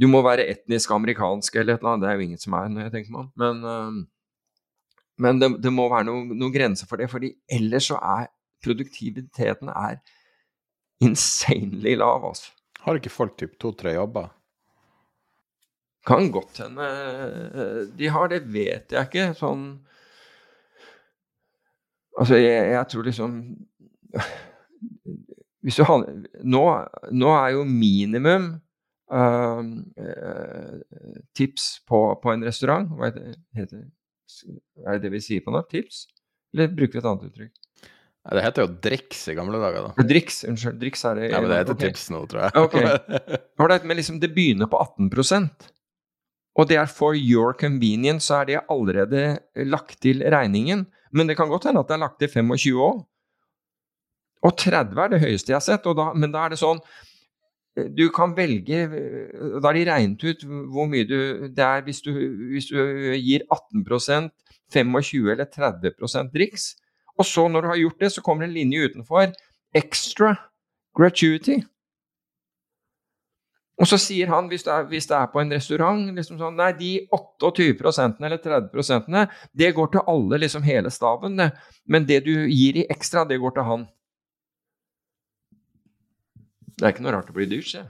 [0.00, 2.06] du må være etnisk amerikansk eller et eller annet.
[2.06, 3.30] Det er jo ingen som er, når jeg tenker meg om.
[3.44, 4.00] Men,
[5.20, 7.10] men det, det, må være noen noe grenser for det.
[7.12, 8.32] fordi ellers så er
[8.64, 10.00] produktiviteten er
[11.04, 12.24] insanely lav.
[12.32, 12.56] altså.
[12.86, 14.32] Har ikke folk typ to-tre jobber?
[16.06, 19.30] Kan godt hende de har, det vet jeg ikke.
[19.38, 19.64] Sånn
[22.20, 23.36] Altså, jeg, jeg tror liksom
[25.64, 26.02] Hvis du har
[26.42, 26.64] Nå,
[27.12, 28.50] nå er jo minimum
[29.12, 29.62] uh,
[31.36, 33.88] tips på, på, en restaurant Hva heter det?
[34.86, 35.62] Er det det vi sier på nå?
[35.70, 36.04] Tips?
[36.54, 37.54] Eller bruker vi et annet uttrykk?
[38.20, 40.04] Nei, det heter jo driks i gamle dager, da.
[40.06, 40.76] Driks, unnskyld.
[40.82, 41.90] Driks er det Ja, men det heter okay.
[41.90, 42.52] tips nå, tror jeg.
[42.60, 43.80] ok.
[43.88, 45.08] Men liksom, det begynner på 18
[46.58, 49.38] og det er for your convenience, så er det allerede
[49.70, 50.86] lagt til regningen.
[51.12, 53.04] Men det kan godt hende at det er lagt til 25 òg.
[54.42, 55.84] Og 30 er det høyeste jeg har sett.
[55.84, 56.80] Da, men da er det sånn
[57.96, 58.78] Du kan velge
[59.60, 62.10] Da har de regnet ut hvor mye du Det er hvis du,
[62.50, 62.78] hvis du
[63.20, 64.30] gir 18%
[64.70, 66.76] 25 eller 30% driks.
[67.18, 69.32] Og så, når du har gjort det, så kommer det en linje utenfor.
[69.74, 70.36] Extra
[70.96, 71.58] gratuity.
[73.80, 76.58] Og så sier han, hvis det er, hvis det er på en restaurant liksom sånn,
[76.60, 79.14] Nei, de 28% eller 30%
[79.56, 81.38] det går til alle, liksom hele staben.
[81.40, 81.48] Det.
[81.88, 83.86] Men det du gir i ekstra, det går til han.
[86.76, 87.86] Det er ikke noe rart å bli dyrt, se.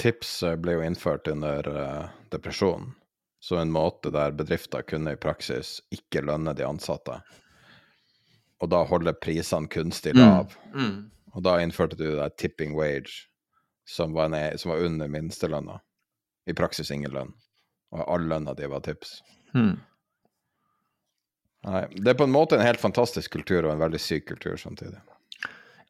[0.00, 2.94] Tips eh, ble jo innført under uh, depresjonen.
[3.40, 7.20] Så en måte der bedrifter kunne i praksis ikke lønne de ansatte.
[8.60, 10.52] Og da holde prisene kunstig lav.
[10.74, 10.82] Mm.
[10.82, 10.96] Mm.
[11.32, 13.29] Og da innførte du det tipping wage
[13.90, 15.80] som var, ned, som var under minstelønna.
[16.46, 17.32] I praksis ingen lønn.
[17.90, 19.18] Og all lønna di var tips.
[19.52, 19.78] Hmm.
[21.66, 24.54] Nei, det er på en måte en helt fantastisk kultur, og en veldig syk kultur
[24.60, 25.00] samtidig.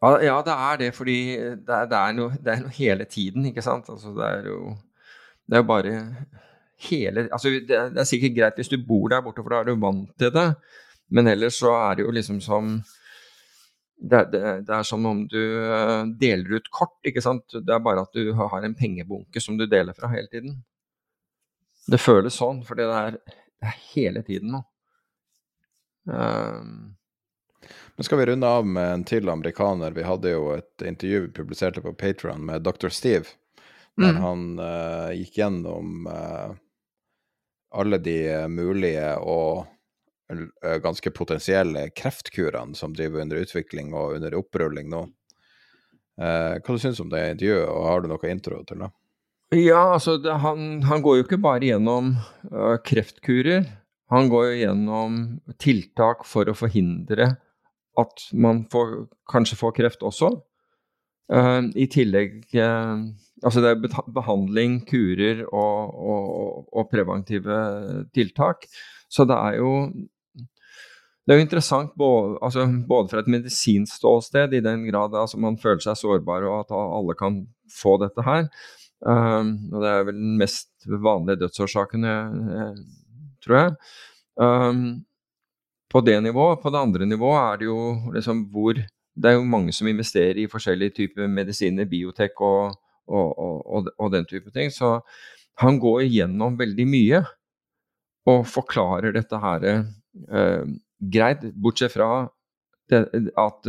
[0.01, 3.07] Ja, ja det er det, fordi det er, det, er noe, det er, noe, hele
[3.07, 3.91] tiden, ikke sant.
[3.93, 4.61] Altså, det er jo
[5.51, 5.93] Det er bare
[6.89, 9.69] hele Altså, det, det er sikkert greit hvis du bor der borte, for da er
[9.69, 10.49] du vant til det.
[11.11, 12.79] Men ellers så er det jo liksom som
[14.01, 17.53] det, det, det, er som om du uh, deler ut kort, ikke sant.
[17.53, 20.61] Det er bare at du har en pengebunke som du deler fra hele tiden.
[21.91, 23.19] Det føles sånn, for det er,
[23.61, 24.65] det er hele tiden nå.
[26.11, 26.97] Um.
[27.95, 29.93] men skal vi runde av med en til amerikaner?
[29.93, 32.89] Vi hadde jo et intervju vi publiserte på Patron med dr.
[32.89, 33.37] Steve,
[34.01, 34.23] der mm.
[34.25, 36.09] han uh, gikk gjennom
[37.71, 38.17] alle de
[38.49, 39.80] mulige og Eh,
[40.83, 45.05] ganske potensielle kreftkurene som driver under utvikling og under opprulling nå.
[46.21, 48.91] Eh, hva du syns du om det intervjuet, og har du noe intro til det?
[49.57, 52.13] Ja, altså det, han, han, går jo ikke bare gjennom
[52.53, 53.65] uh, kreftkurer.
[54.13, 55.17] Han går jo gjennom
[55.59, 57.33] tiltak for å forhindre
[57.99, 60.31] at man får, kanskje får kreft også.
[61.31, 67.61] Uh, I tillegg uh, Altså det er behandling, kurer og, og, og preventive
[68.13, 68.67] tiltak.
[69.09, 69.71] Så det er jo
[71.27, 75.39] det er jo interessant både, altså, både fra et medisinsk ståsted, i den grad altså,
[75.39, 78.49] man føler seg sårbar og at alle kan få dette her.
[79.01, 82.09] Um, og det er vel den mest vanlige dødsårsaken,
[83.45, 83.77] tror jeg.
[84.41, 84.83] Um,
[85.91, 86.61] på det nivået.
[86.63, 88.75] På det andre nivået er det jo liksom hvor
[89.21, 92.77] Det er jo mange som investerer i forskjellige typer medisiner, biotek og,
[93.09, 94.71] og, og, og, den type ting.
[94.73, 95.01] Så
[95.59, 97.25] han går igjennom veldig mye
[98.31, 100.65] og forklarer dette her uh,
[101.01, 102.29] greit, bortsett fra
[102.91, 103.05] det,
[103.39, 103.69] at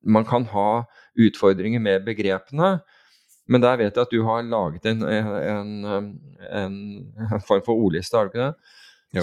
[0.00, 0.84] man kan ha
[1.20, 2.78] utfordringer med begrepene.
[3.50, 6.76] Men der vet jeg at du har laget en, en, en,
[7.26, 8.76] en form for ordliste, har du ikke det?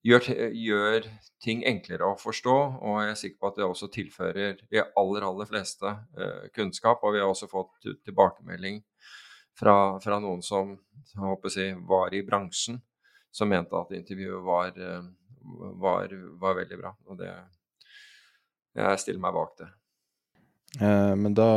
[0.06, 1.08] gjør, gjør,
[1.42, 5.26] ting enklere å forstå, og jeg er sikker på at det også tilfører de aller,
[5.26, 7.02] aller fleste uh, kunnskap.
[7.04, 8.82] Og vi har også fått tilbakemelding
[9.58, 10.76] fra, fra noen som
[11.12, 12.80] jeg håper jeg, var i bransjen,
[13.34, 15.08] som mente at intervjuet var, uh,
[15.82, 16.94] var, var veldig bra.
[17.06, 17.32] Og det
[18.78, 19.68] Jeg stiller meg bak det.
[20.80, 21.50] Eh, men da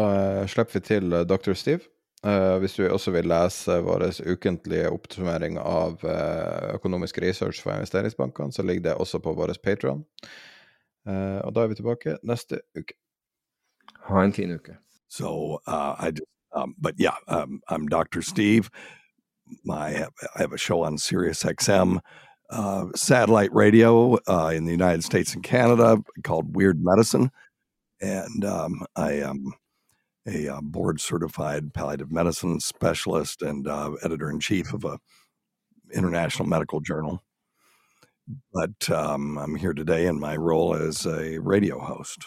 [0.49, 1.53] slipper vi til Dr.
[1.53, 1.91] Steve.
[2.25, 8.53] Eh, hvis du også vil lese vår ukentlige oppsummering av eh, økonomisk research for investeringsbankene,
[8.53, 10.05] så ligger det også på vår Patron.
[11.07, 12.93] Uh, eh, og da er vi tilbake neste uke.
[14.05, 14.77] Ha en fin uke.
[15.09, 18.21] So, I just, um, but yeah, um, I'm Dr.
[18.21, 18.69] Steve.
[19.65, 20.05] My,
[20.35, 21.99] I have a show on Sirius XM,
[22.95, 24.15] satellite radio
[24.49, 27.31] in the United States and Canada called Weird Medicine.
[28.01, 29.53] And um, I am
[30.27, 34.99] a uh, board certified palliative medicine specialist and uh, editor in chief of a
[35.93, 37.21] international medical journal.
[38.53, 42.25] But um, I'm here today in my role as a radio host.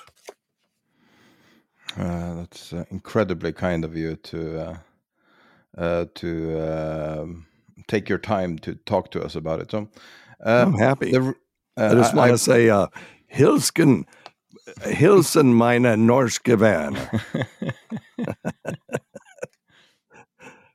[1.96, 4.76] Uh, that's uh, incredibly kind of you to uh,
[5.78, 7.46] uh, to um,
[7.88, 9.70] take your time to talk to us about it.
[9.70, 9.88] So
[10.44, 11.12] I'm happy.
[11.12, 11.34] The,
[11.76, 12.86] I just want to say, uh,
[13.32, 14.04] Hilsken
[14.82, 17.20] Hilsen meine norske vänner.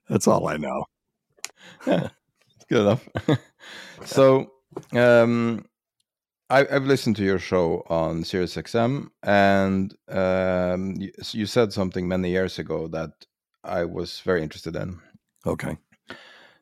[0.09, 0.85] That's all I know.
[1.85, 2.09] Yeah,
[2.69, 3.07] good enough.
[4.05, 4.51] so,
[4.93, 5.65] um,
[6.49, 12.31] I, have listened to your show on SiriusXM, and um, you, you, said something many
[12.31, 13.11] years ago that
[13.63, 14.99] I was very interested in.
[15.45, 15.77] Okay.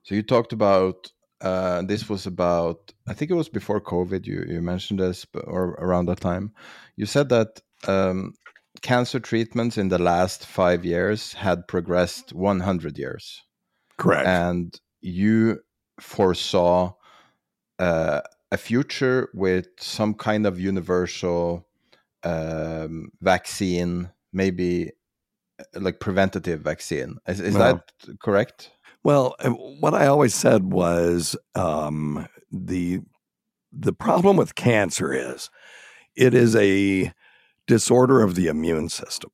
[0.08, 1.12] So you talked about
[1.42, 4.26] uh, this was about I think it was before COVID.
[4.26, 6.54] You you mentioned this, or around that time,
[6.96, 7.60] you said that
[7.90, 8.34] um,
[8.82, 13.44] cancer treatments in the last five years had progressed 100 years.
[13.98, 14.26] Correct.
[14.26, 15.60] And you
[16.00, 16.94] foresaw
[17.78, 18.22] uh,
[18.54, 21.68] a future with some kind of universal
[22.24, 24.92] um, vaccine, maybe
[25.60, 27.18] uh, like preventative vaccine.
[27.28, 27.84] Is, is that
[28.22, 28.72] correct?
[29.08, 29.38] Well,
[29.80, 33.00] what I always said was um, the
[33.72, 35.50] the problem with cancer is
[36.18, 37.14] it is a
[37.68, 39.32] disorder of the immune system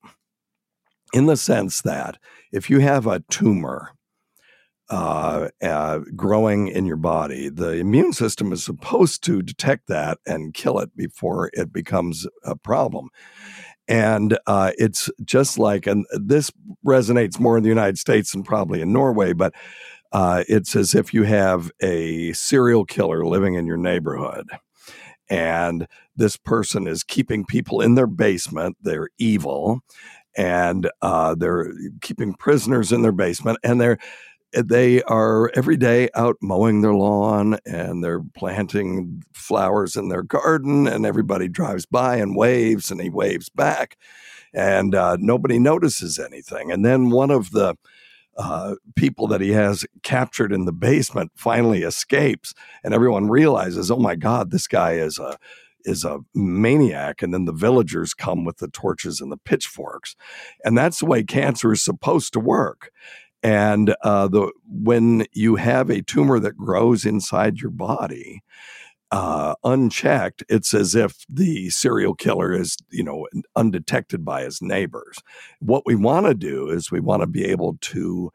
[1.11, 2.19] in the sense that
[2.51, 3.93] if you have a tumor
[4.91, 10.53] uh, uh, growing in your body, the immune system is supposed to detect that and
[10.53, 13.09] kill it before it becomes a problem.
[13.87, 16.51] And uh, it's just like, and this
[16.85, 19.53] resonates more in the United States than probably in Norway, but
[20.11, 24.47] uh, it's as if you have a serial killer living in your neighborhood.
[25.29, 28.77] And this person is keeping people in their basement.
[28.81, 29.81] They're evil,
[30.37, 33.97] and uh, they're keeping prisoners in their basement, and they're
[34.53, 40.87] they are every day out mowing their lawn and they're planting flowers in their garden
[40.87, 43.97] and everybody drives by and waves and he waves back
[44.53, 46.71] and uh, nobody notices anything.
[46.71, 47.75] And then one of the
[48.37, 52.53] uh, people that he has captured in the basement finally escapes,
[52.83, 55.37] and everyone realizes, oh my God, this guy is a
[55.85, 57.21] is a maniac.
[57.21, 60.15] And then the villagers come with the torches and the pitchforks.
[60.63, 62.89] And that's the way cancer is supposed to work
[63.43, 68.41] and uh, the when you have a tumor that grows inside your body
[69.11, 75.19] uh, unchecked, it's as if the serial killer is, you know, undetected by his neighbors.
[75.59, 78.31] What we want to do is we want to be able to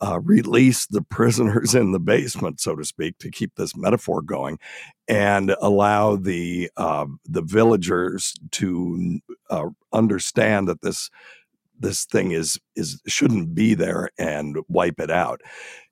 [0.00, 4.58] uh, release the prisoners in the basement, so to speak, to keep this metaphor going,
[5.08, 9.18] and allow the uh, the villagers to
[9.50, 11.10] uh, understand that this
[11.80, 15.40] this thing is is shouldn't be there and wipe it out.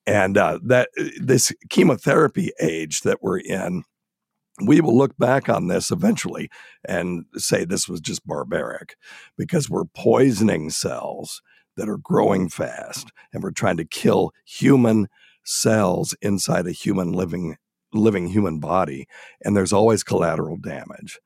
[0.06, 0.90] And uh, that
[1.20, 3.84] this chemotherapy age that we're in
[4.60, 6.50] we will look back on this eventually
[6.86, 8.96] and say this was just barbaric
[9.36, 11.42] because we're poisoning cells
[11.76, 15.06] that are growing fast, and we're trying to kill human
[15.44, 17.56] cells inside a human living
[17.94, 19.06] living human body,
[19.42, 21.18] and there's always collateral damage.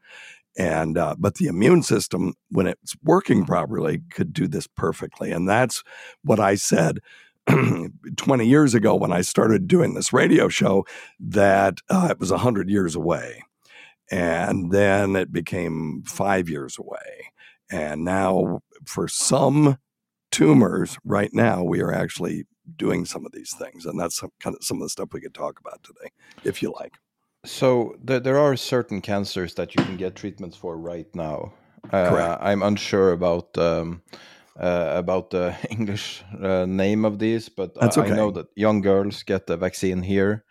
[0.58, 5.48] And uh, but the immune system, when it's working properly, could do this perfectly, and
[5.48, 5.82] that's
[6.22, 6.98] what I said
[8.16, 10.86] 20 years ago when I started doing this radio show
[11.18, 13.42] that uh, it was 100 years away.
[14.10, 17.32] And then it became five years away.
[17.70, 19.78] And now, for some
[20.30, 22.44] tumors, right now, we are actually
[22.76, 23.86] doing some of these things.
[23.86, 26.10] And that's some, kind of some of the stuff we could talk about today,
[26.44, 26.98] if you like.
[27.44, 31.52] So there, there are certain cancers that you can get treatments for right now.
[31.92, 34.02] Uh, I'm unsure about um,
[34.58, 38.12] uh, about the English uh, name of these, but I, okay.
[38.12, 40.44] I, know that young girls get the vaccine here.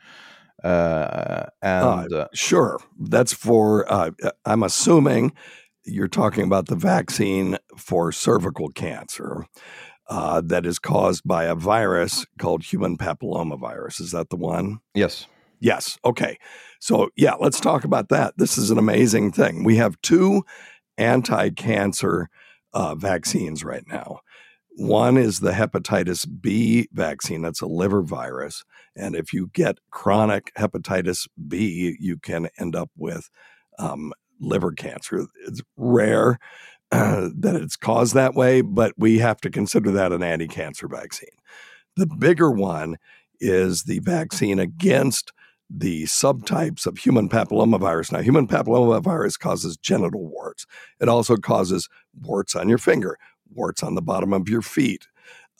[0.63, 3.91] Uh, and uh, sure, that's for.
[3.91, 4.11] Uh,
[4.45, 5.33] I'm assuming
[5.85, 9.47] you're talking about the vaccine for cervical cancer.
[10.09, 14.01] Uh, that is caused by a virus called human papillomavirus.
[14.01, 14.79] Is that the one?
[14.93, 15.25] Yes.
[15.61, 15.97] Yes.
[16.03, 16.37] Okay.
[16.79, 18.33] So, yeah, let's talk about that.
[18.37, 19.63] This is an amazing thing.
[19.63, 20.43] We have two
[20.97, 22.29] anti cancer
[22.73, 24.19] uh, vaccines right now.
[24.77, 28.63] One is the hepatitis B vaccine, that's a liver virus.
[28.95, 33.29] And if you get chronic hepatitis B, you can end up with
[33.77, 35.27] um, liver cancer.
[35.45, 36.39] It's rare
[36.91, 40.87] uh, that it's caused that way, but we have to consider that an anti cancer
[40.87, 41.29] vaccine.
[41.97, 42.97] The bigger one
[43.39, 45.33] is the vaccine against
[45.73, 48.11] the subtypes of human papillomavirus.
[48.11, 50.65] Now, human papillomavirus causes genital warts.
[50.99, 51.87] It also causes
[52.21, 53.17] warts on your finger,
[53.53, 55.07] warts on the bottom of your feet.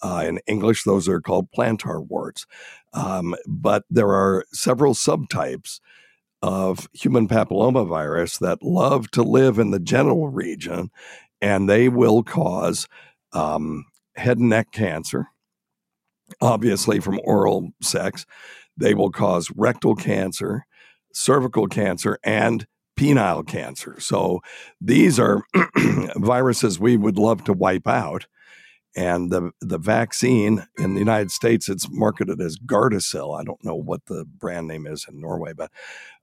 [0.02, 2.46] Uh, in English, those are called plantar warts.
[2.94, 5.80] Um, but there are several subtypes
[6.42, 10.90] of human papillomavirus that love to live in the genital region,
[11.40, 12.88] and they will cause
[13.32, 13.86] um,
[14.16, 15.28] head and neck cancer,
[16.42, 18.26] obviously from oral sex.
[18.78, 20.66] They will cause rectal cancer,
[21.14, 22.66] cervical cancer, and
[22.98, 24.00] penile cancer.
[24.00, 24.42] So
[24.80, 25.44] these are
[26.16, 28.28] viruses we would love to wipe out.
[28.96, 33.40] And the, the vaccine in the United States, it's marketed as Gardasil.
[33.40, 35.72] I don't know what the brand name is in Norway, but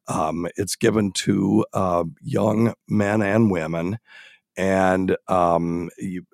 [0.06, 3.98] um, it's given to uh, young men and women.
[4.56, 6.26] And um, you,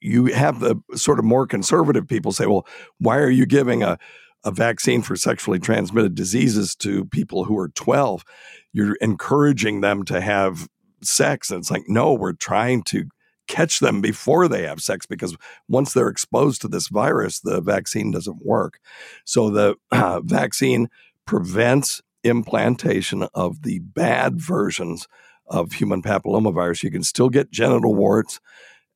[0.00, 2.66] you have the sort of more conservative people say, well,
[2.98, 3.98] why are you giving a
[4.46, 8.24] a vaccine for sexually transmitted diseases to people who are 12,
[8.72, 10.68] you're encouraging them to have
[11.02, 11.50] sex.
[11.50, 13.06] And it's like, no, we're trying to
[13.48, 15.36] catch them before they have sex because
[15.68, 18.78] once they're exposed to this virus, the vaccine doesn't work.
[19.24, 20.88] So the uh, vaccine
[21.26, 25.08] prevents implantation of the bad versions
[25.48, 26.84] of human papillomavirus.
[26.84, 28.40] You can still get genital warts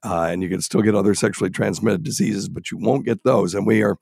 [0.04, 3.54] uh, and you can still get other sexually transmitted diseases, but you won't get those.
[3.54, 3.98] And we are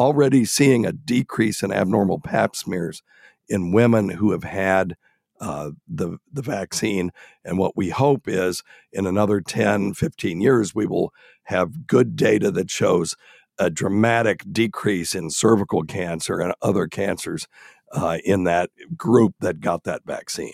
[0.00, 3.02] already seeing a decrease in abnormal pap smears
[3.50, 4.96] in women who have had
[5.40, 7.10] uh, the the vaccine.
[7.44, 8.62] And what we hope is
[8.92, 11.12] in another 10, 15 years, we will
[11.44, 13.14] have good data that shows
[13.58, 17.46] a dramatic decrease in cervical cancer and other cancers
[17.92, 20.52] uh, in that group that got that vaccine.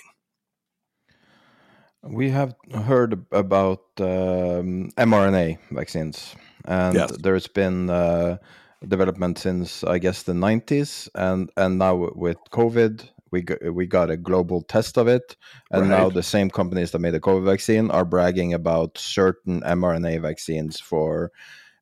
[2.02, 7.16] We have heard about um, mRNA vaccines, and yes.
[7.20, 8.38] there's been uh,
[8.86, 14.10] development since I guess the 90s, and and now with COVID, we got, we got
[14.10, 15.36] a global test of it,
[15.70, 15.98] and right.
[15.98, 20.80] now the same companies that made the COVID vaccine are bragging about certain mRNA vaccines
[20.80, 21.32] for,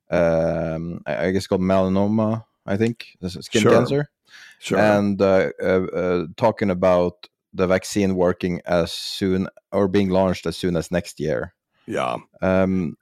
[0.09, 2.45] um, I guess called melanoma.
[2.65, 3.71] I think skin sure.
[3.71, 4.09] cancer,
[4.59, 10.45] sure, and uh, uh, uh, talking about the vaccine working as soon or being launched
[10.45, 11.53] as soon as next year.
[11.87, 12.17] Yeah.
[12.41, 12.97] Um,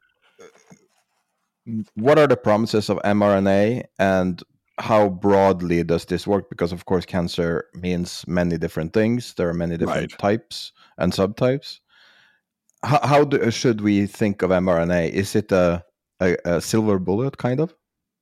[1.96, 4.44] what are the promises of mRNA and
[4.80, 6.50] how broadly does this work?
[6.50, 9.34] Because of course, cancer means many different things.
[9.36, 10.20] There are many different right.
[10.20, 11.80] types and subtypes.
[12.84, 15.12] How, how do, should we think of mRNA?
[15.12, 15.84] Is it a,
[16.20, 17.74] a, a silver bullet, kind of?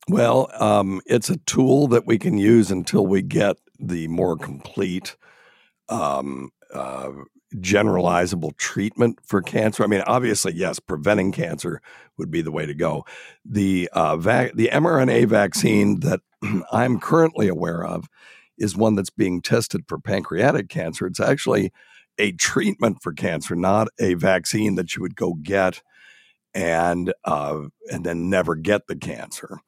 [0.07, 5.15] Well, um, it's a tool that we can use until we get the more complete
[5.89, 7.11] um, uh,
[7.55, 9.83] generalizable treatment for cancer?
[9.83, 11.81] I mean, obviously, yes, preventing cancer
[12.17, 13.05] would be the way to go.
[13.45, 16.21] The uh, vac- the mRNA vaccine that
[16.71, 18.07] I'm currently aware of
[18.57, 21.07] is one that's being tested for pancreatic cancer.
[21.07, 21.71] It's actually
[22.17, 25.81] a treatment for cancer, not a vaccine that you would go get
[26.53, 27.61] and uh,
[27.91, 29.59] and then never get the cancer.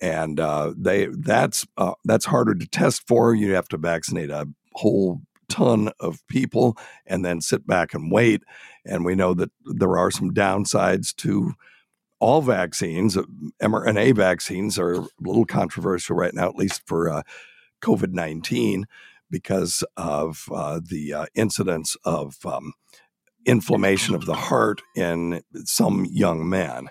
[0.00, 3.34] And uh, they that's uh, that's harder to test for.
[3.34, 6.76] You have to vaccinate a whole ton of people
[7.06, 8.42] and then sit back and wait.
[8.84, 11.54] And we know that there are some downsides to
[12.20, 13.18] all vaccines,
[13.62, 17.22] mRNA vaccines, are a little controversial right now, at least for uh,
[17.82, 18.86] COVID 19,
[19.30, 22.72] because of uh, the uh, incidence of um,
[23.44, 26.88] inflammation of the heart in some young men.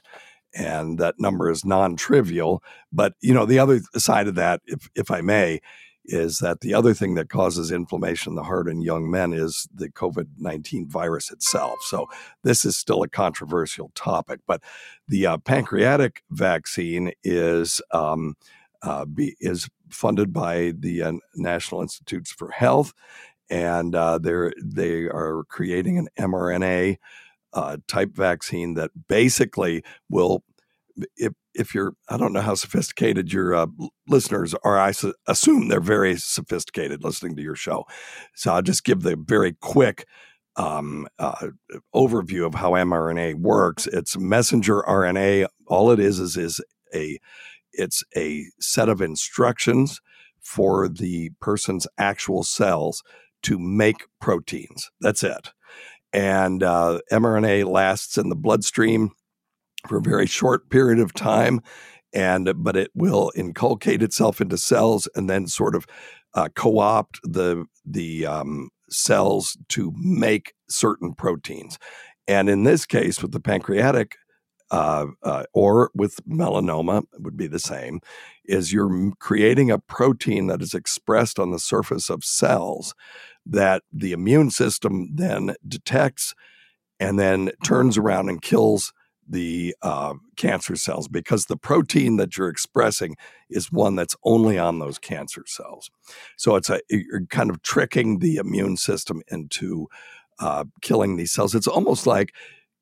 [0.55, 2.61] And that number is non trivial.
[2.91, 5.61] But, you know, the other side of that, if, if I may,
[6.05, 9.67] is that the other thing that causes inflammation in the heart in young men is
[9.73, 11.79] the COVID 19 virus itself.
[11.83, 12.07] So
[12.43, 14.41] this is still a controversial topic.
[14.47, 14.61] But
[15.07, 17.81] the uh, pancreatic vaccine is.
[17.91, 18.35] Um,
[18.83, 22.93] uh, be, is funded by the uh, National Institutes for Health,
[23.49, 26.97] and uh, they're they are creating an mRNA
[27.53, 30.43] uh, type vaccine that basically will
[31.15, 33.67] if if you're, I don't know how sophisticated your uh,
[34.07, 34.79] listeners are.
[34.79, 37.85] I su- assume they're very sophisticated listening to your show.
[38.35, 40.07] So I'll just give the very quick
[40.55, 41.49] um, uh,
[41.93, 43.87] overview of how mRNA works.
[43.87, 45.47] It's messenger RNA.
[45.67, 46.61] All it is is is
[46.93, 47.19] a
[47.71, 49.99] it's a set of instructions
[50.41, 53.01] for the person's actual cells
[53.43, 54.91] to make proteins.
[55.01, 55.51] That's it.
[56.11, 59.11] And uh, mRNA lasts in the bloodstream
[59.87, 61.61] for a very short period of time
[62.13, 65.85] and but it will inculcate itself into cells and then sort of
[66.35, 71.77] uh, co-opt the the um, cells to make certain proteins.
[72.27, 74.15] And in this case with the pancreatic
[74.71, 77.99] uh, uh, or with melanoma it would be the same
[78.45, 82.95] is you're creating a protein that is expressed on the surface of cells
[83.45, 86.33] that the immune system then detects
[86.99, 88.93] and then turns around and kills
[89.27, 93.15] the uh, cancer cells because the protein that you're expressing
[93.49, 95.89] is one that's only on those cancer cells.
[96.37, 99.87] So it's a you're kind of tricking the immune system into
[100.39, 101.55] uh, killing these cells.
[101.55, 102.33] It's almost like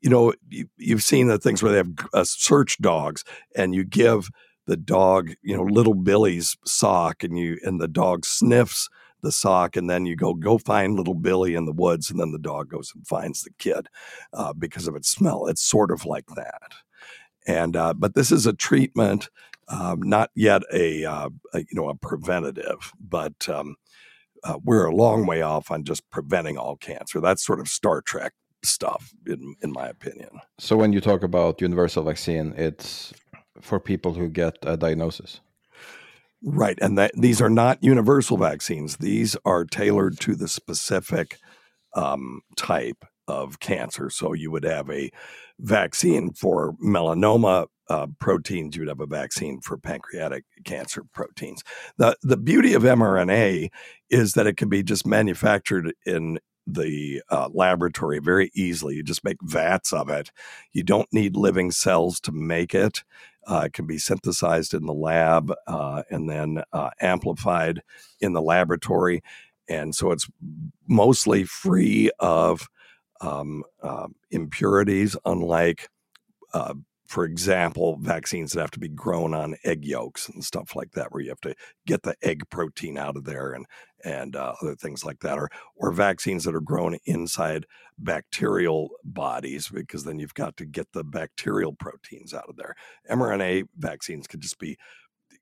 [0.01, 3.23] you know you, have seen the things where they have uh, search dogs
[3.55, 4.29] and you give
[4.67, 8.89] the dog you know little Billy's sock and you and the dog sniffs
[9.21, 12.31] the sock, and then you go go find little Billy in the woods, and then
[12.31, 13.87] the dog goes and finds the kid
[14.33, 15.47] uh, because of its smell.
[15.47, 16.73] It's sort of like that.
[17.47, 19.29] And uh, but this is a treatment,
[19.67, 23.75] um, not yet a, uh, a, you know a preventative, but um,
[24.43, 27.19] uh, we're a long way off on just preventing all cancer.
[27.19, 28.33] That's sort of Star Trek
[28.63, 30.39] stuff, in in my opinion.
[30.59, 33.13] So when you talk about universal vaccine, it's
[33.59, 35.41] for people who get a diagnosis.
[36.43, 36.77] Right.
[36.81, 38.97] And that these are not universal vaccines.
[38.97, 41.37] These are tailored to the specific
[41.95, 44.09] um, type of cancer.
[44.09, 45.11] So you would have a
[45.59, 51.61] vaccine for melanoma uh, proteins, you would have a vaccine for pancreatic cancer proteins.
[51.97, 53.69] The, the beauty of mRNA
[54.09, 58.95] is that it can be just manufactured in the uh, laboratory very easily.
[58.95, 60.31] You just make vats of it.
[60.71, 63.03] You don't need living cells to make it.
[63.47, 67.81] Uh, it can be synthesized in the lab uh, and then uh, amplified
[68.19, 69.23] in the laboratory.
[69.67, 70.29] And so it's
[70.87, 72.69] mostly free of
[73.21, 75.89] um, uh, impurities, unlike
[76.53, 76.73] uh,
[77.11, 81.11] for example, vaccines that have to be grown on egg yolks and stuff like that,
[81.11, 81.53] where you have to
[81.85, 83.65] get the egg protein out of there and
[84.05, 87.65] and uh, other things like that, or or vaccines that are grown inside
[87.97, 92.75] bacterial bodies, because then you've got to get the bacterial proteins out of there.
[93.11, 94.77] mRNA vaccines could just be,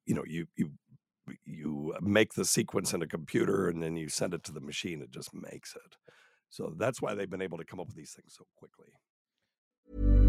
[0.07, 0.71] you know, you you
[1.45, 5.03] you make the sequence in a computer and then you send it to the machine;
[5.03, 5.97] it just makes it.
[6.49, 10.28] So that's why they've been able to come up with these things so quickly.